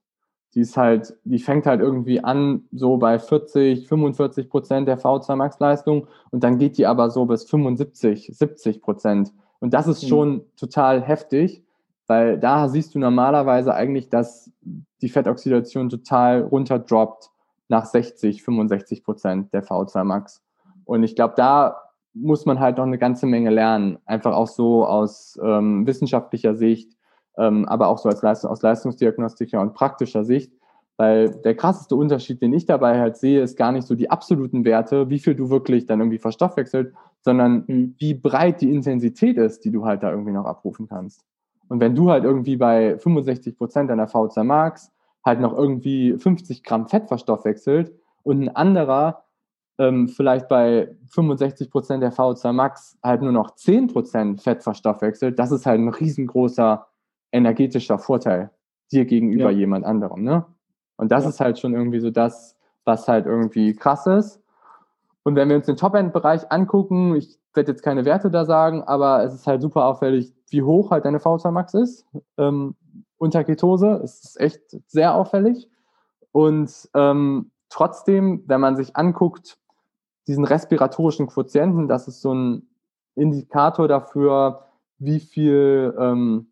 Die 0.58 0.62
ist 0.62 0.76
halt, 0.76 1.16
die 1.24 1.38
fängt 1.38 1.68
halt 1.68 1.82
irgendwie 1.82 2.24
an 2.24 2.64
so 2.72 2.97
bei 2.97 3.20
40, 3.20 3.88
45 3.88 4.49
Prozent 4.49 4.88
der 4.88 4.97
V2 4.97 5.36
Max 5.36 5.60
Leistung 5.60 6.08
und 6.32 6.43
dann 6.43 6.58
geht 6.58 6.80
die 6.80 6.88
aber 6.88 7.12
so 7.12 7.28
bis 7.28 7.43
75, 7.43 8.32
70 8.34 8.82
Prozent. 8.82 9.32
Und 9.60 9.76
das 9.76 9.86
ist 9.86 10.01
mhm. 10.01 10.08
schon 10.08 10.41
total 10.55 11.03
heftig, 11.03 11.64
weil 12.08 12.39
da 12.39 12.70
siehst 12.70 12.95
du 12.95 12.97
normalerweise 12.97 13.76
eigentlich, 13.76 14.10
dass 14.10 14.51
die 14.99 15.10
Fettoxidation 15.10 15.89
total 15.89 16.41
runterdroppt 16.41 17.30
nach 17.68 17.86
60, 17.86 18.41
65 18.41 19.03
Prozent 19.03 19.53
der 19.53 19.64
V2 19.64 20.03
Max. 20.05 20.41
Und 20.86 21.03
ich 21.03 21.16
glaube, 21.16 21.36
da 21.38 21.84
muss 22.16 22.47
man 22.47 22.60
halt 22.60 22.78
noch 22.78 22.86
eine 22.86 22.97
ganze 22.97 23.28
Menge 23.28 23.51
lernen, 23.51 23.99
einfach 24.08 24.34
auch 24.34 24.47
so 24.47 24.88
aus 24.88 25.39
ähm, 25.39 25.86
wissenschaftlicher 25.86 26.55
Sicht, 26.55 26.97
aber 27.38 27.88
auch 27.88 27.98
so 27.98 28.10
als 28.10 28.22
Leistung, 28.22 28.52
aus 28.52 28.62
Leistungsdiagnostischer 28.62 29.62
und 29.62 29.74
praktischer 29.74 30.24
Sicht, 30.24 30.52
weil 30.98 31.30
der 31.30 31.56
krasseste 31.56 31.96
Unterschied, 31.96 32.42
den 32.42 32.54
ich 32.54 32.66
dabei 32.66 33.00
halt 33.00 33.18
sehe, 33.18 33.42
ist 33.42 33.56
gar 33.56 33.72
nicht 33.72 33.88
so 33.88 33.94
die 33.94 34.10
absoluten 34.10 34.66
Werte, 34.66 35.10
wie 35.10 35.20
viel 35.20 35.36
du 35.36 35.50
wirklich 35.50 35.86
dann 35.86 36.00
irgendwie 36.00 36.18
verstoffwechselt, 36.18 36.94
sondern 37.22 37.64
mhm. 37.68 37.96
wie 38.00 38.16
breit 38.16 38.62
die 38.62 38.72
Intensität 38.72 39.38
ist, 39.38 39.64
die 39.64 39.72
du 39.72 39.86
halt 39.86 40.02
da 40.04 40.10
irgendwie 40.10 40.32
noch 40.32 40.46
abrufen 40.46 40.88
kannst. 40.88 41.24
Und 41.70 41.80
wenn 41.80 41.96
du 41.96 42.10
halt 42.10 42.24
irgendwie 42.24 42.56
bei 42.56 42.98
65 42.98 43.58
Prozent 43.58 43.90
deiner 43.90 44.08
V2 44.08 44.44
Max 44.44 44.92
halt 45.24 45.40
noch 45.40 45.56
irgendwie 45.56 46.18
50 46.18 46.64
Gramm 46.64 46.88
Fett 46.88 47.08
verstoffwechselt 47.08 47.94
und 48.24 48.42
ein 48.42 48.56
anderer 48.56 49.24
ähm, 49.78 50.08
vielleicht 50.08 50.48
bei 50.48 50.96
65 51.08 51.70
Prozent 51.70 52.02
der 52.02 52.14
VO2 52.14 52.52
Max 52.52 52.98
halt 53.04 53.22
nur 53.22 53.32
noch 53.32 53.52
10 53.56 53.88
Prozent 53.88 54.42
Fett 54.42 54.64
verstoffwechselt, 54.64 55.38
das 55.38 55.52
ist 55.52 55.66
halt 55.66 55.80
ein 55.80 55.90
riesengroßer 55.90 56.88
energetischer 57.32 58.00
Vorteil 58.00 58.52
dir 58.92 59.06
gegenüber 59.06 59.52
ja. 59.52 59.58
jemand 59.58 59.86
anderem, 59.86 60.24
ne? 60.24 60.46
Und 60.96 61.12
das 61.12 61.24
ja. 61.24 61.30
ist 61.30 61.40
halt 61.40 61.60
schon 61.60 61.74
irgendwie 61.74 62.00
so 62.00 62.10
das, 62.10 62.58
was 62.86 63.08
halt 63.08 63.26
irgendwie 63.26 63.76
krass 63.76 64.08
ist. 64.08 64.42
Und 65.24 65.36
wenn 65.36 65.50
wir 65.50 65.58
uns 65.58 65.66
den 65.66 65.76
Top-End-Bereich 65.76 66.52
angucken, 66.52 67.16
ich 67.16 67.38
werde 67.54 67.72
jetzt 67.72 67.84
keine 67.84 68.06
Werte 68.06 68.32
da 68.32 68.46
sagen, 68.46 68.84
aber 68.84 69.24
es 69.24 69.34
ist 69.34 69.46
halt 69.46 69.62
super 69.62 69.86
auffällig, 69.86 70.34
wie 70.50 70.64
hoch 70.64 70.92
halt 70.92 71.06
deine 71.06 71.20
VO2 71.20 71.52
Max 71.52 71.74
ist. 71.74 72.06
Ähm, 72.38 72.76
unter 73.18 73.44
Ketose. 73.44 74.00
Es 74.04 74.24
ist 74.24 74.40
echt 74.40 74.62
sehr 74.88 75.16
auffällig. 75.16 75.70
Und 76.32 76.90
ähm, 76.94 77.52
trotzdem, 77.70 78.44
wenn 78.48 78.62
man 78.62 78.76
sich 78.76 78.96
anguckt, 78.96 79.58
diesen 80.28 80.46
respiratorischen 80.46 81.28
Quotienten, 81.28 81.88
das 81.88 82.08
ist 82.08 82.22
so 82.22 82.34
ein 82.34 82.70
Indikator 83.16 83.88
dafür, 83.88 84.66
wie 85.00 85.20
viel 85.20 85.96
ähm, 86.00 86.48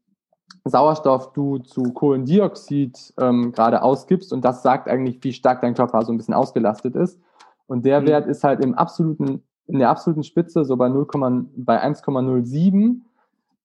Sauerstoff 0.64 1.34
du 1.34 1.60
zu 1.60 1.84
Kohlendioxid 1.84 3.14
ähm, 3.20 3.52
gerade 3.52 3.82
ausgibst. 3.82 4.34
Und 4.34 4.44
das 4.44 4.64
sagt 4.64 4.88
eigentlich, 4.88 5.24
wie 5.24 5.34
stark 5.34 5.62
dein 5.62 5.76
Körper 5.76 6.04
so 6.04 6.12
ein 6.12 6.18
bisschen 6.18 6.34
ausgelastet 6.34 6.96
ist. 6.96 7.20
Und 7.68 7.86
der 7.86 8.02
mhm. 8.02 8.08
Wert 8.08 8.28
ist 8.28 8.44
halt 8.44 8.64
im 8.64 8.76
absoluten, 8.76 9.44
in 9.68 9.80
der 9.80 9.90
absoluten 9.90 10.24
Spitze 10.24 10.66
so 10.66 10.78
bei 10.78 10.90
0, 10.90 11.08
bei 11.56 11.84
1,07. 11.84 13.02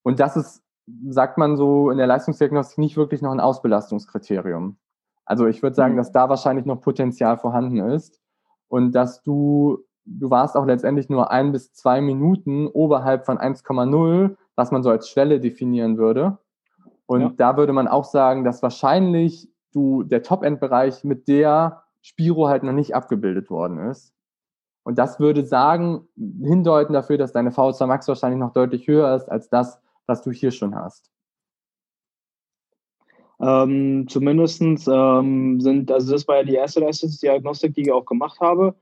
Und 0.02 0.20
das 0.20 0.36
ist 0.36 0.62
sagt 1.08 1.38
man 1.38 1.56
so 1.56 1.90
in 1.90 1.98
der 1.98 2.06
Leistungsdiagnostik 2.06 2.78
nicht 2.78 2.96
wirklich 2.96 3.22
noch 3.22 3.32
ein 3.32 3.40
Ausbelastungskriterium. 3.40 4.76
Also 5.24 5.46
ich 5.46 5.62
würde 5.62 5.76
sagen, 5.76 5.94
mhm. 5.94 5.98
dass 5.98 6.12
da 6.12 6.28
wahrscheinlich 6.28 6.66
noch 6.66 6.80
Potenzial 6.80 7.38
vorhanden 7.38 7.78
ist 7.78 8.20
und 8.68 8.92
dass 8.92 9.22
du, 9.22 9.84
du 10.04 10.30
warst 10.30 10.56
auch 10.56 10.66
letztendlich 10.66 11.08
nur 11.08 11.30
ein 11.30 11.52
bis 11.52 11.72
zwei 11.72 12.00
Minuten 12.00 12.66
oberhalb 12.66 13.26
von 13.26 13.38
1,0, 13.38 14.36
was 14.56 14.70
man 14.72 14.82
so 14.82 14.90
als 14.90 15.08
Schwelle 15.08 15.40
definieren 15.40 15.98
würde. 15.98 16.38
Und 17.10 17.20
ja. 17.22 17.32
da 17.36 17.56
würde 17.56 17.72
man 17.72 17.88
auch 17.88 18.04
sagen, 18.04 18.44
dass 18.44 18.62
wahrscheinlich 18.62 19.48
du 19.72 20.04
der 20.04 20.22
Top-End-Bereich 20.22 21.02
mit 21.02 21.26
der 21.26 21.82
Spiro 22.02 22.46
halt 22.46 22.62
noch 22.62 22.72
nicht 22.72 22.94
abgebildet 22.94 23.50
worden 23.50 23.78
ist. 23.90 24.14
Und 24.84 24.96
das 24.96 25.18
würde 25.18 25.44
sagen, 25.44 26.06
hindeuten 26.16 26.92
dafür, 26.92 27.18
dass 27.18 27.32
deine 27.32 27.50
VO2 27.50 27.86
Max 27.86 28.06
wahrscheinlich 28.06 28.38
noch 28.38 28.52
deutlich 28.52 28.86
höher 28.86 29.12
ist 29.16 29.28
als 29.28 29.48
das, 29.48 29.80
was 30.06 30.22
du 30.22 30.30
hier 30.30 30.52
schon 30.52 30.76
hast. 30.76 31.10
Ähm, 33.40 34.06
Zumindest 34.08 34.62
ähm, 34.86 35.60
sind, 35.60 35.90
also 35.90 36.12
das 36.12 36.28
war 36.28 36.36
ja 36.36 36.44
die 36.44 36.54
erste 36.54 36.78
Leistungsdiagnostik, 36.78 37.74
die 37.74 37.82
ich 37.82 37.92
auch 37.92 38.04
gemacht 38.04 38.38
habe. 38.38 38.76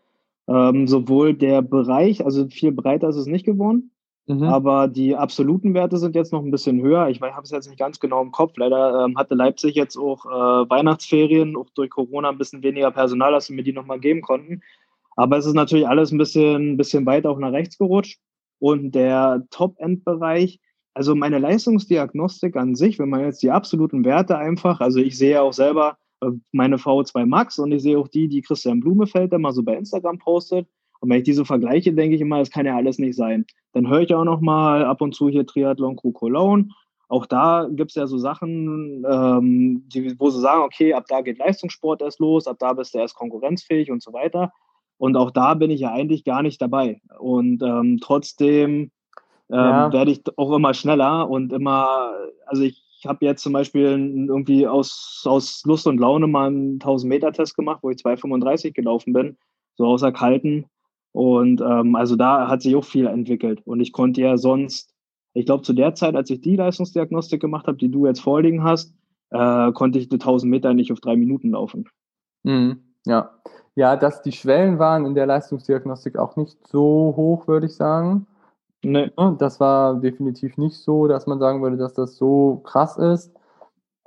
Ähm, 0.47 0.87
sowohl 0.87 1.33
der 1.33 1.63
Bereich, 1.63 2.23
also 2.23 2.47
viel 2.49 2.73
breiter 2.73 3.09
ist 3.09 3.17
es 3.17 3.27
nicht 3.27 3.47
geworden, 3.47 3.91
mhm. 4.29 4.45
aber 4.45 4.89
die 4.89 5.17
absoluten 5.17 5.75
Werte 5.75 5.99
sind 5.99 6.15
jetzt 6.15 6.33
noch 6.33 6.43
ein 6.43 6.51
bisschen 6.51 6.81
höher. 6.83 7.09
Ich 7.09 7.21
habe 7.21 7.43
es 7.43 7.51
jetzt 7.51 7.69
nicht 7.69 7.79
ganz 7.79 7.99
genau 7.99 8.23
im 8.23 8.33
Kopf. 8.33 8.57
Leider 8.57 9.05
ähm, 9.05 9.17
hatte 9.17 9.35
Leipzig 9.35 9.75
jetzt 9.75 9.97
auch 9.97 10.25
äh, 10.27 10.71
Weihnachtsferien, 10.71 11.57
auch 11.57 11.71
durch 11.75 11.91
Corona 11.91 12.31
ein 12.31 12.39
bisschen 12.39 12.63
weniger 12.63 12.91
Personal, 12.91 13.33
dass 13.33 13.47
sie 13.47 13.55
mir 13.55 13.63
die 13.63 13.73
nochmal 13.73 14.01
geben 14.01 14.23
konnten. 14.23 14.63
Aber 15.17 15.37
es 15.37 15.47
ist 15.47 15.55
natürlich 15.55 15.89
alles 15.89 16.13
ein 16.13 16.19
bisschen, 16.19 16.73
ein 16.73 16.77
bisschen 16.77 17.05
weiter 17.05 17.31
auch 17.31 17.39
nach 17.39 17.53
rechts 17.53 17.79
gerutscht. 17.79 18.21
Und 18.61 18.95
der 18.95 19.47
Top-End-Bereich, 19.51 20.61
also 20.95 21.15
meine 21.15 21.39
Leistungsdiagnostik 21.39 22.57
an 22.57 22.75
sich, 22.75 22.99
wenn 22.99 23.09
man 23.09 23.21
jetzt 23.21 23.43
die 23.43 23.51
absoluten 23.51 24.05
Werte 24.05 24.39
einfach, 24.39 24.81
also 24.81 25.01
ich 25.01 25.17
sehe 25.17 25.43
auch 25.43 25.53
selber 25.53 25.99
äh, 26.21 26.31
meine 26.53 26.77
V2 26.77 27.27
Max 27.27 27.59
und 27.59 27.73
ich 27.73 27.83
sehe 27.83 27.99
auch 27.99 28.09
die, 28.09 28.29
die 28.29 28.43
Christian 28.43 28.81
Blumefeld 28.81 29.33
immer 29.33 29.53
so 29.53 29.63
bei 29.63 29.77
Instagram 29.77 30.19
postet. 30.19 30.69
Und 31.01 31.11
wenn 31.11 31.19
ich 31.19 31.25
diese 31.25 31.45
vergleiche, 31.45 31.93
denke 31.93 32.17
ich 32.17 32.21
immer, 32.21 32.39
das 32.39 32.51
kann 32.51 32.67
ja 32.67 32.77
alles 32.77 32.99
nicht 32.99 33.17
sein. 33.17 33.47
Dann 33.73 33.89
höre 33.89 34.01
ich 34.01 34.15
auch 34.15 34.25
noch 34.25 34.41
mal 34.41 34.85
ab 34.85 35.01
und 35.01 35.15
zu 35.15 35.29
hier 35.29 35.47
Triathlon 35.47 35.97
Crew 35.97 36.13
Cologne. 36.13 36.69
Auch 37.09 37.25
da 37.25 37.69
gibt 37.71 37.91
es 37.91 37.95
ja 37.95 38.07
so 38.07 38.19
Sachen, 38.19 39.05
ähm, 39.09 39.85
die, 39.89 40.19
wo 40.19 40.29
sie 40.31 40.41
sagen, 40.41 40.63
okay, 40.63 40.93
ab 40.93 41.05
da 41.09 41.23
geht 41.23 41.39
Leistungssport 41.39 42.03
erst 42.03 42.21
los, 42.21 42.47
ab 42.47 42.57
da 42.59 42.75
bist 42.75 42.95
du 42.95 42.99
erst 42.99 43.15
konkurrenzfähig 43.15 43.91
und 43.91 44.03
so 44.03 44.13
weiter. 44.13 44.53
Und 44.99 45.17
auch 45.17 45.31
da 45.31 45.55
bin 45.55 45.71
ich 45.71 45.81
ja 45.81 45.93
eigentlich 45.93 46.25
gar 46.25 46.43
nicht 46.43 46.61
dabei. 46.61 47.01
Und 47.19 47.63
ähm, 47.63 47.99
trotzdem 48.03 48.91
ähm, 49.51 49.59
ja. 49.59 49.93
werde 49.93 50.11
ich 50.11 50.23
auch 50.37 50.53
immer 50.53 50.75
schneller 50.75 51.31
und 51.31 51.53
immer, 51.53 52.13
also 52.47 52.63
ich 52.63 52.85
habe 53.07 53.25
jetzt 53.25 53.43
zum 53.43 53.53
Beispiel 53.53 53.85
irgendwie 54.29 54.67
aus, 54.67 55.25
aus 55.27 55.63
Lust 55.65 55.87
und 55.87 55.99
Laune 55.99 56.27
mal 56.27 56.49
einen 56.49 56.79
1000-Meter-Test 56.81 57.57
gemacht, 57.57 57.79
wo 57.83 57.91
ich 57.91 57.99
2,35 57.99 58.73
gelaufen 58.73 59.13
bin, 59.13 59.39
so 59.77 59.87
außer 59.87 60.13
Kalten. 60.13 60.67
Und 61.13 61.61
ähm, 61.61 61.95
also 61.97 62.17
da 62.17 62.49
hat 62.49 62.63
sich 62.63 62.77
auch 62.77 62.85
viel 62.85 63.07
entwickelt. 63.07 63.61
Und 63.65 63.81
ich 63.81 63.93
konnte 63.93 64.21
ja 64.21 64.37
sonst, 64.37 64.95
ich 65.33 65.47
glaube, 65.47 65.63
zu 65.63 65.73
der 65.73 65.95
Zeit, 65.95 66.15
als 66.15 66.31
ich 66.31 66.41
die 66.41 66.57
Leistungsdiagnostik 66.57 67.41
gemacht 67.41 67.67
habe, 67.67 67.79
die 67.79 67.91
du 67.91 68.07
jetzt 68.07 68.21
vorliegen 68.21 68.63
hast, 68.63 68.95
äh, 69.31 69.73
konnte 69.73 69.99
ich 69.99 70.09
die 70.09 70.19
1000 70.19 70.51
Meter 70.51 70.75
nicht 70.75 70.93
auf 70.93 71.01
drei 71.01 71.17
Minuten 71.17 71.51
laufen. 71.51 71.89
Mhm. 72.45 72.83
Ja. 73.07 73.31
ja, 73.75 73.97
dass 73.97 74.23
die 74.23 74.33
Schwellen 74.33 74.79
waren 74.79 75.07
in 75.07 75.15
der 75.15 75.27
Leistungsdiagnostik 75.27 76.19
auch 76.19 76.37
nicht 76.37 76.59
so 76.67 77.15
hoch, 77.17 77.49
würde 77.49 77.67
ich 77.67 77.75
sagen. 77.75 78.27
Nee. 78.83 79.11
Das 79.39 79.61
war 79.61 79.95
definitiv 79.97 80.57
nicht 80.57 80.77
so, 80.77 81.09
dass 81.09 81.27
man 81.27 81.39
sagen 81.39 81.63
würde, 81.63 81.77
dass 81.77 81.95
das 81.95 82.17
so 82.17 82.61
krass 82.65 82.97
ist. 82.97 83.33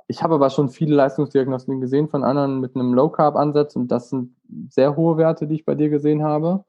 Ich 0.08 0.22
habe 0.22 0.34
aber 0.34 0.50
schon 0.50 0.68
viele 0.68 0.94
Leistungsdiagnostiken 0.94 1.80
gesehen 1.80 2.08
von 2.08 2.24
anderen 2.24 2.60
mit 2.60 2.74
einem 2.74 2.94
Low-Carb-Ansatz 2.94 3.76
und 3.76 3.88
das 3.88 4.10
sind 4.10 4.34
sehr 4.68 4.96
hohe 4.96 5.16
Werte, 5.16 5.46
die 5.46 5.56
ich 5.56 5.64
bei 5.64 5.74
dir 5.74 5.88
gesehen 5.88 6.22
habe. 6.22 6.64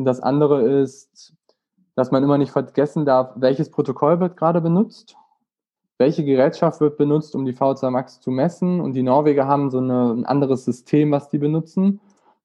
Und 0.00 0.06
das 0.06 0.20
andere 0.20 0.62
ist, 0.62 1.34
dass 1.94 2.10
man 2.10 2.24
immer 2.24 2.38
nicht 2.38 2.52
vergessen 2.52 3.04
darf, 3.04 3.32
welches 3.34 3.70
Protokoll 3.70 4.18
wird 4.18 4.38
gerade 4.38 4.62
benutzt, 4.62 5.14
welche 5.98 6.24
Gerätschaft 6.24 6.80
wird 6.80 6.96
benutzt, 6.96 7.34
um 7.34 7.44
die 7.44 7.52
V2 7.52 7.90
Max 7.90 8.18
zu 8.18 8.30
messen. 8.30 8.80
Und 8.80 8.94
die 8.94 9.02
Norweger 9.02 9.46
haben 9.46 9.70
so 9.70 9.76
eine, 9.76 10.14
ein 10.14 10.24
anderes 10.24 10.64
System, 10.64 11.10
was 11.10 11.28
die 11.28 11.36
benutzen. 11.36 12.00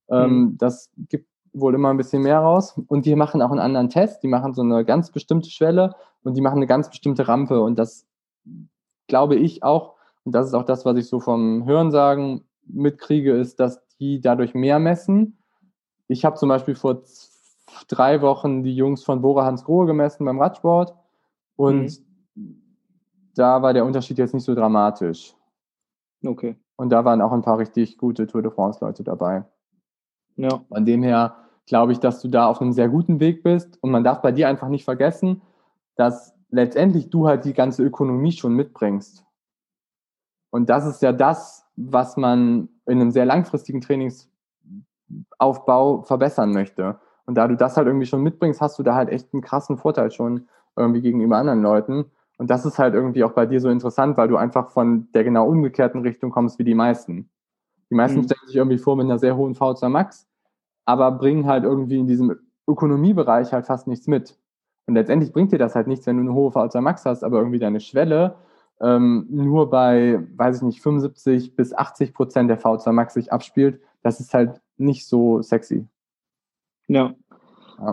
Ähm, 0.09 0.37
mhm. 0.37 0.57
das 0.57 0.91
gibt 1.07 1.29
wohl 1.53 1.73
immer 1.75 1.91
ein 1.91 1.95
bisschen 1.95 2.23
mehr 2.23 2.39
raus. 2.39 2.77
Und 2.87 3.05
die 3.05 3.15
machen 3.15 3.41
auch 3.41 3.51
einen 3.51 3.61
anderen 3.61 3.87
Test. 3.87 4.21
Die 4.21 4.27
machen 4.27 4.53
so 4.53 4.61
eine 4.61 4.83
ganz 4.83 5.11
bestimmte 5.11 5.49
Schwelle 5.49 5.95
und 6.23 6.35
die 6.35 6.41
machen 6.41 6.57
eine 6.57 6.67
ganz 6.67 6.89
bestimmte 6.89 7.29
Rampe. 7.29 7.61
Und 7.61 7.79
das 7.79 8.05
glaube 9.07 9.37
ich 9.37 9.63
auch, 9.63 9.93
und 10.25 10.35
das 10.35 10.45
ist 10.45 10.55
auch 10.55 10.65
das, 10.65 10.83
was 10.83 10.97
ich 10.97 11.07
so 11.07 11.21
vom 11.21 11.63
Hörensagen 11.65 12.43
mitkriege, 12.67 13.31
ist, 13.31 13.61
dass 13.61 13.81
die 13.97 14.19
dadurch 14.19 14.53
mehr 14.55 14.77
messen. 14.77 15.37
Ich 16.09 16.25
habe 16.25 16.35
zum 16.35 16.49
Beispiel 16.49 16.75
vor 16.75 17.01
drei 17.83 18.21
Wochen 18.21 18.63
die 18.63 18.75
Jungs 18.75 19.03
von 19.03 19.21
Bora 19.21 19.45
Hans 19.45 19.65
Grohe 19.65 19.85
gemessen 19.85 20.25
beim 20.25 20.41
Radsport 20.41 20.95
und 21.55 22.01
mhm. 22.35 22.61
da 23.35 23.61
war 23.61 23.73
der 23.73 23.85
Unterschied 23.85 24.17
jetzt 24.17 24.33
nicht 24.33 24.43
so 24.43 24.55
dramatisch. 24.55 25.35
Okay. 26.25 26.57
Und 26.77 26.89
da 26.89 27.05
waren 27.05 27.21
auch 27.21 27.31
ein 27.31 27.41
paar 27.41 27.57
richtig 27.57 27.97
gute 27.97 28.27
Tour 28.27 28.41
de 28.41 28.51
France-Leute 28.51 29.03
dabei. 29.03 29.45
Ja. 30.35 30.61
Von 30.67 30.85
dem 30.85 31.03
her 31.03 31.35
glaube 31.65 31.93
ich, 31.93 31.99
dass 31.99 32.21
du 32.21 32.27
da 32.27 32.47
auf 32.47 32.61
einem 32.61 32.73
sehr 32.73 32.89
guten 32.89 33.19
Weg 33.19 33.43
bist. 33.43 33.81
Und 33.81 33.91
man 33.91 34.03
darf 34.03 34.21
bei 34.21 34.31
dir 34.31 34.47
einfach 34.47 34.67
nicht 34.67 34.83
vergessen, 34.83 35.41
dass 35.95 36.35
letztendlich 36.49 37.09
du 37.09 37.27
halt 37.27 37.45
die 37.45 37.53
ganze 37.53 37.83
Ökonomie 37.83 38.31
schon 38.31 38.53
mitbringst. 38.53 39.23
Und 40.51 40.69
das 40.69 40.85
ist 40.85 41.01
ja 41.01 41.11
das, 41.11 41.65
was 41.75 42.17
man 42.17 42.69
in 42.85 43.01
einem 43.01 43.11
sehr 43.11 43.25
langfristigen 43.25 43.81
Trainingsaufbau 43.81 46.03
verbessern 46.03 46.51
möchte. 46.51 46.99
Und 47.25 47.35
da 47.35 47.47
du 47.47 47.55
das 47.55 47.77
halt 47.77 47.87
irgendwie 47.87 48.05
schon 48.05 48.21
mitbringst, 48.21 48.61
hast 48.61 48.77
du 48.77 48.83
da 48.83 48.95
halt 48.95 49.09
echt 49.09 49.33
einen 49.33 49.41
krassen 49.41 49.77
Vorteil 49.77 50.11
schon 50.11 50.47
irgendwie 50.75 51.01
gegenüber 51.01 51.37
anderen 51.37 51.61
Leuten. 51.61 52.05
Und 52.37 52.49
das 52.49 52.65
ist 52.65 52.77
halt 52.77 52.93
irgendwie 52.93 53.23
auch 53.23 53.31
bei 53.31 53.45
dir 53.45 53.61
so 53.61 53.69
interessant, 53.69 54.17
weil 54.17 54.27
du 54.27 54.37
einfach 54.37 54.69
von 54.69 55.07
der 55.13 55.23
genau 55.23 55.47
umgekehrten 55.47 56.01
Richtung 56.01 56.31
kommst 56.31 56.59
wie 56.59 56.63
die 56.63 56.75
meisten. 56.75 57.29
Die 57.89 57.95
meisten 57.95 58.19
mhm. 58.19 58.23
stellen 58.23 58.47
sich 58.47 58.55
irgendwie 58.55 58.77
vor 58.77 58.95
mit 58.95 59.05
einer 59.05 59.19
sehr 59.19 59.37
hohen 59.37 59.55
V2 59.55 59.89
Max 59.89 60.27
aber 60.85 61.11
bringen 61.11 61.47
halt 61.47 61.63
irgendwie 61.63 61.99
in 61.99 62.07
diesem 62.07 62.39
Ökonomiebereich 62.67 63.51
halt 63.51 63.65
fast 63.65 63.87
nichts 63.87 64.07
mit. 64.07 64.37
Und 64.85 64.93
letztendlich 64.93 65.33
bringt 65.33 65.51
dir 65.51 65.57
das 65.57 65.75
halt 65.75 65.87
nichts, 65.87 66.05
wenn 66.05 66.17
du 66.17 66.21
eine 66.21 66.33
hohe 66.33 66.51
VHC 66.51 66.79
Max 66.81 67.05
hast, 67.05 67.23
aber 67.23 67.39
irgendwie 67.39 67.59
deine 67.59 67.79
Schwelle 67.79 68.35
ähm, 68.79 69.25
nur 69.29 69.69
bei, 69.69 70.23
weiß 70.35 70.57
ich 70.57 70.61
nicht, 70.63 70.81
75 70.81 71.55
bis 71.55 71.73
80 71.73 72.13
Prozent 72.13 72.49
der 72.49 72.57
VHC 72.57 72.91
Max 72.91 73.15
sich 73.15 73.33
abspielt. 73.33 73.81
Das 74.03 74.19
ist 74.19 74.33
halt 74.33 74.61
nicht 74.77 75.07
so 75.07 75.41
sexy. 75.41 75.87
Ja. 76.87 77.15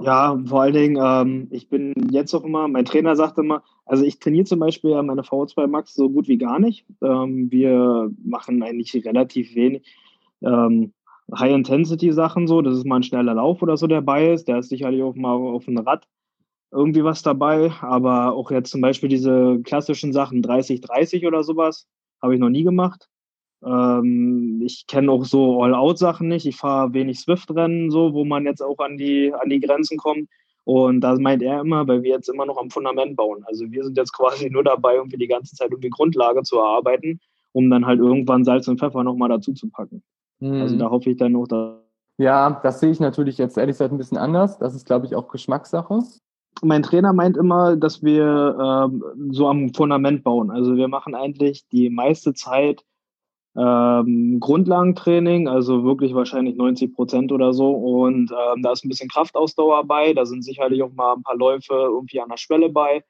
Ja, 0.03 0.39
vor 0.47 0.63
allen 0.63 0.75
Dingen, 0.75 0.97
ähm, 1.03 1.49
ich 1.51 1.69
bin 1.69 1.93
jetzt 2.11 2.33
auch 2.35 2.45
immer, 2.45 2.69
mein 2.69 2.85
Trainer 2.85 3.17
sagt 3.17 3.39
immer, 3.39 3.65
also 3.85 4.05
ich 4.05 4.21
trainiere 4.21 4.45
zum 4.45 4.61
Beispiel 4.61 4.91
ja 4.93 5.03
meine 5.03 5.23
VO2 5.23 5.67
Max 5.67 5.95
so 5.95 6.09
gut 6.09 6.29
wie 6.29 6.39
gar 6.39 6.61
nicht. 6.61 6.87
Ähm, 7.03 7.51
wir 7.51 8.11
machen 8.25 8.63
eigentlich 8.63 9.05
relativ 9.05 9.55
wenig. 9.57 9.85
Ähm, 10.43 10.93
High-Intensity-Sachen 11.35 12.47
so, 12.47 12.63
dass 12.63 12.77
es 12.77 12.85
mal 12.85 12.97
ein 12.97 13.03
schneller 13.03 13.35
Lauf 13.35 13.63
oder 13.63 13.77
so 13.77 13.87
dabei 13.89 14.33
ist. 14.33 14.49
Da 14.49 14.59
ist 14.59 14.69
sicherlich 14.69 15.03
auch 15.03 15.15
mal 15.17 15.35
auf 15.35 15.65
dem 15.65 15.79
Rad 15.79 16.07
irgendwie 16.71 17.05
was 17.05 17.23
dabei. 17.23 17.73
Aber 17.81 18.35
auch 18.35 18.51
jetzt 18.51 18.71
zum 18.71 18.81
Beispiel 18.81 19.09
diese 19.09 19.61
klassischen 19.65 20.13
Sachen 20.13 20.43
30-30 20.43 21.27
oder 21.27 21.43
sowas 21.43 21.89
habe 22.23 22.35
ich 22.35 22.41
noch 22.41 22.51
nie 22.51 22.65
gemacht. 22.65 23.09
Ähm, 23.65 24.61
ich 24.65 24.87
kenne 24.87 25.11
auch 25.11 25.25
so 25.25 25.63
All-Out-Sachen 25.63 26.29
nicht. 26.29 26.47
Ich 26.47 26.57
fahre 26.57 26.93
wenig 26.95 27.21
Swift-Rennen, 27.21 27.91
so, 27.91 28.13
wo 28.13 28.25
man 28.25 28.45
jetzt 28.45 28.63
auch 28.63 28.79
an 28.79 28.97
die, 28.97 29.33
an 29.33 29.49
die 29.49 29.61
Grenzen 29.61 29.97
kommt. 29.97 30.29
Und 30.65 31.01
da 31.01 31.17
meint 31.17 31.43
er 31.43 31.61
immer, 31.61 31.87
weil 31.89 32.03
wir 32.03 32.11
jetzt 32.11 32.29
immer 32.29 32.47
noch 32.47 32.59
am 32.59 32.71
Fundament 32.71 33.17
bauen. 33.17 33.45
Also 33.47 33.71
wir 33.71 33.85
sind 33.85 33.97
jetzt 33.97 34.13
quasi 34.17 34.51
nur 34.51 34.65
dabei, 34.65 34.95
irgendwie 34.95 35.19
die 35.19 35.29
ganze 35.29 35.55
Zeit 35.57 35.71
irgendwie 35.71 35.91
Grundlage 35.91 36.43
zu 36.43 36.59
erarbeiten, 36.59 37.21
um 37.53 37.69
dann 37.71 37.87
halt 37.87 37.99
irgendwann 37.99 38.45
Salz 38.45 38.69
und 38.69 38.79
Pfeffer 38.79 39.03
nochmal 39.05 39.29
dazu 39.29 39.53
zu 39.53 39.69
packen. 39.69 40.03
Also 40.41 40.77
da 40.77 40.89
mhm. 40.89 40.91
hoffe 40.91 41.11
ich 41.11 41.17
dann 41.17 41.33
noch 41.33 41.47
da. 41.47 41.79
Ja, 42.19 42.61
das 42.63 42.81
sehe 42.81 42.91
ich 42.91 43.01
natürlich 43.01 43.39
jetzt 43.39 43.57
ehrlich 43.57 43.75
gesagt 43.75 43.93
ein 43.93 43.99
bisschen 43.99 44.19
anders. 44.19 44.59
Das 44.59 44.75
ist, 44.75 44.87
glaube 44.87 45.07
ich, 45.07 45.15
auch 45.15 45.29
Geschmackssache. 45.29 46.01
Mein 46.63 46.83
Trainer 46.83 47.13
meint 47.13 47.37
immer, 47.37 47.77
dass 47.77 48.03
wir 48.03 48.57
ähm, 48.61 49.31
so 49.31 49.49
am 49.49 49.73
Fundament 49.73 50.25
bauen. 50.25 50.51
Also 50.51 50.77
wir 50.77 50.89
machen 50.89 51.15
eigentlich 51.15 51.67
die 51.69 51.91
meiste 51.91 52.35
Zeit 52.35 52.85
ähm, 53.57 54.39
Grundlagentraining, 54.41 55.47
also 55.49 55.85
wirklich 55.85 56.15
wahrscheinlich 56.15 56.57
90 56.57 56.95
Prozent 56.95 57.33
oder 57.33 57.53
so. 57.53 57.71
Und 57.71 58.33
ähm, 58.33 58.63
da 58.63 58.73
ist 58.73 58.85
ein 58.85 58.89
bisschen 58.89 59.09
Kraftausdauer 59.09 59.85
bei. 59.85 60.15
Da 60.15 60.25
sind 60.25 60.43
sicherlich 60.43 60.83
auch 60.83 60.93
mal 60.93 61.15
ein 61.15 61.23
paar 61.23 61.37
Läufe 61.37 61.75
irgendwie 61.75 62.21
an 62.21 62.31
der 62.31 62.39
Schwelle 62.39 62.71
bei. 62.71 63.03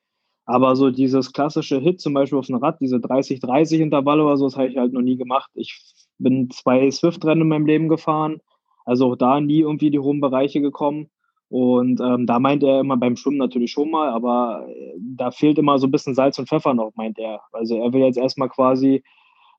Aber 0.44 0.74
so 0.74 0.90
dieses 0.90 1.32
klassische 1.32 1.78
Hit, 1.78 2.00
zum 2.00 2.14
Beispiel 2.14 2.38
auf 2.38 2.46
dem 2.46 2.56
Rad, 2.56 2.80
diese 2.80 2.96
30-30 2.96 3.78
Intervalle 3.78 4.24
oder 4.24 4.36
so, 4.36 4.46
das 4.46 4.56
habe 4.56 4.68
ich 4.68 4.76
halt 4.76 4.92
noch 4.92 5.02
nie 5.02 5.16
gemacht. 5.16 5.50
Ich 5.54 5.80
bin 6.18 6.50
zwei 6.50 6.90
Swift-Rennen 6.90 7.42
in 7.42 7.48
meinem 7.48 7.66
Leben 7.66 7.88
gefahren, 7.88 8.40
also 8.84 9.12
auch 9.12 9.16
da 9.16 9.40
nie 9.40 9.60
irgendwie 9.60 9.90
die 9.90 10.00
hohen 10.00 10.20
Bereiche 10.20 10.60
gekommen. 10.60 11.08
Und 11.48 12.00
ähm, 12.00 12.26
da 12.26 12.40
meint 12.40 12.62
er 12.62 12.80
immer 12.80 12.96
beim 12.96 13.14
Schwimmen 13.14 13.36
natürlich 13.36 13.72
schon 13.72 13.90
mal, 13.90 14.08
aber 14.08 14.66
äh, 14.68 14.94
da 14.98 15.30
fehlt 15.30 15.58
immer 15.58 15.78
so 15.78 15.86
ein 15.86 15.90
bisschen 15.90 16.14
Salz 16.14 16.38
und 16.38 16.48
Pfeffer 16.48 16.74
noch, 16.74 16.92
meint 16.96 17.18
er. 17.18 17.42
Also 17.52 17.76
er 17.76 17.92
will 17.92 18.00
jetzt 18.00 18.16
erstmal 18.16 18.48
quasi 18.48 19.04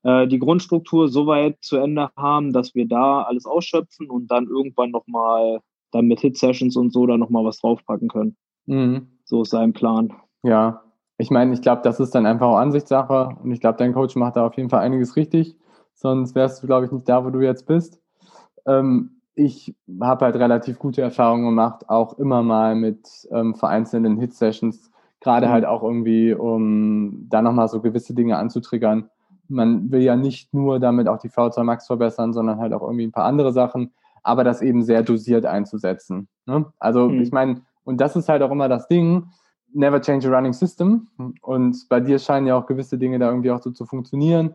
äh, 0.04 0.26
die 0.26 0.38
Grundstruktur 0.38 1.08
so 1.08 1.26
weit 1.26 1.58
zu 1.60 1.76
Ende 1.76 2.10
haben, 2.16 2.52
dass 2.52 2.74
wir 2.74 2.86
da 2.86 3.22
alles 3.22 3.46
ausschöpfen 3.46 4.08
und 4.08 4.30
dann 4.30 4.46
irgendwann 4.46 4.90
nochmal 4.90 5.60
dann 5.90 6.06
mit 6.06 6.20
Hit-Sessions 6.20 6.76
und 6.76 6.92
so 6.92 7.06
da 7.06 7.18
nochmal 7.18 7.44
was 7.44 7.58
draufpacken 7.58 8.08
können. 8.08 8.36
Mhm. 8.66 9.08
So 9.24 9.42
ist 9.42 9.50
sein 9.50 9.72
Plan. 9.72 10.12
Ja, 10.42 10.82
ich 11.18 11.30
meine, 11.30 11.52
ich 11.52 11.62
glaube, 11.62 11.82
das 11.82 12.00
ist 12.00 12.14
dann 12.14 12.26
einfach 12.26 12.46
auch 12.46 12.56
Ansichtssache 12.56 13.36
und 13.42 13.52
ich 13.52 13.60
glaube, 13.60 13.78
dein 13.78 13.92
Coach 13.92 14.16
macht 14.16 14.36
da 14.36 14.46
auf 14.46 14.56
jeden 14.56 14.70
Fall 14.70 14.80
einiges 14.80 15.16
richtig 15.16 15.56
sonst 15.94 16.34
wärst 16.34 16.62
du, 16.62 16.66
glaube 16.66 16.86
ich, 16.86 16.92
nicht 16.92 17.08
da, 17.08 17.24
wo 17.24 17.30
du 17.30 17.40
jetzt 17.40 17.66
bist. 17.66 18.00
Ähm, 18.66 19.22
ich 19.34 19.74
habe 20.00 20.26
halt 20.26 20.36
relativ 20.36 20.78
gute 20.78 21.02
Erfahrungen 21.02 21.46
gemacht, 21.46 21.88
auch 21.88 22.18
immer 22.18 22.42
mal 22.42 22.74
mit 22.76 23.08
ähm, 23.32 23.54
vereinzelten 23.54 24.18
Hit-Sessions, 24.18 24.90
gerade 25.20 25.46
mhm. 25.46 25.50
halt 25.50 25.64
auch 25.64 25.82
irgendwie, 25.82 26.34
um 26.34 27.26
da 27.28 27.42
nochmal 27.42 27.68
so 27.68 27.80
gewisse 27.80 28.14
Dinge 28.14 28.36
anzutriggern. 28.36 29.08
Man 29.48 29.90
will 29.90 30.02
ja 30.02 30.16
nicht 30.16 30.52
nur 30.54 30.80
damit 30.80 31.08
auch 31.08 31.18
die 31.18 31.30
V2 31.30 31.62
Max 31.64 31.86
verbessern, 31.86 32.32
sondern 32.32 32.58
halt 32.58 32.72
auch 32.72 32.82
irgendwie 32.82 33.06
ein 33.06 33.12
paar 33.12 33.24
andere 33.24 33.52
Sachen, 33.52 33.92
aber 34.22 34.44
das 34.44 34.62
eben 34.62 34.82
sehr 34.82 35.02
dosiert 35.02 35.46
einzusetzen. 35.46 36.28
Ne? 36.46 36.66
Also 36.78 37.08
mhm. 37.08 37.20
ich 37.20 37.32
meine, 37.32 37.62
und 37.84 38.00
das 38.00 38.16
ist 38.16 38.28
halt 38.28 38.42
auch 38.42 38.50
immer 38.50 38.68
das 38.68 38.88
Ding, 38.88 39.28
never 39.72 40.00
change 40.00 40.28
a 40.28 40.34
running 40.34 40.52
system. 40.52 41.08
Und 41.42 41.88
bei 41.88 42.00
dir 42.00 42.18
scheinen 42.18 42.46
ja 42.46 42.56
auch 42.56 42.66
gewisse 42.66 42.96
Dinge 42.98 43.18
da 43.18 43.28
irgendwie 43.28 43.50
auch 43.50 43.62
so 43.62 43.70
zu 43.70 43.84
funktionieren. 43.84 44.54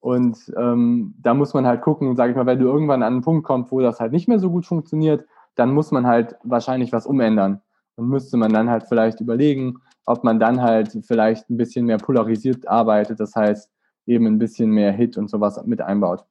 Und 0.00 0.52
ähm, 0.56 1.14
da 1.20 1.34
muss 1.34 1.54
man 1.54 1.66
halt 1.66 1.82
gucken, 1.82 2.14
sage 2.14 2.30
ich 2.30 2.36
mal, 2.36 2.46
wenn 2.46 2.60
du 2.60 2.66
irgendwann 2.66 3.02
an 3.02 3.14
einen 3.14 3.22
Punkt 3.22 3.44
kommst, 3.44 3.72
wo 3.72 3.80
das 3.80 3.98
halt 3.98 4.12
nicht 4.12 4.28
mehr 4.28 4.38
so 4.38 4.50
gut 4.50 4.64
funktioniert, 4.64 5.24
dann 5.56 5.74
muss 5.74 5.90
man 5.90 6.06
halt 6.06 6.36
wahrscheinlich 6.44 6.92
was 6.92 7.06
umändern. 7.06 7.60
Und 7.96 8.08
müsste 8.08 8.36
man 8.36 8.52
dann 8.52 8.70
halt 8.70 8.84
vielleicht 8.88 9.20
überlegen, 9.20 9.78
ob 10.06 10.22
man 10.22 10.38
dann 10.38 10.62
halt 10.62 10.96
vielleicht 11.04 11.50
ein 11.50 11.56
bisschen 11.56 11.86
mehr 11.86 11.98
polarisiert 11.98 12.68
arbeitet, 12.68 13.18
das 13.18 13.34
heißt 13.34 13.70
eben 14.08 14.26
ein 14.26 14.38
bisschen 14.38 14.70
mehr 14.70 14.92
Hit 14.92 15.16
und 15.16 15.30
sowas 15.30 15.62
mit 15.66 15.80
einbaut. 15.80 16.24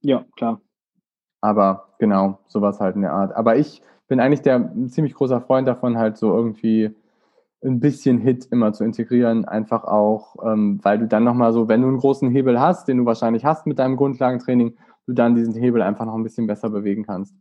Ja, 0.00 0.24
klar. 0.36 0.60
Aber 1.40 1.88
genau, 1.98 2.38
sowas 2.46 2.80
halt 2.80 2.96
in 2.96 3.02
der 3.02 3.12
Art. 3.12 3.34
Aber 3.34 3.56
ich 3.56 3.82
bin 4.08 4.20
eigentlich 4.20 4.42
der 4.42 4.56
ein 4.56 4.88
ziemlich 4.88 5.14
großer 5.14 5.40
Freund 5.40 5.68
davon, 5.68 5.98
halt 5.98 6.16
so 6.16 6.34
irgendwie 6.34 6.94
ein 7.64 7.80
bisschen 7.80 8.18
Hit 8.18 8.46
immer 8.50 8.72
zu 8.72 8.84
integrieren, 8.84 9.44
einfach 9.46 9.84
auch, 9.84 10.36
ähm, 10.44 10.78
weil 10.82 10.98
du 10.98 11.06
dann 11.06 11.24
nochmal 11.24 11.52
so, 11.52 11.68
wenn 11.68 11.80
du 11.80 11.88
einen 11.88 11.98
großen 11.98 12.30
Hebel 12.30 12.60
hast, 12.60 12.88
den 12.88 12.98
du 12.98 13.06
wahrscheinlich 13.06 13.44
hast 13.44 13.66
mit 13.66 13.78
deinem 13.78 13.96
Grundlagentraining, 13.96 14.76
du 15.06 15.12
dann 15.12 15.34
diesen 15.34 15.54
Hebel 15.54 15.82
einfach 15.82 16.04
noch 16.04 16.14
ein 16.14 16.22
bisschen 16.22 16.46
besser 16.46 16.70
bewegen 16.70 17.04
kannst. 17.04 17.34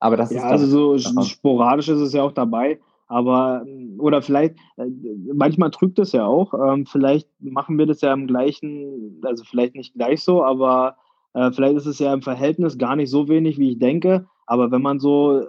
Aber 0.00 0.16
das 0.16 0.30
ja, 0.30 0.38
ist 0.38 0.44
also 0.44 0.96
so 0.96 1.22
sporadisch 1.22 1.88
ist 1.88 2.00
es 2.00 2.12
ja 2.12 2.22
auch 2.22 2.32
dabei. 2.32 2.80
Aber, 3.10 3.66
oder 3.98 4.22
vielleicht, 4.22 4.54
äh, 4.76 4.86
manchmal 5.34 5.72
trügt 5.72 5.98
es 5.98 6.12
ja 6.12 6.26
auch. 6.26 6.54
Ähm, 6.54 6.86
vielleicht 6.86 7.28
machen 7.40 7.76
wir 7.76 7.86
das 7.86 8.02
ja 8.02 8.12
im 8.12 8.28
gleichen, 8.28 9.20
also 9.24 9.42
vielleicht 9.42 9.74
nicht 9.74 9.94
gleich 9.94 10.22
so, 10.22 10.44
aber 10.44 10.96
äh, 11.34 11.50
vielleicht 11.50 11.74
ist 11.74 11.86
es 11.86 11.98
ja 11.98 12.14
im 12.14 12.22
Verhältnis 12.22 12.78
gar 12.78 12.94
nicht 12.94 13.10
so 13.10 13.28
wenig, 13.28 13.58
wie 13.58 13.72
ich 13.72 13.80
denke. 13.80 14.28
Aber 14.46 14.70
wenn 14.70 14.80
man 14.80 15.00
so 15.00 15.42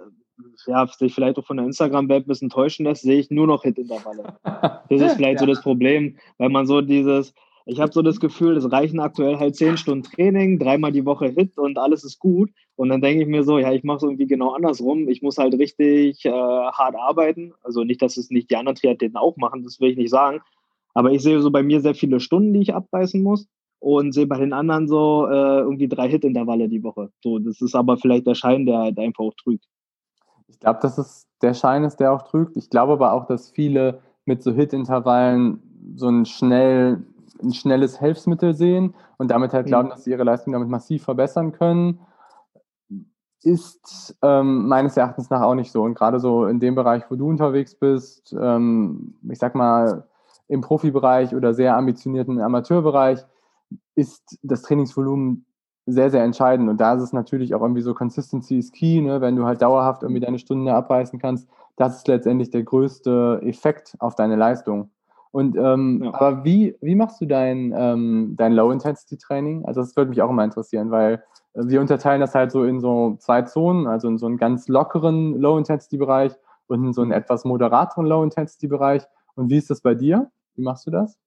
ja, 0.66 0.84
sich 0.88 1.14
vielleicht 1.14 1.38
auch 1.38 1.46
von 1.46 1.56
der 1.56 1.66
Instagram-Welt 1.66 2.26
ein 2.26 2.28
bisschen 2.28 2.50
täuschen 2.50 2.84
lässt, 2.84 3.02
sehe 3.02 3.20
ich 3.20 3.30
nur 3.30 3.46
noch 3.46 3.62
Hit-Intervalle. 3.62 4.34
Das 4.88 5.00
ist 5.00 5.14
vielleicht 5.14 5.40
ja. 5.40 5.46
so 5.46 5.46
das 5.46 5.62
Problem, 5.62 6.16
weil 6.38 6.50
man 6.50 6.66
so 6.66 6.80
dieses, 6.80 7.32
ich 7.66 7.80
habe 7.80 7.92
so 7.92 8.02
das 8.02 8.20
Gefühl, 8.20 8.56
es 8.56 8.70
reichen 8.70 9.00
aktuell 9.00 9.38
halt 9.38 9.56
zehn 9.56 9.76
Stunden 9.76 10.04
Training, 10.04 10.58
dreimal 10.58 10.92
die 10.92 11.04
Woche 11.04 11.28
Hit 11.28 11.58
und 11.58 11.78
alles 11.78 12.04
ist 12.04 12.18
gut. 12.18 12.50
Und 12.76 12.88
dann 12.88 13.00
denke 13.00 13.22
ich 13.22 13.28
mir 13.28 13.44
so, 13.44 13.58
ja, 13.58 13.72
ich 13.72 13.84
mache 13.84 13.98
es 13.98 14.02
irgendwie 14.02 14.26
genau 14.26 14.52
andersrum. 14.52 15.08
Ich 15.08 15.22
muss 15.22 15.38
halt 15.38 15.54
richtig 15.54 16.24
äh, 16.24 16.30
hart 16.30 16.96
arbeiten. 16.96 17.52
Also 17.62 17.84
nicht, 17.84 18.02
dass 18.02 18.16
es 18.16 18.30
nicht 18.30 18.50
die 18.50 18.56
anderen 18.56 18.76
Triathleten 18.76 19.16
auch 19.16 19.36
machen, 19.36 19.62
das 19.62 19.80
will 19.80 19.90
ich 19.90 19.96
nicht 19.96 20.10
sagen. 20.10 20.40
Aber 20.94 21.12
ich 21.12 21.22
sehe 21.22 21.40
so 21.40 21.50
bei 21.50 21.62
mir 21.62 21.80
sehr 21.80 21.94
viele 21.94 22.20
Stunden, 22.20 22.52
die 22.52 22.60
ich 22.60 22.74
abreißen 22.74 23.22
muss 23.22 23.46
und 23.78 24.12
sehe 24.12 24.26
bei 24.26 24.38
den 24.38 24.52
anderen 24.52 24.88
so 24.88 25.26
äh, 25.28 25.60
irgendwie 25.60 25.88
drei 25.88 26.08
Hit-Intervalle 26.08 26.68
die 26.68 26.82
Woche. 26.82 27.10
So, 27.22 27.38
das 27.38 27.60
ist 27.60 27.74
aber 27.74 27.96
vielleicht 27.96 28.26
der 28.26 28.34
Schein, 28.34 28.66
der 28.66 28.78
halt 28.78 28.98
einfach 28.98 29.24
auch 29.24 29.34
trügt. 29.34 29.64
Ich 30.48 30.60
glaube, 30.60 30.80
dass 30.82 30.98
es 30.98 31.26
der 31.40 31.54
Schein 31.54 31.84
ist, 31.84 31.96
der 31.96 32.12
auch 32.12 32.22
trügt. 32.22 32.56
Ich 32.56 32.70
glaube 32.70 32.92
aber 32.92 33.12
auch, 33.12 33.26
dass 33.26 33.50
viele 33.50 34.00
mit 34.24 34.42
so 34.42 34.52
Hit-Intervallen 34.52 35.60
so 35.96 36.08
ein, 36.08 36.26
schnell, 36.26 37.04
ein 37.42 37.52
schnelles 37.52 37.98
Hilfsmittel 37.98 38.54
sehen 38.54 38.94
und 39.18 39.30
damit 39.30 39.52
halt 39.52 39.66
glauben, 39.66 39.88
mhm. 39.88 39.90
dass 39.92 40.04
sie 40.04 40.10
ihre 40.10 40.24
Leistung 40.24 40.52
damit 40.52 40.68
massiv 40.68 41.04
verbessern 41.04 41.52
können. 41.52 42.00
Ist 43.42 44.16
ähm, 44.22 44.68
meines 44.68 44.96
Erachtens 44.96 45.28
nach 45.30 45.42
auch 45.42 45.54
nicht 45.54 45.72
so. 45.72 45.82
Und 45.82 45.94
gerade 45.94 46.20
so 46.20 46.46
in 46.46 46.60
dem 46.60 46.74
Bereich, 46.74 47.04
wo 47.10 47.16
du 47.16 47.28
unterwegs 47.28 47.74
bist, 47.74 48.34
ähm, 48.40 49.14
ich 49.28 49.38
sag 49.38 49.54
mal 49.54 50.06
im 50.48 50.60
Profibereich 50.60 51.34
oder 51.34 51.54
sehr 51.54 51.76
ambitionierten 51.76 52.40
Amateurbereich, 52.40 53.24
ist 53.94 54.38
das 54.42 54.62
Trainingsvolumen 54.62 55.44
sehr, 55.86 56.10
sehr 56.10 56.22
entscheidend. 56.22 56.68
Und 56.68 56.80
da 56.80 56.94
ist 56.94 57.02
es 57.02 57.12
natürlich 57.12 57.54
auch 57.54 57.62
irgendwie 57.62 57.82
so, 57.82 57.94
Consistency 57.94 58.58
is 58.58 58.70
key, 58.70 59.00
ne? 59.00 59.20
wenn 59.20 59.36
du 59.36 59.44
halt 59.44 59.62
dauerhaft 59.62 60.02
irgendwie 60.02 60.20
deine 60.20 60.38
Stunde 60.38 60.72
abreißen 60.74 61.18
kannst. 61.18 61.48
Das 61.76 61.96
ist 61.96 62.08
letztendlich 62.08 62.50
der 62.50 62.62
größte 62.62 63.40
Effekt 63.42 63.96
auf 63.98 64.14
deine 64.14 64.36
Leistung. 64.36 64.90
Und 65.32 65.56
ähm, 65.56 66.02
ja. 66.04 66.14
aber 66.14 66.44
wie, 66.44 66.76
wie 66.82 66.94
machst 66.94 67.20
du 67.20 67.26
dein, 67.26 67.74
ähm, 67.74 68.34
dein 68.36 68.52
Low-Intensity-Training? 68.52 69.64
Also 69.64 69.80
das 69.80 69.96
würde 69.96 70.10
mich 70.10 70.20
auch 70.20 70.30
immer 70.30 70.44
interessieren, 70.44 70.90
weil 70.90 71.24
äh, 71.54 71.62
wir 71.64 71.80
unterteilen 71.80 72.20
das 72.20 72.34
halt 72.34 72.52
so 72.52 72.64
in 72.64 72.80
so 72.80 73.16
zwei 73.18 73.42
Zonen, 73.42 73.86
also 73.86 74.08
in 74.08 74.18
so 74.18 74.26
einen 74.26 74.36
ganz 74.36 74.68
lockeren 74.68 75.40
Low-Intensity-Bereich 75.40 76.32
und 76.66 76.84
in 76.84 76.92
so 76.92 77.00
einen 77.00 77.10
mhm. 77.10 77.16
etwas 77.16 77.46
moderateren 77.46 78.06
Low-Intensity-Bereich. 78.06 79.04
Und 79.34 79.48
wie 79.48 79.56
ist 79.56 79.70
das 79.70 79.80
bei 79.80 79.94
dir? 79.94 80.30
Wie 80.54 80.62
machst 80.62 80.86
du 80.86 80.90
das? 80.90 81.18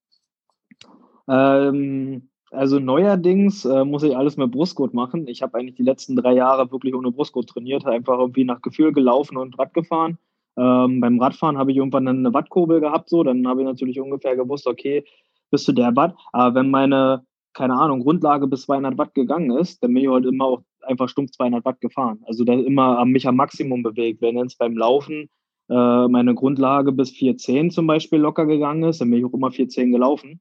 Ähm, 1.28 2.28
also 2.52 2.78
neuerdings 2.78 3.64
äh, 3.64 3.84
muss 3.84 4.04
ich 4.04 4.16
alles 4.16 4.36
mit 4.36 4.52
Brustgurt 4.52 4.94
machen. 4.94 5.26
Ich 5.26 5.42
habe 5.42 5.58
eigentlich 5.58 5.74
die 5.74 5.82
letzten 5.82 6.14
drei 6.14 6.34
Jahre 6.34 6.70
wirklich 6.70 6.94
ohne 6.94 7.10
Brustgurt 7.10 7.48
trainiert, 7.48 7.84
einfach 7.86 8.18
irgendwie 8.18 8.44
nach 8.44 8.62
Gefühl 8.62 8.92
gelaufen 8.92 9.36
und 9.36 9.58
Rad 9.58 9.74
gefahren. 9.74 10.18
Ähm, 10.56 11.00
beim 11.00 11.20
Radfahren 11.20 11.58
habe 11.58 11.70
ich 11.70 11.76
irgendwann 11.76 12.08
eine 12.08 12.32
Wattkurbel 12.32 12.80
gehabt, 12.80 13.08
so, 13.08 13.22
dann 13.22 13.46
habe 13.46 13.60
ich 13.60 13.66
natürlich 13.66 14.00
ungefähr 14.00 14.36
gewusst, 14.36 14.66
okay, 14.66 15.04
bis 15.50 15.64
zu 15.64 15.72
der 15.72 15.94
Watt. 15.96 16.14
Aber 16.32 16.54
wenn 16.54 16.70
meine, 16.70 17.24
keine 17.52 17.74
Ahnung, 17.74 18.00
Grundlage 18.00 18.46
bis 18.46 18.62
200 18.62 18.98
Watt 18.98 19.14
gegangen 19.14 19.50
ist, 19.58 19.82
dann 19.82 19.92
bin 19.92 20.02
ich 20.02 20.10
halt 20.10 20.26
immer 20.26 20.44
auch 20.46 20.62
einfach 20.82 21.08
stumpf 21.08 21.32
200 21.32 21.64
Watt 21.64 21.80
gefahren. 21.80 22.22
Also 22.26 22.44
da 22.44 22.54
immer 22.54 23.04
mich 23.04 23.26
am 23.26 23.36
Maximum 23.36 23.82
bewegt. 23.82 24.22
Wenn 24.22 24.36
jetzt 24.38 24.58
beim 24.58 24.76
Laufen 24.76 25.28
äh, 25.68 26.08
meine 26.08 26.34
Grundlage 26.34 26.92
bis 26.92 27.10
410 27.10 27.70
zum 27.70 27.86
Beispiel 27.86 28.20
locker 28.20 28.46
gegangen 28.46 28.84
ist, 28.84 29.00
dann 29.00 29.10
bin 29.10 29.20
ich 29.20 29.24
auch 29.24 29.34
immer 29.34 29.50
410 29.50 29.92
gelaufen. 29.92 30.40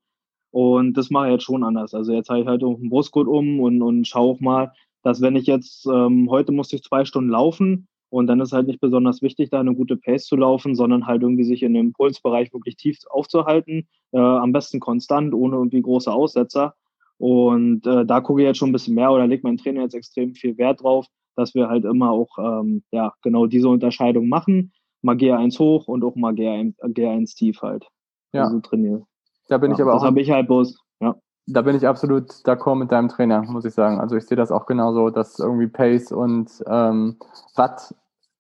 Und 0.51 0.93
das 0.95 1.09
mache 1.09 1.28
ich 1.28 1.34
jetzt 1.34 1.43
schon 1.43 1.63
anders. 1.63 1.93
Also 1.93 2.13
jetzt 2.13 2.30
habe 2.30 2.41
ich 2.41 2.47
halt 2.47 2.63
auch 2.63 2.78
einen 2.78 2.89
Brustgurt 2.89 3.28
um 3.28 3.59
und, 3.59 3.82
und 3.82 4.07
schaue 4.07 4.36
auch 4.36 4.39
mal, 4.39 4.72
dass 5.03 5.22
wenn 5.22 5.36
ich 5.36 5.47
jetzt, 5.47 5.86
ähm, 5.88 6.30
heute 6.30 6.51
musste 6.51 6.78
ich 6.78 6.84
zwei 6.84 7.05
Stunden 7.05 7.30
laufen 7.30 7.88
und 8.16 8.28
dann 8.28 8.39
ist 8.39 8.53
halt 8.53 8.68
nicht 8.68 8.80
besonders 8.80 9.22
wichtig, 9.22 9.49
da 9.49 9.59
eine 9.59 9.76
gute 9.76 9.97
Pace 9.97 10.26
zu 10.26 10.38
laufen, 10.38 10.74
sondern 10.74 11.05
halt 11.05 11.22
irgendwie 11.22 11.43
sich 11.43 11.63
in 11.63 11.74
dem 11.74 11.88
Impulsbereich 11.88 12.53
wirklich 12.53 12.78
tief 12.78 12.97
aufzuhalten, 13.09 13.89
äh, 14.13 14.20
am 14.20 14.53
besten 14.53 14.80
konstant, 14.80 15.34
ohne 15.34 15.57
irgendwie 15.57 15.82
große 15.82 16.09
Aussetzer. 16.09 16.76
Und 17.18 17.86
äh, 17.86 18.05
da 18.05 18.22
gucke 18.22 18.41
ich 18.41 18.45
jetzt 18.45 18.57
schon 18.57 18.70
ein 18.70 18.72
bisschen 18.72 18.95
mehr 18.95 19.11
oder 19.11 19.28
legt 19.28 19.43
mein 19.43 19.57
Trainer 19.57 19.82
jetzt 19.82 19.95
extrem 19.95 20.34
viel 20.34 20.57
Wert 20.57 20.82
drauf, 20.82 21.07
dass 21.36 21.55
wir 21.55 21.68
halt 21.68 21.84
immer 21.84 22.11
auch 22.11 22.30
ähm, 22.38 22.84
ja 22.91 23.11
genau 23.22 23.47
diese 23.47 23.68
Unterscheidung 23.68 24.30
machen. 24.30 24.72
Mal 25.01 25.18
GR1 25.18 25.59
hoch 25.59 25.89
und 25.89 26.05
auch 26.05 26.16
mal 26.16 26.32
GR1, 26.32 26.80
GR1 26.80 27.36
tief 27.36 27.61
halt. 27.63 27.86
Ja. 28.32 28.45
Also 28.45 28.61
trainiere. 28.61 29.05
Da 29.49 29.57
bin 29.57 29.72
ja, 29.72 29.76
ich 29.76 29.82
aber 29.82 29.91
das 29.91 29.97
auch. 29.97 30.03
Das 30.03 30.07
habe 30.07 30.22
ich 30.22 30.32
halt 30.32 30.47
bloß. 30.47 30.80
Ja. 31.01 31.16
Da 31.47 31.61
bin 31.63 31.76
ich 31.76 31.86
absolut 31.86 32.32
d'accord 32.45 32.76
mit 32.76 32.93
deinem 32.93 33.09
Trainer, 33.09 33.41
muss 33.41 33.66
ich 33.66 33.74
sagen. 33.74 33.99
Also 33.99 34.16
ich 34.16 34.26
sehe 34.26 34.38
das 34.38 34.53
auch 34.53 34.68
genauso, 34.68 35.09
dass 35.09 35.38
irgendwie 35.38 35.68
Pace 35.68 36.13
und 36.13 36.63
ähm, 36.66 37.18
Watt 37.57 37.93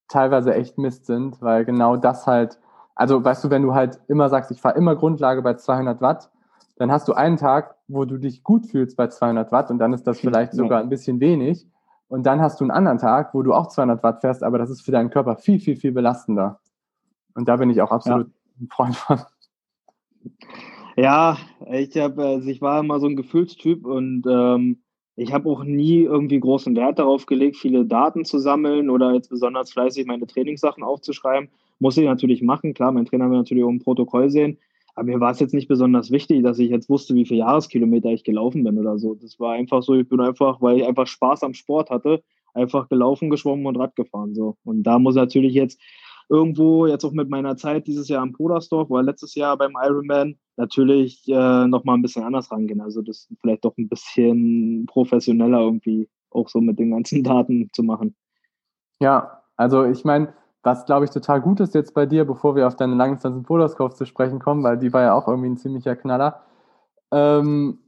teilweise 0.07 0.53
echt 0.53 0.77
Mist 0.77 1.05
sind, 1.05 1.41
weil 1.41 1.65
genau 1.65 1.95
das 1.97 2.27
halt, 2.27 2.59
also 2.95 3.23
weißt 3.23 3.43
du, 3.43 3.49
wenn 3.49 3.61
du 3.61 3.73
halt 3.73 3.99
immer 4.07 4.29
sagst, 4.29 4.51
ich 4.51 4.61
fahre 4.61 4.77
immer 4.77 4.95
Grundlage 4.95 5.41
bei 5.41 5.55
200 5.55 6.01
Watt, 6.01 6.29
dann 6.77 6.91
hast 6.91 7.07
du 7.07 7.13
einen 7.13 7.37
Tag, 7.37 7.75
wo 7.87 8.05
du 8.05 8.17
dich 8.17 8.43
gut 8.43 8.65
fühlst 8.65 8.97
bei 8.97 9.07
200 9.07 9.51
Watt 9.51 9.71
und 9.71 9.79
dann 9.79 9.93
ist 9.93 10.05
das 10.07 10.19
vielleicht 10.19 10.53
sogar 10.53 10.81
ein 10.81 10.89
bisschen 10.89 11.19
wenig. 11.19 11.67
Und 12.07 12.25
dann 12.25 12.39
hast 12.39 12.59
du 12.59 12.65
einen 12.65 12.71
anderen 12.71 12.99
Tag, 12.99 13.33
wo 13.33 13.41
du 13.41 13.53
auch 13.53 13.67
200 13.67 14.03
Watt 14.03 14.21
fährst, 14.21 14.43
aber 14.43 14.57
das 14.57 14.69
ist 14.69 14.81
für 14.81 14.91
deinen 14.91 15.09
Körper 15.09 15.37
viel, 15.37 15.59
viel, 15.59 15.75
viel 15.75 15.91
belastender. 15.91 16.59
Und 17.33 17.47
da 17.47 17.55
bin 17.57 17.69
ich 17.69 17.81
auch 17.81 17.91
absolut 17.91 18.27
ja. 18.27 18.33
ein 18.61 18.67
Freund 18.69 18.95
von. 18.95 19.19
Ja, 20.97 21.37
ich 21.71 21.97
habe, 21.97 22.23
also 22.23 22.49
ich 22.49 22.61
war 22.61 22.79
immer 22.79 22.99
so 22.99 23.07
ein 23.07 23.15
Gefühlstyp 23.15 23.85
und 23.85 24.25
ähm, 24.27 24.81
ich 25.15 25.33
habe 25.33 25.49
auch 25.49 25.63
nie 25.63 26.01
irgendwie 26.01 26.39
großen 26.39 26.75
Wert 26.75 26.99
darauf 26.99 27.25
gelegt, 27.25 27.57
viele 27.57 27.85
Daten 27.85 28.25
zu 28.25 28.37
sammeln 28.39 28.89
oder 28.89 29.13
jetzt 29.13 29.29
besonders 29.29 29.71
fleißig 29.71 30.05
meine 30.05 30.27
Trainingssachen 30.27 30.83
aufzuschreiben. 30.83 31.49
Muss 31.79 31.97
ich 31.97 32.05
natürlich 32.05 32.41
machen, 32.41 32.73
klar, 32.73 32.91
mein 32.91 33.05
Trainer 33.05 33.29
will 33.29 33.37
natürlich 33.37 33.63
auch 33.63 33.69
ein 33.69 33.79
Protokoll 33.79 34.29
sehen. 34.29 34.57
Aber 34.93 35.05
mir 35.05 35.19
war 35.19 35.31
es 35.31 35.39
jetzt 35.39 35.53
nicht 35.53 35.67
besonders 35.67 36.11
wichtig, 36.11 36.43
dass 36.43 36.59
ich 36.59 36.69
jetzt 36.69 36.89
wusste, 36.89 37.15
wie 37.15 37.25
viele 37.25 37.39
Jahreskilometer 37.39 38.11
ich 38.11 38.23
gelaufen 38.23 38.63
bin 38.63 38.79
oder 38.79 38.97
so. 38.97 39.15
Das 39.15 39.39
war 39.39 39.53
einfach 39.53 39.83
so, 39.83 39.93
ich 39.95 40.07
bin 40.07 40.21
einfach, 40.21 40.61
weil 40.61 40.77
ich 40.77 40.85
einfach 40.85 41.07
Spaß 41.07 41.43
am 41.43 41.53
Sport 41.53 41.89
hatte, 41.89 42.23
einfach 42.53 42.87
gelaufen, 42.87 43.29
geschwommen 43.29 43.65
und 43.65 43.77
Rad 43.77 43.95
gefahren. 43.95 44.33
So. 44.33 44.55
Und 44.63 44.83
da 44.83 44.99
muss 44.99 45.15
natürlich 45.15 45.53
jetzt 45.53 45.79
irgendwo 46.29 46.87
jetzt 46.87 47.03
auch 47.03 47.11
mit 47.11 47.29
meiner 47.29 47.57
Zeit 47.57 47.87
dieses 47.87 48.07
Jahr 48.07 48.21
am 48.21 48.33
Podersdorf 48.33 48.89
oder 48.89 49.03
letztes 49.03 49.35
Jahr 49.35 49.57
beim 49.57 49.73
Ironman 49.81 50.37
natürlich 50.57 51.27
äh, 51.27 51.67
nochmal 51.67 51.97
ein 51.97 52.01
bisschen 52.01 52.23
anders 52.23 52.51
rangehen. 52.51 52.81
Also 52.81 53.01
das 53.01 53.27
vielleicht 53.41 53.65
doch 53.65 53.77
ein 53.77 53.89
bisschen 53.89 54.85
professioneller 54.87 55.59
irgendwie 55.59 56.09
auch 56.31 56.49
so 56.49 56.61
mit 56.61 56.79
den 56.79 56.91
ganzen 56.91 57.23
Daten 57.23 57.69
zu 57.73 57.83
machen. 57.83 58.15
Ja, 58.99 59.41
also 59.55 59.83
ich 59.85 60.03
meine, 60.03 60.33
was 60.63 60.85
glaube 60.85 61.05
ich 61.05 61.11
total 61.11 61.41
gut 61.41 61.59
ist 61.59 61.75
jetzt 61.75 61.93
bei 61.93 62.05
dir, 62.05 62.25
bevor 62.25 62.55
wir 62.55 62.67
auf 62.67 62.75
deine 62.75 62.95
Langdistanz 62.95 63.37
in 63.37 63.43
Podersdorf 63.43 63.93
zu 63.93 64.05
sprechen 64.05 64.39
kommen, 64.39 64.63
weil 64.63 64.77
die 64.77 64.93
war 64.93 65.01
ja 65.01 65.13
auch 65.13 65.27
irgendwie 65.27 65.49
ein 65.49 65.57
ziemlicher 65.57 65.95
Knaller. 65.95 66.41
Ähm, 67.11 67.79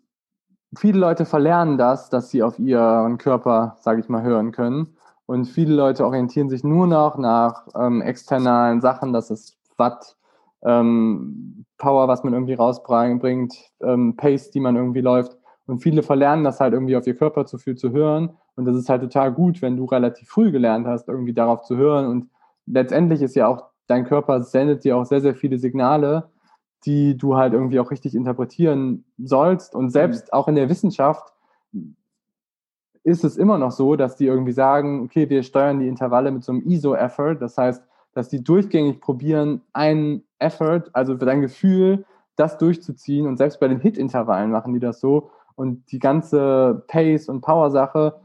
viele 0.77 0.99
Leute 0.99 1.25
verlernen 1.25 1.77
das, 1.77 2.09
dass 2.09 2.29
sie 2.29 2.43
auf 2.43 2.59
ihren 2.59 3.17
Körper, 3.17 3.77
sage 3.79 4.01
ich 4.01 4.09
mal, 4.09 4.21
hören 4.21 4.51
können. 4.51 4.96
Und 5.27 5.45
viele 5.45 5.75
Leute 5.75 6.05
orientieren 6.05 6.49
sich 6.49 6.63
nur 6.63 6.87
noch 6.87 7.17
nach 7.17 7.67
ähm, 7.75 8.01
externalen 8.01 8.81
Sachen, 8.81 9.11
das 9.13 9.29
ist 9.29 9.57
Watt, 9.75 10.15
ähm, 10.63 11.65
Power, 11.77 12.07
was 12.07 12.23
man 12.23 12.33
irgendwie 12.33 12.53
rausbringt, 12.53 13.53
ähm, 13.81 14.15
Pace, 14.15 14.49
die 14.51 14.61
man 14.61 14.75
irgendwie 14.75 15.01
läuft. 15.01 15.37
Und 15.67 15.79
viele 15.79 16.01
verlernen 16.01 16.45
das 16.45 16.61
halt 16.61 16.73
irgendwie 16.73 16.95
auf 16.95 17.05
ihr 17.05 17.15
Körper 17.15 17.45
zu 17.45 17.57
viel 17.57 17.75
zu 17.75 17.91
hören. 17.91 18.37
Und 18.55 18.65
das 18.65 18.77
ist 18.77 18.87
halt 18.87 19.01
total 19.01 19.33
gut, 19.33 19.61
wenn 19.61 19.75
du 19.75 19.83
relativ 19.85 20.29
früh 20.29 20.49
gelernt 20.49 20.87
hast, 20.87 21.09
irgendwie 21.09 21.33
darauf 21.33 21.63
zu 21.63 21.75
hören. 21.75 22.07
Und 22.07 22.29
letztendlich 22.65 23.21
ist 23.21 23.35
ja 23.35 23.47
auch, 23.47 23.65
dein 23.87 24.05
Körper 24.05 24.41
sendet 24.43 24.85
dir 24.85 24.95
auch 24.95 25.05
sehr, 25.05 25.21
sehr 25.21 25.35
viele 25.35 25.59
Signale, 25.59 26.29
die 26.85 27.17
du 27.17 27.35
halt 27.35 27.51
irgendwie 27.51 27.81
auch 27.81 27.91
richtig 27.91 28.15
interpretieren 28.15 29.03
sollst. 29.17 29.75
Und 29.75 29.89
selbst 29.89 30.31
auch 30.31 30.47
in 30.47 30.55
der 30.55 30.69
Wissenschaft 30.69 31.33
ist 33.07 33.23
es 33.23 33.37
immer 33.37 33.57
noch 33.57 33.71
so, 33.71 33.95
dass 33.95 34.17
die 34.17 34.25
irgendwie 34.25 34.51
sagen, 34.51 35.01
okay, 35.05 35.29
wir 35.29 35.41
steuern 35.41 35.79
die 35.79 35.87
Intervalle 35.87 36.29
mit 36.29 36.43
so 36.43 36.51
einem 36.51 36.61
ISO-Effort. 36.65 37.35
Das 37.35 37.57
heißt, 37.57 37.81
dass 38.13 38.27
die 38.27 38.43
durchgängig 38.43 38.99
probieren, 38.99 39.61
einen 39.71 40.23
Effort, 40.39 40.89
also 40.91 41.17
für 41.17 41.25
dein 41.25 41.39
Gefühl, 41.39 42.03
das 42.35 42.57
durchzuziehen. 42.57 43.25
Und 43.25 43.37
selbst 43.37 43.61
bei 43.61 43.69
den 43.69 43.79
Hit-Intervallen 43.79 44.51
machen 44.51 44.73
die 44.73 44.81
das 44.81 44.99
so. 44.99 45.31
Und 45.55 45.89
die 45.93 45.99
ganze 45.99 46.83
Pace- 46.87 47.29
und 47.29 47.39
Power-Sache, 47.39 48.19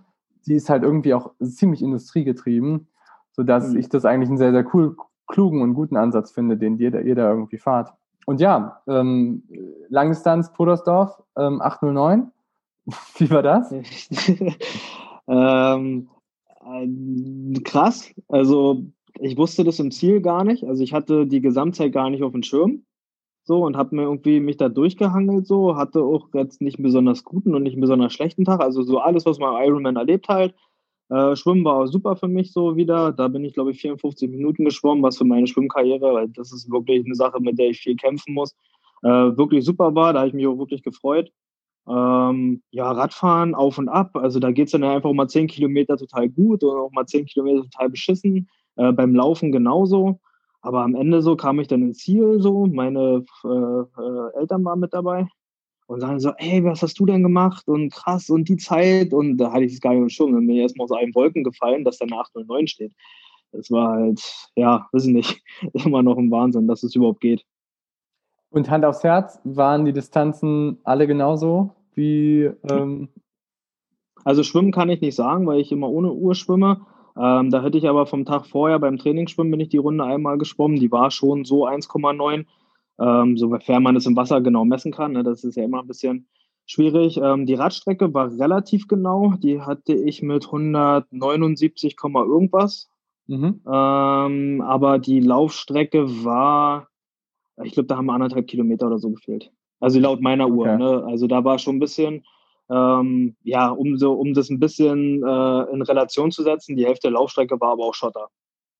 die 0.46 0.54
ist 0.54 0.68
halt 0.68 0.82
irgendwie 0.82 1.14
auch 1.14 1.30
ziemlich 1.40 1.80
industriegetrieben, 1.80 2.88
sodass 3.30 3.68
mhm. 3.68 3.78
ich 3.78 3.88
das 3.88 4.04
eigentlich 4.04 4.30
einen 4.30 4.38
sehr, 4.38 4.50
sehr 4.50 4.66
cool, 4.74 4.96
klugen 5.28 5.62
und 5.62 5.74
guten 5.74 5.96
Ansatz 5.96 6.32
finde, 6.32 6.56
den 6.56 6.76
ihr 6.76 6.90
da 6.90 7.30
irgendwie 7.30 7.58
fahrt. 7.58 7.94
Und 8.26 8.40
ja, 8.40 8.82
ähm, 8.88 9.44
Langdistanz 9.88 10.52
Podersdorf, 10.52 11.22
ähm, 11.36 11.62
809. 11.62 12.31
Wie 13.18 13.30
war 13.30 13.42
das? 13.42 13.72
ähm, 15.28 16.08
äh, 16.64 17.60
krass. 17.60 18.12
Also 18.28 18.84
ich 19.20 19.36
wusste 19.36 19.64
das 19.64 19.78
im 19.78 19.90
Ziel 19.90 20.20
gar 20.20 20.44
nicht. 20.44 20.64
Also 20.64 20.82
ich 20.82 20.92
hatte 20.92 21.26
die 21.26 21.40
Gesamtzeit 21.40 21.92
gar 21.92 22.10
nicht 22.10 22.22
auf 22.22 22.32
dem 22.32 22.42
Schirm 22.42 22.84
so 23.44 23.64
und 23.64 23.76
habe 23.76 23.96
mir 23.96 24.02
irgendwie 24.02 24.40
mich 24.40 24.56
da 24.56 24.68
durchgehangelt 24.68 25.46
so, 25.46 25.76
hatte 25.76 26.02
auch 26.02 26.28
jetzt 26.34 26.60
nicht 26.60 26.76
einen 26.76 26.84
besonders 26.84 27.24
guten 27.24 27.54
und 27.54 27.62
nicht 27.62 27.74
einen 27.74 27.80
besonders 27.80 28.12
schlechten 28.12 28.44
Tag, 28.44 28.60
also 28.60 28.82
so 28.82 28.98
alles, 28.98 29.26
was 29.26 29.38
man 29.38 29.62
Ironman 29.64 29.96
erlebt 29.96 30.28
halt. 30.28 30.54
Äh, 31.08 31.36
Schwimmen 31.36 31.64
war 31.64 31.88
super 31.88 32.16
für 32.16 32.28
mich 32.28 32.52
so 32.52 32.76
wieder, 32.76 33.12
da 33.12 33.28
bin 33.28 33.44
ich 33.44 33.54
glaube 33.54 33.72
ich 33.72 33.80
54 33.80 34.30
Minuten 34.30 34.64
geschwommen, 34.64 35.02
was 35.02 35.18
für 35.18 35.24
meine 35.24 35.46
Schwimmkarriere, 35.46 36.14
weil 36.14 36.28
das 36.28 36.52
ist 36.52 36.70
wirklich 36.70 37.04
eine 37.04 37.14
Sache, 37.14 37.40
mit 37.40 37.58
der 37.58 37.70
ich 37.70 37.80
viel 37.80 37.96
kämpfen 37.96 38.34
muss, 38.34 38.54
äh, 39.02 39.08
wirklich 39.08 39.64
super 39.64 39.94
war, 39.94 40.12
da 40.12 40.20
habe 40.20 40.28
ich 40.28 40.34
mich 40.34 40.46
auch 40.46 40.58
wirklich 40.58 40.82
gefreut. 40.82 41.30
Ähm, 41.88 42.62
ja, 42.70 42.90
Radfahren 42.92 43.54
auf 43.54 43.78
und 43.78 43.88
ab, 43.88 44.16
also 44.16 44.38
da 44.38 44.52
geht 44.52 44.66
es 44.66 44.72
dann 44.72 44.84
einfach 44.84 45.12
mal 45.12 45.28
10 45.28 45.48
Kilometer 45.48 45.96
total 45.96 46.28
gut 46.28 46.62
und 46.62 46.76
auch 46.76 46.92
mal 46.92 47.06
10 47.06 47.26
Kilometer 47.26 47.62
total 47.62 47.90
beschissen, 47.90 48.48
äh, 48.76 48.92
beim 48.92 49.14
Laufen 49.14 49.50
genauso. 49.50 50.20
Aber 50.60 50.82
am 50.82 50.94
Ende 50.94 51.22
so 51.22 51.36
kam 51.36 51.58
ich 51.58 51.66
dann 51.68 51.82
ins 51.82 51.98
Ziel, 51.98 52.40
so, 52.40 52.66
meine 52.66 53.24
äh, 53.44 53.48
äh, 53.48 54.38
Eltern 54.38 54.64
waren 54.64 54.78
mit 54.78 54.94
dabei 54.94 55.26
und 55.86 56.00
sagen 56.00 56.20
so, 56.20 56.32
ey, 56.38 56.64
was 56.64 56.82
hast 56.82 56.98
du 57.00 57.06
denn 57.06 57.22
gemacht 57.22 57.68
und 57.68 57.92
krass 57.92 58.30
und 58.30 58.48
die 58.48 58.56
Zeit 58.56 59.12
und 59.12 59.38
da 59.38 59.52
hatte 59.52 59.64
ich 59.64 59.74
es 59.74 59.80
gar 59.80 59.94
nicht 59.94 60.14
schon, 60.14 60.32
dann 60.32 60.46
bin 60.46 60.56
ich 60.56 60.62
erstmal 60.62 60.84
aus 60.84 60.92
allen 60.92 61.14
Wolken 61.14 61.44
gefallen, 61.44 61.84
dass 61.84 61.98
da 61.98 62.04
eine 62.06 62.16
809 62.16 62.66
steht. 62.68 62.92
Das 63.52 63.70
war 63.70 63.92
halt, 63.94 64.22
ja, 64.56 64.88
wissen 64.92 65.14
nicht, 65.14 65.42
immer 65.84 66.02
noch 66.02 66.16
ein 66.16 66.30
Wahnsinn, 66.30 66.68
dass 66.68 66.82
es 66.82 66.94
überhaupt 66.94 67.20
geht. 67.20 67.44
Und 68.52 68.70
Hand 68.70 68.84
aufs 68.84 69.02
Herz, 69.02 69.40
waren 69.44 69.84
die 69.86 69.92
Distanzen 69.92 70.78
alle 70.84 71.06
genauso 71.06 71.74
wie? 71.94 72.50
Ähm 72.68 73.08
also 74.24 74.42
schwimmen 74.42 74.72
kann 74.72 74.88
ich 74.88 75.00
nicht 75.00 75.16
sagen, 75.16 75.46
weil 75.46 75.60
ich 75.60 75.72
immer 75.72 75.88
ohne 75.88 76.12
Uhr 76.12 76.34
schwimme. 76.34 76.82
Ähm, 77.16 77.50
da 77.50 77.62
hätte 77.62 77.78
ich 77.78 77.88
aber 77.88 78.06
vom 78.06 78.24
Tag 78.24 78.46
vorher 78.46 78.78
beim 78.78 78.98
Trainingsschwimmen 78.98 79.50
bin 79.50 79.60
ich 79.60 79.68
die 79.68 79.78
Runde 79.78 80.04
einmal 80.04 80.38
geschwommen. 80.38 80.78
Die 80.78 80.92
war 80.92 81.10
schon 81.10 81.44
so 81.44 81.66
1,9, 81.66 82.46
ähm, 83.00 83.36
sofern 83.36 83.82
man 83.82 83.96
es 83.96 84.06
im 84.06 84.16
Wasser 84.16 84.40
genau 84.40 84.64
messen 84.64 84.92
kann. 84.92 85.12
Ne? 85.12 85.22
Das 85.22 85.44
ist 85.44 85.56
ja 85.56 85.64
immer 85.64 85.80
ein 85.80 85.88
bisschen 85.88 86.28
schwierig. 86.66 87.18
Ähm, 87.22 87.46
die 87.46 87.54
Radstrecke 87.54 88.14
war 88.14 88.32
relativ 88.38 88.86
genau. 88.86 89.34
Die 89.38 89.60
hatte 89.60 89.94
ich 89.94 90.22
mit 90.22 90.46
179, 90.46 91.96
irgendwas. 92.02 92.88
Mhm. 93.26 93.60
Ähm, 93.66 94.62
aber 94.62 94.98
die 94.98 95.20
Laufstrecke 95.20 96.24
war, 96.24 96.88
ich 97.62 97.72
glaube, 97.72 97.86
da 97.86 97.96
haben 97.96 98.10
anderthalb 98.10 98.46
Kilometer 98.46 98.86
oder 98.86 98.98
so 98.98 99.10
gefehlt. 99.10 99.50
Also 99.80 99.98
laut 99.98 100.20
meiner 100.20 100.48
Uhr. 100.48 100.66
Okay. 100.66 100.78
Ne? 100.78 101.04
Also 101.06 101.26
da 101.26 101.44
war 101.44 101.58
schon 101.58 101.76
ein 101.76 101.80
bisschen 101.80 102.24
ähm, 102.70 103.36
ja, 103.42 103.68
um, 103.68 103.98
so, 103.98 104.14
um 104.14 104.34
das 104.34 104.48
ein 104.48 104.58
bisschen 104.58 105.22
äh, 105.22 105.62
in 105.72 105.82
Relation 105.82 106.30
zu 106.30 106.42
setzen, 106.42 106.76
die 106.76 106.86
Hälfte 106.86 107.08
der 107.08 107.12
Laufstrecke 107.12 107.60
war 107.60 107.72
aber 107.72 107.84
auch 107.84 107.94
Schotter. 107.94 108.28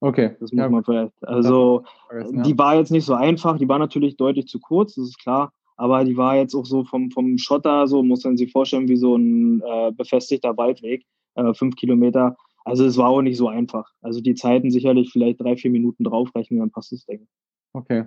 Okay. 0.00 0.36
Das 0.40 0.52
muss 0.52 0.62
ja, 0.64 0.68
man 0.68 0.82
vielleicht. 0.82 1.12
Also, 1.22 1.84
ja. 2.10 2.42
die 2.42 2.58
war 2.58 2.76
jetzt 2.76 2.90
nicht 2.90 3.04
so 3.04 3.14
einfach, 3.14 3.58
die 3.58 3.68
war 3.68 3.78
natürlich 3.78 4.16
deutlich 4.16 4.46
zu 4.46 4.60
kurz, 4.60 4.94
das 4.94 5.04
ist 5.06 5.18
klar. 5.18 5.52
Aber 5.76 6.04
die 6.04 6.16
war 6.16 6.36
jetzt 6.36 6.54
auch 6.54 6.64
so 6.64 6.84
vom, 6.84 7.10
vom 7.10 7.38
Schotter, 7.38 7.86
so 7.86 8.02
muss 8.02 8.24
man 8.24 8.36
sich 8.36 8.52
vorstellen, 8.52 8.88
wie 8.88 8.96
so 8.96 9.16
ein 9.16 9.62
äh, 9.62 9.92
befestigter 9.92 10.56
Waldweg, 10.56 11.04
äh, 11.34 11.54
fünf 11.54 11.76
Kilometer. 11.76 12.36
Also 12.64 12.84
es 12.84 12.96
war 12.96 13.08
auch 13.08 13.22
nicht 13.22 13.36
so 13.36 13.48
einfach. 13.48 13.90
Also 14.00 14.20
die 14.20 14.34
Zeiten 14.34 14.70
sicherlich 14.70 15.10
vielleicht 15.10 15.40
drei, 15.40 15.56
vier 15.56 15.70
Minuten 15.70 16.04
draufrechnen, 16.04 16.60
dann 16.60 16.70
passt 16.70 16.92
das 16.92 17.04
Ding. 17.04 17.26
Okay. 17.72 18.04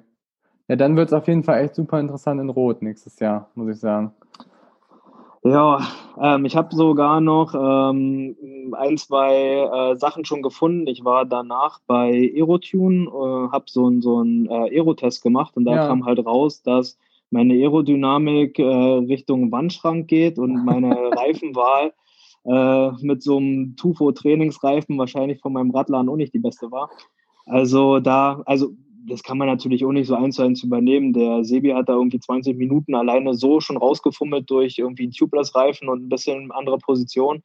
Ja, 0.67 0.75
dann 0.75 0.95
wird 0.95 1.09
es 1.09 1.13
auf 1.13 1.27
jeden 1.27 1.43
Fall 1.43 1.63
echt 1.63 1.75
super 1.75 1.99
interessant 1.99 2.41
in 2.41 2.49
Rot 2.49 2.81
nächstes 2.81 3.19
Jahr, 3.19 3.49
muss 3.55 3.69
ich 3.69 3.79
sagen. 3.79 4.11
Ja, 5.43 5.79
ähm, 6.19 6.45
ich 6.45 6.55
habe 6.55 6.75
sogar 6.75 7.21
noch 7.21 7.53
ähm, 7.53 8.35
ein, 8.71 8.97
zwei 8.97 9.91
äh, 9.91 9.95
Sachen 9.95 10.25
schon 10.25 10.41
gefunden. 10.41 10.87
Ich 10.87 11.05
war 11.05 11.23
danach 11.23 11.81
bei 11.85 12.31
Aerotune, 12.35 13.05
äh, 13.05 13.51
habe 13.51 13.65
so 13.67 13.85
einen 13.85 14.01
so 14.01 14.23
ein, 14.23 14.47
äh, 14.47 14.75
Aerotest 14.75 15.21
gemacht 15.21 15.55
und 15.55 15.65
da 15.65 15.75
ja. 15.75 15.87
kam 15.87 16.03
halt 16.03 16.25
raus, 16.25 16.63
dass 16.63 16.97
meine 17.29 17.53
Aerodynamik 17.53 18.57
äh, 18.57 18.63
Richtung 18.63 19.51
Wandschrank 19.51 20.07
geht 20.07 20.39
und 20.39 20.65
meine 20.65 20.89
Reifenwahl 21.15 21.93
äh, 22.45 22.91
mit 23.05 23.21
so 23.21 23.37
einem 23.37 23.75
Tufo-Trainingsreifen 23.75 24.97
wahrscheinlich 24.97 25.41
von 25.41 25.53
meinem 25.53 25.69
Radladen 25.69 26.09
auch 26.09 26.15
nicht 26.15 26.33
die 26.33 26.39
beste 26.39 26.71
war. 26.71 26.89
Also 27.45 27.99
da, 27.99 28.41
also 28.47 28.71
das 29.07 29.23
kann 29.23 29.37
man 29.37 29.47
natürlich 29.47 29.85
auch 29.85 29.91
nicht 29.91 30.07
so 30.07 30.15
eins 30.15 30.35
zu 30.35 30.43
eins 30.43 30.63
übernehmen. 30.63 31.13
Der 31.13 31.43
Sebi 31.43 31.71
hat 31.71 31.89
da 31.89 31.93
irgendwie 31.93 32.19
20 32.19 32.57
Minuten 32.57 32.95
alleine 32.95 33.33
so 33.33 33.59
schon 33.59 33.77
rausgefummelt 33.77 34.49
durch 34.49 34.77
irgendwie 34.77 35.03
einen 35.03 35.11
Tubeless-Reifen 35.11 35.87
und 35.89 36.05
ein 36.05 36.09
bisschen 36.09 36.51
andere 36.51 36.77
Position. 36.77 37.43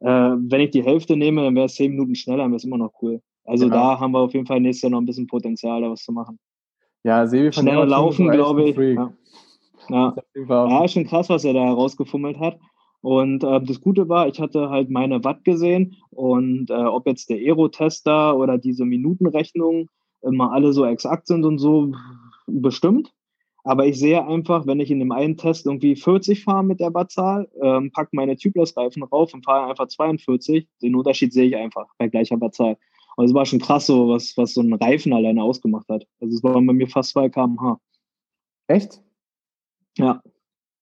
Äh, 0.00 0.08
wenn 0.08 0.60
ich 0.60 0.70
die 0.70 0.84
Hälfte 0.84 1.16
nehme, 1.16 1.42
dann 1.42 1.54
wäre 1.54 1.66
es 1.66 1.74
10 1.74 1.92
Minuten 1.92 2.14
schneller, 2.14 2.44
dann 2.44 2.50
wäre 2.50 2.56
es 2.56 2.64
immer 2.64 2.78
noch 2.78 2.92
cool. 3.02 3.20
Also 3.44 3.64
genau. 3.64 3.76
da 3.76 4.00
haben 4.00 4.12
wir 4.12 4.20
auf 4.20 4.32
jeden 4.32 4.46
Fall 4.46 4.60
nächstes 4.60 4.82
Jahr 4.82 4.90
noch 4.90 5.00
ein 5.00 5.06
bisschen 5.06 5.26
Potenzial, 5.26 5.80
da 5.82 5.90
was 5.90 6.04
zu 6.04 6.12
machen. 6.12 6.38
Ja, 7.04 7.26
Sebi 7.26 7.52
von 7.52 7.62
Schneller 7.62 7.86
laufen, 7.86 8.30
glaube 8.30 8.68
ich. 8.68 8.76
Ja. 8.76 9.12
Ja. 9.88 10.14
ja, 10.34 10.88
schon 10.88 11.06
krass, 11.06 11.28
was 11.28 11.44
er 11.44 11.54
da 11.54 11.64
herausgefummelt 11.64 12.38
hat. 12.38 12.58
Und 13.02 13.42
äh, 13.42 13.60
das 13.62 13.80
Gute 13.80 14.08
war, 14.08 14.28
ich 14.28 14.40
hatte 14.40 14.68
halt 14.68 14.90
meine 14.90 15.24
Watt 15.24 15.42
gesehen 15.44 15.96
und 16.10 16.70
äh, 16.70 16.74
ob 16.74 17.06
jetzt 17.06 17.30
der 17.30 17.38
Aero-Tester 17.38 18.36
oder 18.36 18.58
diese 18.58 18.84
Minutenrechnung 18.84 19.88
immer 20.22 20.52
alle 20.52 20.72
so 20.72 20.84
exakt 20.84 21.26
sind 21.26 21.44
und 21.44 21.58
so 21.58 21.92
bestimmt. 22.46 23.12
Aber 23.62 23.86
ich 23.86 23.98
sehe 23.98 24.26
einfach, 24.26 24.66
wenn 24.66 24.80
ich 24.80 24.90
in 24.90 25.00
dem 25.00 25.12
einen 25.12 25.36
Test 25.36 25.66
irgendwie 25.66 25.94
40 25.94 26.44
fahre 26.44 26.64
mit 26.64 26.80
der 26.80 26.94
Wattzahl, 26.94 27.48
ähm, 27.60 27.90
pack 27.92 28.08
meine 28.12 28.36
Tubeless-Reifen 28.36 29.02
rauf 29.02 29.34
und 29.34 29.44
fahre 29.44 29.68
einfach 29.68 29.88
42, 29.88 30.66
den 30.82 30.94
Unterschied 30.94 31.32
sehe 31.32 31.48
ich 31.48 31.56
einfach 31.56 31.86
bei 31.98 32.08
gleicher 32.08 32.40
Wattzahl. 32.40 32.78
Und 33.16 33.26
es 33.26 33.34
war 33.34 33.44
schon 33.44 33.58
krass 33.58 33.86
so, 33.86 34.08
was, 34.08 34.34
was 34.36 34.54
so 34.54 34.62
ein 34.62 34.72
Reifen 34.72 35.12
alleine 35.12 35.42
ausgemacht 35.42 35.88
hat. 35.88 36.06
Also 36.20 36.36
es 36.36 36.42
waren 36.42 36.66
bei 36.66 36.72
mir 36.72 36.88
fast 36.88 37.10
2 37.10 37.28
km/h. 37.28 37.78
Echt? 38.68 39.02
Ja. 39.98 40.22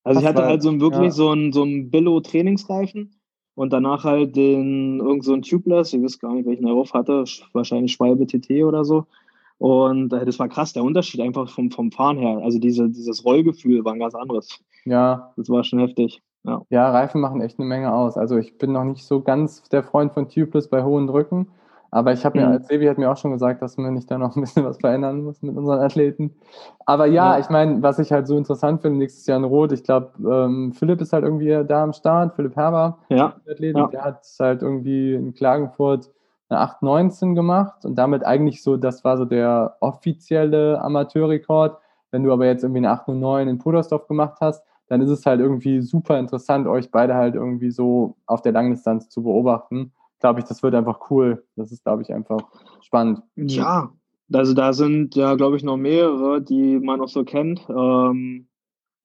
Also 0.05 0.21
ich 0.21 0.27
hatte 0.27 0.45
halt 0.45 0.63
so 0.63 0.71
ein, 0.71 0.81
wirklich 0.81 1.05
ja. 1.05 1.11
so 1.11 1.33
ein, 1.33 1.53
so 1.53 1.65
ein 1.65 1.91
Billo-Trainingsreifen 1.91 3.21
und 3.57 3.73
danach 3.73 4.05
halt 4.05 4.37
den 4.37 5.01
irgend 5.01 5.25
so 5.25 5.35
ein 5.35 5.43
Tubeless, 5.43 5.93
ich 5.93 6.03
weiß 6.03 6.21
gar 6.21 6.33
nicht, 6.33 6.47
welchen 6.47 6.67
er 6.67 6.75
drauf 6.75 6.95
hatte, 6.95 7.25
wahrscheinlich 7.53 7.93
Schwalbe 7.93 8.27
TT 8.27 8.63
oder 8.63 8.85
so. 8.85 9.07
Und 9.59 10.13
äh, 10.13 10.25
das 10.25 10.39
war 10.39 10.49
krass, 10.49 10.73
der 10.73 10.85
Unterschied 10.85 11.21
einfach 11.21 11.49
vom, 11.51 11.71
vom 11.71 11.91
Fahren 11.91 12.19
her. 12.19 12.41
Also 12.43 12.59
diese, 12.59 12.89
dieses 12.89 13.25
Rollgefühl 13.25 13.85
war 13.85 13.93
ein 13.93 13.99
ganz 13.99 14.15
anderes. 14.15 14.61
Ja. 14.85 15.33
Das 15.37 15.51
war 15.51 15.65
schon 15.65 15.81
heftig. 15.81 16.23
Ja. 16.45 16.63
ja, 16.71 16.91
Reifen 16.91 17.21
machen 17.21 17.41
echt 17.41 17.59
eine 17.59 17.69
Menge 17.69 17.93
aus. 17.93 18.17
Also 18.17 18.39
ich 18.39 18.57
bin 18.57 18.73
noch 18.73 18.85
nicht 18.85 19.05
so 19.05 19.21
ganz 19.21 19.63
der 19.69 19.83
Freund 19.83 20.13
von 20.13 20.29
Tubeless 20.29 20.69
bei 20.69 20.83
hohen 20.83 21.07
Drücken. 21.07 21.49
Aber 21.91 22.13
ich 22.13 22.25
habe 22.25 22.39
mir, 22.39 22.47
mhm. 22.47 22.53
als 22.53 22.69
Sebi 22.69 22.87
hat 22.87 22.99
mir 22.99 23.11
auch 23.11 23.17
schon 23.17 23.33
gesagt, 23.33 23.63
dass 23.63 23.79
man 23.79 23.95
nicht 23.95 24.11
da 24.11 24.19
noch 24.19 24.37
ein 24.37 24.43
bisschen 24.43 24.65
was 24.65 24.79
verändern 24.79 25.25
muss 25.25 25.43
mit 25.43 25.57
unseren 25.57 25.81
Athleten. 25.81 26.35
Aber 26.85 27.07
ja, 27.07 27.35
ja. 27.35 27.41
ich 27.41 27.49
meine, 27.49 27.83
was 27.83 27.99
ich 27.99 28.13
halt 28.13 28.27
so 28.27 28.37
interessant 28.37 28.83
finde, 28.83 28.99
nächstes 28.99 29.27
Jahr 29.27 29.39
in 29.39 29.45
Rot, 29.45 29.73
ich 29.73 29.85
glaube, 29.85 30.11
ähm, 30.19 30.73
Philipp 30.73 31.01
ist 31.01 31.13
halt 31.13 31.25
irgendwie 31.25 31.65
da 31.67 31.83
am 31.83 31.95
Start, 31.95 32.35
Philipp 32.37 32.57
Herber, 32.57 32.99
ja. 33.09 33.35
Athlet, 33.51 33.77
ja. 33.77 33.87
der 33.87 34.05
hat 34.05 34.27
halt 34.39 34.63
irgendwie 34.63 35.15
in 35.15 35.33
Klagenfurt 35.35 36.11
eine 36.49 36.61
8,19 36.61 37.35
gemacht 37.35 37.85
und 37.85 37.97
damit 37.97 38.25
eigentlich 38.25 38.63
so, 38.63 38.77
das 38.77 39.05
war 39.05 39.17
so 39.17 39.25
der 39.25 39.77
offizielle 39.81 40.81
Amateurrekord. 40.81 41.79
Wenn 42.11 42.25
du 42.25 42.33
aber 42.33 42.47
jetzt 42.47 42.63
irgendwie 42.63 42.79
eine 42.79 42.93
8,09 42.93 43.49
in 43.49 43.59
Pudersdorf 43.59 44.07
gemacht 44.09 44.39
hast, 44.41 44.65
dann 44.89 45.03
ist 45.03 45.11
es 45.11 45.27
halt 45.27 45.41
irgendwie 45.41 45.83
super 45.83 46.19
interessant, 46.19 46.67
euch 46.67 46.91
beide 46.91 47.15
halt 47.15 47.35
irgendwie 47.35 47.71
so 47.71 48.17
auf 48.27 48.41
der 48.41 48.53
Langdistanz 48.53 49.09
zu 49.11 49.23
beobachten. 49.23 49.93
Glaube 50.21 50.41
ich, 50.41 50.47
das 50.47 50.63
wird 50.63 50.75
einfach 50.75 51.11
cool. 51.11 51.45
Das 51.57 51.71
ist, 51.71 51.85
glaube 51.85 52.03
ich, 52.03 52.13
einfach 52.13 52.41
spannend. 52.81 53.23
Ja, 53.37 53.91
also 54.33 54.55
da 54.55 54.73
sind 54.73 55.15
ja, 55.15 55.35
glaube 55.35 55.57
ich, 55.57 55.63
noch 55.63 55.77
mehrere, 55.77 56.41
die 56.41 56.79
man 56.79 57.01
auch 57.01 57.09
so 57.09 57.25
kennt. 57.25 57.61
Ähm, 57.69 58.49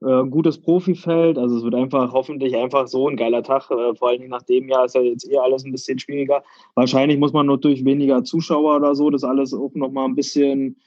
äh, 0.04 0.28
gutes 0.28 0.60
Profifeld. 0.60 1.38
Also 1.38 1.58
es 1.58 1.64
wird 1.64 1.76
einfach 1.76 2.12
hoffentlich 2.14 2.56
einfach 2.56 2.88
so 2.88 3.08
ein 3.08 3.18
geiler 3.18 3.44
Tag. 3.44 3.70
Äh, 3.72 3.96
vor 3.96 4.10
allen 4.10 4.20
Dingen 4.20 4.32
nach 4.32 4.44
dem 4.44 4.70
Jahr 4.70 4.86
ist 4.86 4.96
ja 4.96 5.02
jetzt 5.02 5.30
eh 5.30 5.38
alles 5.38 5.64
ein 5.64 5.72
bisschen 5.72 6.00
schwieriger. 6.00 6.44
Wahrscheinlich 6.76 7.18
muss 7.18 7.34
man 7.34 7.46
nur 7.46 7.58
durch 7.58 7.86
weniger 7.86 8.24
Zuschauer 8.24 8.76
oder 8.76 8.96
so 8.96 9.10
das 9.10 9.24
alles 9.24 9.54
auch 9.54 9.74
nochmal 9.76 10.06
ein 10.06 10.16
bisschen 10.16 10.78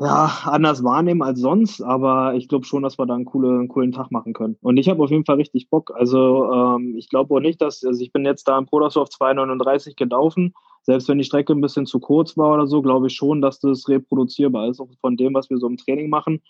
ja, 0.00 0.30
anders 0.44 0.82
wahrnehmen 0.82 1.22
als 1.22 1.38
sonst, 1.38 1.80
aber 1.80 2.34
ich 2.34 2.48
glaube 2.48 2.66
schon, 2.66 2.82
dass 2.82 2.98
wir 2.98 3.06
da 3.06 3.14
einen, 3.14 3.24
coole, 3.24 3.50
einen 3.50 3.68
coolen 3.68 3.92
Tag 3.92 4.10
machen 4.10 4.32
können. 4.32 4.56
Und 4.60 4.76
ich 4.76 4.88
habe 4.88 5.02
auf 5.02 5.10
jeden 5.10 5.24
Fall 5.24 5.36
richtig 5.36 5.70
Bock. 5.70 5.92
Also 5.94 6.52
ähm, 6.52 6.96
ich 6.96 7.08
glaube 7.08 7.34
auch 7.34 7.40
nicht, 7.40 7.62
dass, 7.62 7.84
also 7.84 8.02
ich 8.02 8.12
bin 8.12 8.24
jetzt 8.24 8.48
da 8.48 8.58
im 8.58 8.66
Prodorsdorf 8.66 9.10
239 9.10 9.94
gelaufen. 9.94 10.52
Selbst 10.82 11.08
wenn 11.08 11.18
die 11.18 11.24
Strecke 11.24 11.52
ein 11.52 11.60
bisschen 11.60 11.86
zu 11.86 12.00
kurz 12.00 12.36
war 12.36 12.52
oder 12.54 12.66
so, 12.66 12.82
glaube 12.82 13.06
ich 13.06 13.14
schon, 13.14 13.40
dass 13.40 13.60
das 13.60 13.88
reproduzierbar 13.88 14.68
ist, 14.68 14.80
auch 14.80 14.88
von 15.00 15.16
dem, 15.16 15.32
was 15.32 15.48
wir 15.48 15.58
so 15.58 15.68
im 15.68 15.76
Training 15.76 16.10
machen. 16.10 16.42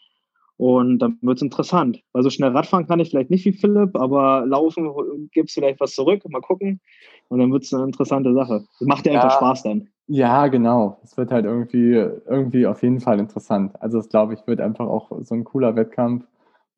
Und 0.57 1.01
dann 1.01 1.19
wird 1.21 1.39
es 1.39 1.43
interessant. 1.43 2.03
Also 2.13 2.31
schnell 2.31 2.51
Radfahren 2.51 2.87
kann 2.87 3.01
ich 3.01 3.11
vielleicht 3.11 3.31
nicht 3.31 3.45
wie 3.45 3.53
Philipp, 3.53 3.97
aber 3.97 4.47
laufen 4.47 4.89
gibt 5.33 5.49
es 5.49 5.55
vielleicht 5.55 5.81
was 5.81 5.95
zurück. 5.95 6.23
Mal 6.29 6.41
gucken. 6.41 6.81
Und 7.29 7.41
dann 7.41 7.53
wird 7.53 7.65
es 7.65 7.75
eine 7.75 7.85
interessante 7.85 8.33
Sache. 8.35 8.65
Das 8.79 8.87
macht 8.87 9.07
ja, 9.07 9.13
ja 9.13 9.23
einfach 9.23 9.37
Spaß 9.37 9.65
dann. 9.65 9.89
Ja, 10.07 10.47
genau. 10.49 10.99
Es 11.03 11.17
wird 11.17 11.33
halt 11.33 11.45
irgendwie, 11.45 11.93
irgendwie 11.93 12.67
auf 12.67 12.83
jeden 12.83 13.01
Fall 13.01 13.19
interessant. 13.19 13.73
Also 13.81 13.99
es 13.99 14.09
glaube 14.09 14.35
ich, 14.35 14.47
wird 14.47 14.61
einfach 14.61 14.87
auch 14.87 15.11
so 15.23 15.35
ein 15.35 15.45
cooler 15.45 15.75
Wettkampf. 15.75 16.25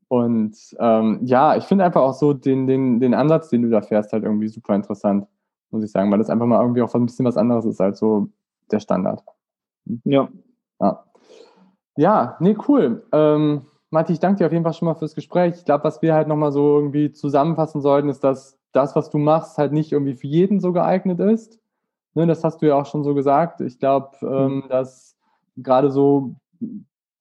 Und 0.09 0.57
ähm, 0.79 1.21
ja, 1.25 1.57
ich 1.57 1.65
finde 1.65 1.85
einfach 1.85 2.03
auch 2.03 2.15
so 2.15 2.33
den, 2.33 2.67
den, 2.67 3.01
den 3.01 3.13
Ansatz, 3.13 3.51
den 3.51 3.63
du 3.63 3.71
da 3.71 3.83
fährst, 3.83 4.13
halt 4.13 4.23
irgendwie 4.23 4.49
super 4.49 4.75
interessant, 4.75 5.27
muss 5.71 5.83
ich 5.83 5.91
sagen, 5.91 6.11
weil 6.13 6.19
das 6.19 6.31
einfach 6.31 6.47
mal 6.47 6.63
irgendwie 6.63 6.83
auch 6.83 6.95
ein 6.95 7.07
bisschen 7.07 7.27
was 7.27 7.37
anderes 7.37 7.65
ist 7.65 7.81
als 7.81 7.99
so 7.99 8.29
der 8.71 8.79
Standard. 8.79 9.23
Ja, 10.05 10.29
ja 11.97 12.37
nee, 12.41 12.57
cool. 12.69 13.05
Ähm, 13.13 13.67
Matti, 13.91 14.13
ich 14.13 14.21
danke 14.21 14.39
dir 14.39 14.47
auf 14.47 14.53
jeden 14.53 14.65
Fall 14.65 14.75
schon 14.75 14.87
mal 14.87 14.95
fürs 14.95 15.15
Gespräch. 15.15 15.55
Ich 15.57 15.65
glaube, 15.65 15.85
was 15.85 16.03
wir 16.03 16.15
halt 16.15 16.29
nochmal 16.29 16.53
so 16.53 16.77
irgendwie 16.79 17.13
zusammenfassen 17.13 17.81
sollten, 17.81 18.09
ist, 18.09 18.25
dass 18.25 18.59
das, 18.73 18.97
was 18.97 19.11
du 19.11 19.19
machst, 19.19 19.59
halt 19.59 19.73
nicht 19.73 19.93
irgendwie 19.93 20.15
für 20.15 20.27
jeden 20.27 20.61
so 20.61 20.73
geeignet 20.73 21.21
ist 21.21 21.61
Ne, 22.17 22.27
das 22.27 22.43
hast 22.43 22.63
du 22.63 22.67
ja 22.67 22.77
auch 22.77 22.87
schon 22.87 23.05
so 23.05 23.15
gesagt. 23.15 23.61
Ich 23.61 23.79
glaube, 23.79 24.17
ähm, 24.23 24.57
mhm. 24.57 24.65
dass 24.71 25.19
gerade 25.59 25.91
so 25.91 26.35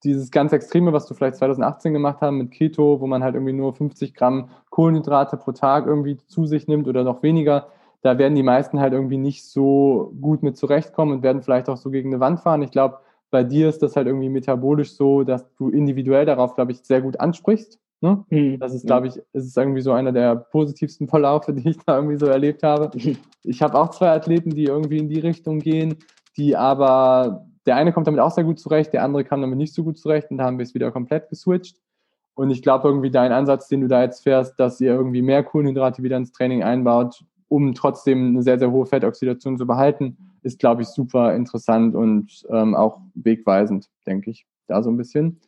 dieses 0.06 0.32
ganz 0.32 0.54
Extreme, 0.54 0.94
was 0.94 1.06
du 1.06 1.14
vielleicht 1.14 1.36
2018 1.36 1.92
gemacht 1.92 2.20
hast 2.22 2.32
mit 2.32 2.52
Keto, 2.52 3.02
wo 3.02 3.06
man 3.06 3.22
halt 3.22 3.36
irgendwie 3.36 3.52
nur 3.52 3.74
50 3.74 4.14
Gramm 4.14 4.48
Kohlenhydrate 4.70 5.36
pro 5.36 5.52
Tag 5.52 5.86
irgendwie 5.86 6.18
zu 6.28 6.46
sich 6.46 6.70
nimmt 6.70 6.88
oder 6.88 7.04
noch 7.04 7.24
weniger, 7.24 7.68
da 8.04 8.18
werden 8.18 8.36
die 8.36 8.44
meisten 8.44 8.80
halt 8.80 8.94
irgendwie 8.94 9.18
nicht 9.18 9.44
so 9.44 10.14
gut 10.22 10.44
mit 10.44 10.56
zurechtkommen 10.56 11.12
und 11.18 11.24
werden 11.24 11.42
vielleicht 11.42 11.68
auch 11.68 11.78
so 11.78 11.90
gegen 11.90 12.14
eine 12.14 12.22
Wand 12.22 12.40
fahren. 12.40 12.62
Ich 12.62 12.72
glaube, 12.72 13.00
bei 13.32 13.44
dir 13.44 13.70
ist 13.70 13.82
das 13.82 13.96
halt 13.96 14.08
irgendwie 14.08 14.30
metabolisch 14.30 14.94
so, 14.94 15.24
dass 15.24 15.46
du 15.56 15.70
individuell 15.70 16.26
darauf, 16.26 16.56
glaube 16.56 16.72
ich, 16.72 16.80
sehr 16.84 17.02
gut 17.02 17.20
ansprichst. 17.20 17.80
Ne? 18.02 18.24
Mhm. 18.30 18.60
Das 18.60 18.74
ist, 18.74 18.86
glaube 18.86 19.08
ich, 19.08 19.20
es 19.34 19.46
ist 19.46 19.58
irgendwie 19.58 19.82
so 19.82 19.92
einer 19.92 20.12
der 20.12 20.36
positivsten 20.36 21.08
Verlaufe, 21.08 21.54
die 21.56 21.70
ich 21.70 21.78
da 21.86 21.96
irgendwie 21.98 22.18
so 22.18 22.28
erlebt 22.28 22.64
habe. 22.64 22.92
Ich 23.48 23.62
habe 23.62 23.78
auch 23.78 23.92
zwei 23.92 24.10
Athleten, 24.10 24.50
die 24.50 24.64
irgendwie 24.64 24.98
in 24.98 25.08
die 25.08 25.20
Richtung 25.20 25.60
gehen, 25.60 25.98
die 26.36 26.56
aber, 26.56 27.46
der 27.68 27.76
eine 27.76 27.94
kommt 27.94 28.08
damit 28.08 28.20
auch 28.20 28.32
sehr 28.32 28.44
gut 28.44 28.60
zurecht, 28.60 28.92
der 28.92 29.04
andere 29.04 29.24
kam 29.24 29.42
damit 29.42 29.60
nicht 29.60 29.76
so 29.76 29.84
gut 29.84 30.00
zurecht 30.00 30.32
und 30.32 30.40
da 30.40 30.46
haben 30.46 30.58
wir 30.58 30.64
es 30.64 30.74
wieder 30.74 30.92
komplett 30.92 31.30
geswitcht. 31.30 31.78
Und 32.34 32.50
ich 32.50 32.64
glaube 32.64 32.88
irgendwie 32.88 33.12
dein 33.12 33.32
Ansatz, 33.32 33.68
den 33.68 33.82
du 33.82 33.88
da 33.88 34.02
jetzt 34.02 34.24
fährst, 34.24 34.60
dass 34.60 34.82
ihr 34.82 34.94
irgendwie 34.94 35.22
mehr 35.22 35.44
Kohlenhydrate 35.44 36.02
wieder 36.02 36.18
ins 36.18 36.32
Training 36.32 36.64
einbaut, 36.64 37.24
um 37.50 37.76
trotzdem 37.76 38.30
eine 38.30 38.42
sehr, 38.42 38.58
sehr 38.58 38.72
hohe 38.72 38.88
Fettoxidation 38.88 39.60
zu 39.60 39.68
behalten, 39.68 40.18
ist, 40.46 40.60
glaube 40.60 40.84
ich, 40.84 40.88
super 40.90 41.36
interessant 41.36 41.96
und 41.96 42.46
ähm, 42.50 42.76
auch 42.76 43.02
wegweisend, 43.16 43.90
denke 44.06 44.30
ich, 44.30 44.46
da 44.68 44.84
so 44.84 44.92
ein 44.92 44.98
bisschen. 44.98 45.42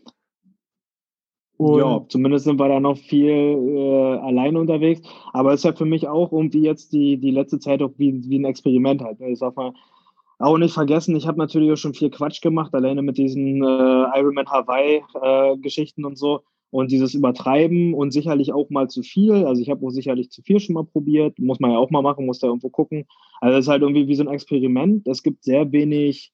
Und 1.58 1.80
ja, 1.80 2.06
zumindest 2.10 2.46
sind 2.46 2.60
wir 2.60 2.68
da 2.68 2.80
noch 2.80 2.98
viel 2.98 3.30
äh, 3.30 4.18
alleine 4.20 4.60
unterwegs. 4.60 5.02
Aber 5.34 5.54
es 5.54 5.62
ist 5.62 5.64
ja 5.66 5.74
für 5.74 5.86
mich 5.86 6.08
auch 6.08 6.32
irgendwie 6.32 6.62
jetzt 6.62 6.94
die, 6.94 7.18
die 7.18 7.32
letzte 7.32 7.60
Zeit 7.60 7.82
auch 7.82 7.92
wie, 7.98 8.22
wie 8.28 8.40
ein 8.40 8.46
Experiment 8.46 9.02
halt. 9.02 9.20
Ne? 9.20 9.30
Ich 9.30 9.40
sag 9.40 9.56
mal, 9.56 9.74
auch 10.40 10.58
nicht 10.58 10.74
vergessen, 10.74 11.16
ich 11.16 11.28
habe 11.28 11.40
natürlich 11.40 11.72
auch 11.72 11.78
schon 11.78 11.96
viel 11.96 12.12
Quatsch 12.12 12.42
gemacht, 12.42 12.74
alleine 12.76 13.02
mit 13.02 13.18
diesen 13.18 13.64
äh, 13.64 14.20
Ironman 14.20 14.50
Hawaii-Geschichten 14.50 16.04
äh, 16.04 16.08
und 16.08 16.18
so. 16.18 16.42
Und 16.70 16.92
dieses 16.92 17.14
Übertreiben 17.14 17.94
und 17.94 18.12
sicherlich 18.12 18.52
auch 18.52 18.70
mal 18.70 18.90
zu 18.90 19.02
viel. 19.02 19.46
Also 19.46 19.62
ich 19.62 19.70
habe 19.70 19.86
auch 19.86 19.90
sicherlich 19.90 20.32
zu 20.32 20.42
viel 20.42 20.60
schon 20.60 20.74
mal 20.74 20.84
probiert. 20.84 21.40
Muss 21.40 21.60
man 21.60 21.72
ja 21.72 21.78
auch 21.78 21.92
mal 21.92 22.02
machen, 22.02 22.26
muss 22.26 22.40
da 22.40 22.48
irgendwo 22.48 22.70
gucken. 22.70 23.06
Also 23.40 23.58
es 23.58 23.66
ist 23.66 23.70
halt 23.70 23.84
irgendwie 23.84 24.08
wie 24.08 24.16
so 24.16 24.24
ein 24.24 24.34
Experiment. 24.34 25.08
Es 25.08 25.24
gibt 25.24 25.44
sehr 25.44 25.72
wenig 25.72 26.34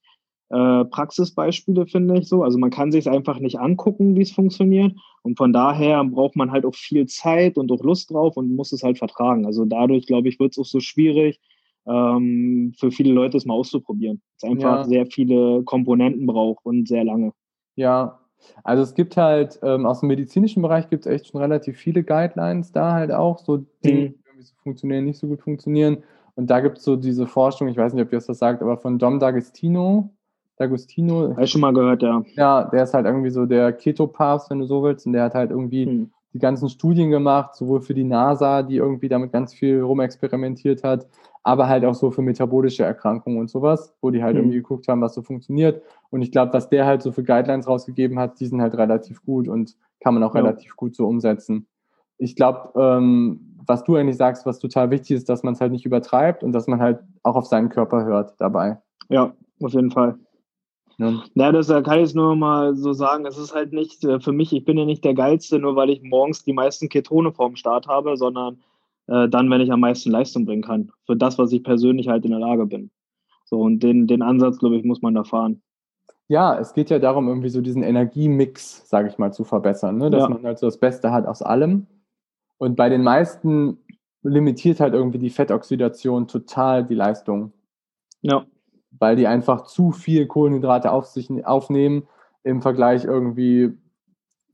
äh, 0.50 0.86
Praxisbeispiele, 0.86 1.88
finde 1.88 2.20
ich 2.20 2.28
so. 2.28 2.44
Also 2.44 2.58
man 2.58 2.70
kann 2.70 2.92
sich 2.92 3.06
es 3.06 3.12
einfach 3.12 3.40
nicht 3.40 3.60
angucken, 3.60 4.16
wie 4.16 4.22
es 4.22 4.32
funktioniert. 4.32 4.94
Und 5.22 5.38
von 5.38 5.54
daher 5.54 6.04
braucht 6.04 6.36
man 6.36 6.52
halt 6.52 6.66
auch 6.66 6.76
viel 6.76 7.06
Zeit 7.08 7.58
und 7.58 7.72
auch 7.72 7.84
Lust 7.84 8.12
drauf 8.12 8.38
und 8.38 8.56
muss 8.56 8.72
es 8.72 8.84
halt 8.84 8.98
vertragen. 8.98 9.46
Also 9.46 9.66
dadurch, 9.66 10.06
glaube 10.06 10.30
ich, 10.30 10.40
wird 10.40 10.52
es 10.52 10.60
auch 10.60 10.66
so 10.66 10.80
schwierig, 10.80 11.40
ähm, 11.88 12.74
für 12.78 12.92
viele 12.92 13.14
Leute 13.14 13.38
es 13.38 13.46
mal 13.46 13.56
auszuprobieren. 13.56 14.22
Es 14.38 14.44
einfach 14.44 14.78
ja. 14.80 14.84
sehr 14.84 15.06
viele 15.08 15.64
Komponenten 15.64 16.26
braucht 16.26 16.66
und 16.66 16.88
sehr 16.88 17.04
lange. 17.04 17.34
Ja, 17.76 18.20
also 18.64 18.84
es 18.84 18.94
gibt 18.94 19.18
halt 19.18 19.60
ähm, 19.64 19.86
aus 19.86 20.00
dem 20.00 20.08
medizinischen 20.08 20.62
Bereich 20.62 20.90
gibt 20.90 21.06
es 21.06 21.12
echt 21.12 21.28
schon 21.28 21.42
relativ 21.42 21.78
viele 21.78 22.04
Guidelines 22.04 22.72
da 22.72 22.94
halt 22.94 23.12
auch, 23.12 23.40
so 23.40 23.58
Dinge, 23.84 24.10
mhm. 24.10 24.14
die 24.14 24.20
irgendwie 24.26 24.44
so 24.44 24.54
funktionieren, 24.64 25.06
nicht 25.06 25.20
so 25.20 25.28
gut 25.28 25.42
funktionieren. 25.42 26.04
Und 26.36 26.50
da 26.50 26.60
gibt 26.62 26.78
es 26.78 26.84
so 26.84 26.96
diese 26.96 27.28
Forschung, 27.28 27.68
ich 27.68 27.78
weiß 27.78 27.94
nicht, 27.94 28.04
ob 28.04 28.12
ihr 28.12 28.20
das 28.20 28.38
sagt, 28.38 28.62
aber 28.62 28.78
von 28.78 28.98
Dom 28.98 29.20
D'Agostino, 29.20 30.10
D'Agostino. 30.58 31.32
Habe 31.32 31.44
ich 31.44 31.52
schon 31.52 31.62
mal 31.62 31.74
gehört, 31.74 32.02
ja. 32.02 32.24
Ja, 32.36 32.64
der 32.66 32.84
ist 32.84 32.94
halt 32.94 33.06
irgendwie 33.06 33.30
so 33.30 33.46
der 33.46 33.74
Keto-Papst, 33.74 34.50
wenn 34.50 34.60
du 34.60 34.66
so 34.66 34.84
willst. 34.84 35.06
Und 35.06 35.14
der 35.14 35.24
hat 35.24 35.36
halt 35.36 35.52
irgendwie 35.52 35.86
hm. 35.86 36.12
Die 36.34 36.40
ganzen 36.40 36.68
Studien 36.70 37.12
gemacht, 37.12 37.56
sowohl 37.56 37.82
für 37.82 37.94
die 37.94 38.04
NASA, 38.04 38.64
die 38.64 38.78
irgendwie 38.78 39.08
damit 39.08 39.32
ganz 39.32 39.54
viel 39.54 39.82
rumexperimentiert 39.82 40.84
hat, 40.84 41.08
aber 41.44 41.68
halt 41.68 41.86
auch 41.86 41.94
so 41.94 42.10
für 42.10 42.22
metabolische 42.22 42.84
Erkrankungen 42.84 43.40
und 43.40 43.50
sowas, 43.50 43.94
wo 44.02 44.10
die 44.10 44.24
halt 44.24 44.36
hm. 44.36 44.44
irgendwie 44.44 44.58
geguckt 44.58 44.88
haben, 44.88 45.02
was 45.02 45.14
so 45.14 45.22
funktioniert. 45.22 45.84
Und 46.10 46.22
ich 46.22 46.32
glaube, 46.32 46.54
was 46.54 46.70
der 46.70 46.86
halt 46.86 47.02
so 47.02 47.12
für 47.12 47.24
Guidelines 47.24 47.68
rausgegeben 47.68 48.18
hat, 48.20 48.40
die 48.40 48.48
sind 48.48 48.62
halt 48.62 48.76
relativ 48.76 49.24
gut 49.24 49.48
und 49.48 49.76
kann 50.00 50.14
man 50.14 50.24
auch 50.24 50.34
ja. 50.34 50.42
relativ 50.42 50.76
gut 50.76 50.96
so 50.96 51.08
umsetzen. 51.08 51.68
Ich 52.18 52.36
glaube, 52.36 52.72
ähm, 52.80 53.58
was 53.66 53.84
du 53.84 53.96
eigentlich 53.96 54.18
sagst, 54.18 54.46
was 54.46 54.60
total 54.60 54.90
wichtig 54.92 55.18
ist, 55.18 55.30
dass 55.30 55.44
man 55.44 55.54
es 55.54 55.62
halt 55.62 55.72
nicht 55.72 55.86
übertreibt 55.86 56.44
und 56.44 56.52
dass 56.52 56.68
man 56.68 56.82
halt 56.82 57.00
auch 57.24 57.36
auf 57.36 57.46
seinen 57.46 57.70
Körper 57.70 58.06
hört 58.06 58.34
dabei. 58.40 58.80
Ja, 59.10 59.34
auf 59.62 59.74
jeden 59.74 59.92
Fall. 59.92 60.18
Ja. 60.98 61.24
ja, 61.34 61.52
das 61.52 61.68
kann 61.68 62.00
ich 62.00 62.14
nur 62.14 62.36
mal 62.36 62.76
so 62.76 62.94
sagen. 62.94 63.26
Es 63.26 63.38
ist 63.38 63.54
halt 63.54 63.74
nicht 63.74 64.04
äh, 64.04 64.20
für 64.20 64.32
mich, 64.32 64.54
ich 64.54 64.66
bin 64.66 64.78
ja 64.78 64.86
nicht 64.86 65.04
der 65.04 65.14
Geilste, 65.14 65.60
nur 65.60 65.76
weil 65.76 65.90
ich 65.90 66.04
morgens 66.04 66.44
die 66.44 66.54
meisten 66.54 66.90
Ketone 66.90 67.32
vorm 67.32 67.56
Start 67.56 67.88
habe, 67.88 68.16
sondern 68.16 68.60
äh, 69.08 69.28
dann, 69.28 69.50
wenn 69.50 69.62
ich 69.62 69.72
am 69.72 69.80
meisten 69.80 70.12
Leistung 70.12 70.46
bringen 70.46 70.62
kann. 70.62 70.92
Für 71.06 71.16
das, 71.16 71.38
was 71.38 71.52
ich 71.52 71.64
persönlich 71.64 72.08
halt 72.08 72.26
in 72.26 72.32
der 72.32 72.40
Lage 72.40 72.66
bin. 72.66 72.92
So, 73.46 73.60
und 73.60 73.82
den, 73.82 74.08
den 74.08 74.22
Ansatz, 74.22 74.60
glaube 74.60 74.78
ich, 74.78 74.84
muss 74.84 75.02
man 75.02 75.16
da 75.16 75.24
fahren. 75.24 75.62
Ja, 76.28 76.58
es 76.58 76.74
geht 76.74 76.90
ja 76.90 77.00
darum, 77.00 77.28
irgendwie 77.28 77.50
so 77.50 77.62
diesen 77.62 77.84
Energiemix, 77.84 78.88
sage 78.88 79.10
ich 79.10 79.18
mal, 79.18 79.34
zu 79.34 79.44
verbessern, 79.44 79.98
ne? 79.98 80.10
dass 80.10 80.24
ja. 80.24 80.30
man 80.30 80.44
halt 80.44 80.58
so 80.58 80.68
das 80.68 80.80
Beste 80.80 81.12
hat 81.12 81.28
aus 81.28 81.42
allem. 81.42 81.86
Und 82.58 82.76
bei 82.76 82.88
den 82.88 83.04
meisten 83.04 83.78
limitiert 84.22 84.80
halt 84.80 84.94
irgendwie 84.94 85.20
die 85.20 85.30
Fettoxidation 85.30 86.28
total 86.28 86.86
die 86.86 86.96
Leistung. 86.96 87.52
Ja 88.22 88.46
weil 89.00 89.16
die 89.16 89.28
einfach 89.28 89.64
zu 89.64 89.92
viel 89.92 90.28
Kohlenhydrate 90.28 90.92
auf 90.92 91.06
sich 91.06 91.30
aufnehmen 91.46 92.08
im 92.44 92.62
Vergleich 92.62 93.06
irgendwie 93.06 93.78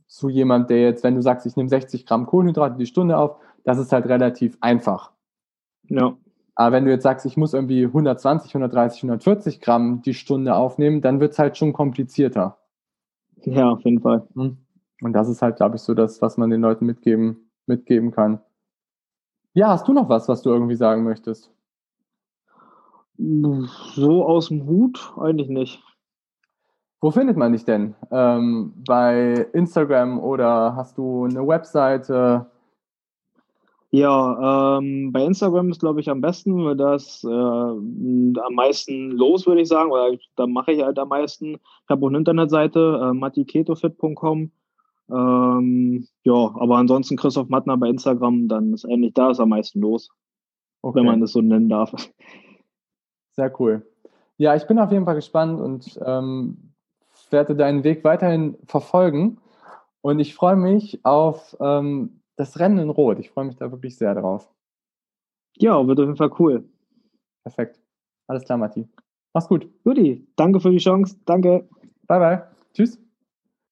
zu 0.07 0.29
jemand, 0.29 0.69
der 0.69 0.81
jetzt, 0.81 1.03
wenn 1.03 1.15
du 1.15 1.21
sagst, 1.21 1.45
ich 1.45 1.55
nehme 1.55 1.69
60 1.69 2.05
Gramm 2.05 2.25
Kohlenhydrate 2.25 2.77
die 2.77 2.85
Stunde 2.85 3.17
auf, 3.17 3.37
das 3.63 3.77
ist 3.77 3.91
halt 3.91 4.07
relativ 4.07 4.57
einfach. 4.61 5.11
Ja. 5.83 6.17
Aber 6.55 6.75
wenn 6.75 6.85
du 6.85 6.91
jetzt 6.91 7.03
sagst, 7.03 7.25
ich 7.25 7.37
muss 7.37 7.53
irgendwie 7.53 7.85
120, 7.85 8.53
130, 8.53 9.03
140 9.03 9.61
Gramm 9.61 10.01
die 10.01 10.13
Stunde 10.13 10.55
aufnehmen, 10.55 11.01
dann 11.01 11.19
wird 11.19 11.33
es 11.33 11.39
halt 11.39 11.57
schon 11.57 11.73
komplizierter. 11.73 12.57
Ja, 13.43 13.69
auf 13.69 13.81
jeden 13.81 14.01
Fall. 14.01 14.27
Hm. 14.35 14.57
Und 15.01 15.13
das 15.13 15.29
ist 15.29 15.41
halt, 15.41 15.55
glaube 15.55 15.77
ich, 15.77 15.81
so 15.81 15.93
das, 15.93 16.21
was 16.21 16.37
man 16.37 16.49
den 16.49 16.61
Leuten 16.61 16.85
mitgeben, 16.85 17.49
mitgeben 17.65 18.11
kann. 18.11 18.41
Ja, 19.53 19.69
hast 19.69 19.87
du 19.87 19.93
noch 19.93 20.09
was, 20.09 20.27
was 20.27 20.41
du 20.41 20.49
irgendwie 20.49 20.75
sagen 20.75 21.03
möchtest? 21.03 21.51
So 23.19 24.25
aus 24.25 24.47
dem 24.47 24.65
Hut 24.65 25.13
eigentlich 25.19 25.49
nicht. 25.49 25.83
Wo 27.01 27.11
findet 27.11 27.35
man 27.35 27.51
dich 27.51 27.65
denn? 27.65 27.95
Ähm, 28.11 28.73
bei 28.87 29.47
Instagram 29.53 30.19
oder 30.19 30.75
hast 30.75 30.97
du 30.97 31.25
eine 31.25 31.45
Webseite? 31.45 32.49
Ja, 33.91 34.77
ähm, 34.77 35.11
bei 35.11 35.25
Instagram 35.25 35.69
ist, 35.69 35.79
glaube 35.79 35.99
ich, 35.99 36.09
am 36.09 36.21
besten, 36.21 36.63
weil 36.63 36.77
das 36.77 37.23
äh, 37.23 37.27
am 37.27 38.53
meisten 38.53 39.11
los, 39.11 39.47
würde 39.47 39.61
ich 39.61 39.67
sagen, 39.67 39.91
oder 39.91 40.15
da 40.35 40.47
mache 40.47 40.71
ich 40.71 40.83
halt 40.83 40.99
am 40.99 41.09
meisten. 41.09 41.55
Ich 41.55 41.89
habe 41.89 42.05
auch 42.05 42.09
eine 42.09 42.19
Internetseite, 42.19 42.99
äh, 43.01 43.13
matiketofit.com. 43.13 44.51
Ähm, 45.11 46.07
ja, 46.23 46.33
aber 46.33 46.77
ansonsten 46.77 47.17
Christoph 47.17 47.49
Mattner 47.49 47.77
bei 47.77 47.89
Instagram, 47.89 48.47
dann 48.47 48.73
ist 48.73 48.85
eigentlich 48.85 49.13
da 49.13 49.31
ist 49.31 49.39
am 49.39 49.49
meisten 49.49 49.81
los, 49.81 50.09
okay. 50.83 50.99
wenn 50.99 51.05
man 51.05 51.19
das 51.19 51.31
so 51.31 51.41
nennen 51.41 51.67
darf. 51.67 51.93
Sehr 53.39 53.57
cool. 53.61 53.87
Ja, 54.35 54.53
ich 54.57 54.67
bin 54.67 54.77
auf 54.79 54.91
jeden 54.91 55.05
Fall 55.05 55.15
gespannt 55.15 55.61
und 55.61 55.97
ähm, 56.05 56.73
werde 57.29 57.55
deinen 57.55 57.85
Weg 57.85 58.03
weiterhin 58.03 58.57
verfolgen. 58.65 59.37
Und 60.01 60.19
ich 60.19 60.35
freue 60.35 60.57
mich 60.57 61.05
auf 61.05 61.55
ähm, 61.61 62.19
das 62.35 62.59
Rennen 62.59 62.79
in 62.79 62.89
Rot. 62.89 63.17
Ich 63.17 63.29
freue 63.29 63.45
mich 63.45 63.55
da 63.55 63.71
wirklich 63.71 63.97
sehr 63.97 64.13
drauf. 64.13 64.49
Ja, 65.55 65.87
wird 65.87 66.01
auf 66.01 66.05
jeden 66.07 66.17
Fall 66.17 66.33
cool. 66.37 66.65
Perfekt. 67.43 67.79
Alles 68.27 68.43
klar, 68.43 68.57
Matti. 68.57 68.89
Mach's 69.33 69.47
gut. 69.47 69.69
Guti, 69.85 70.27
danke 70.35 70.59
für 70.59 70.71
die 70.71 70.79
Chance. 70.79 71.15
Danke. 71.23 71.69
Bye, 72.07 72.19
bye. 72.19 72.43
Tschüss. 72.73 72.99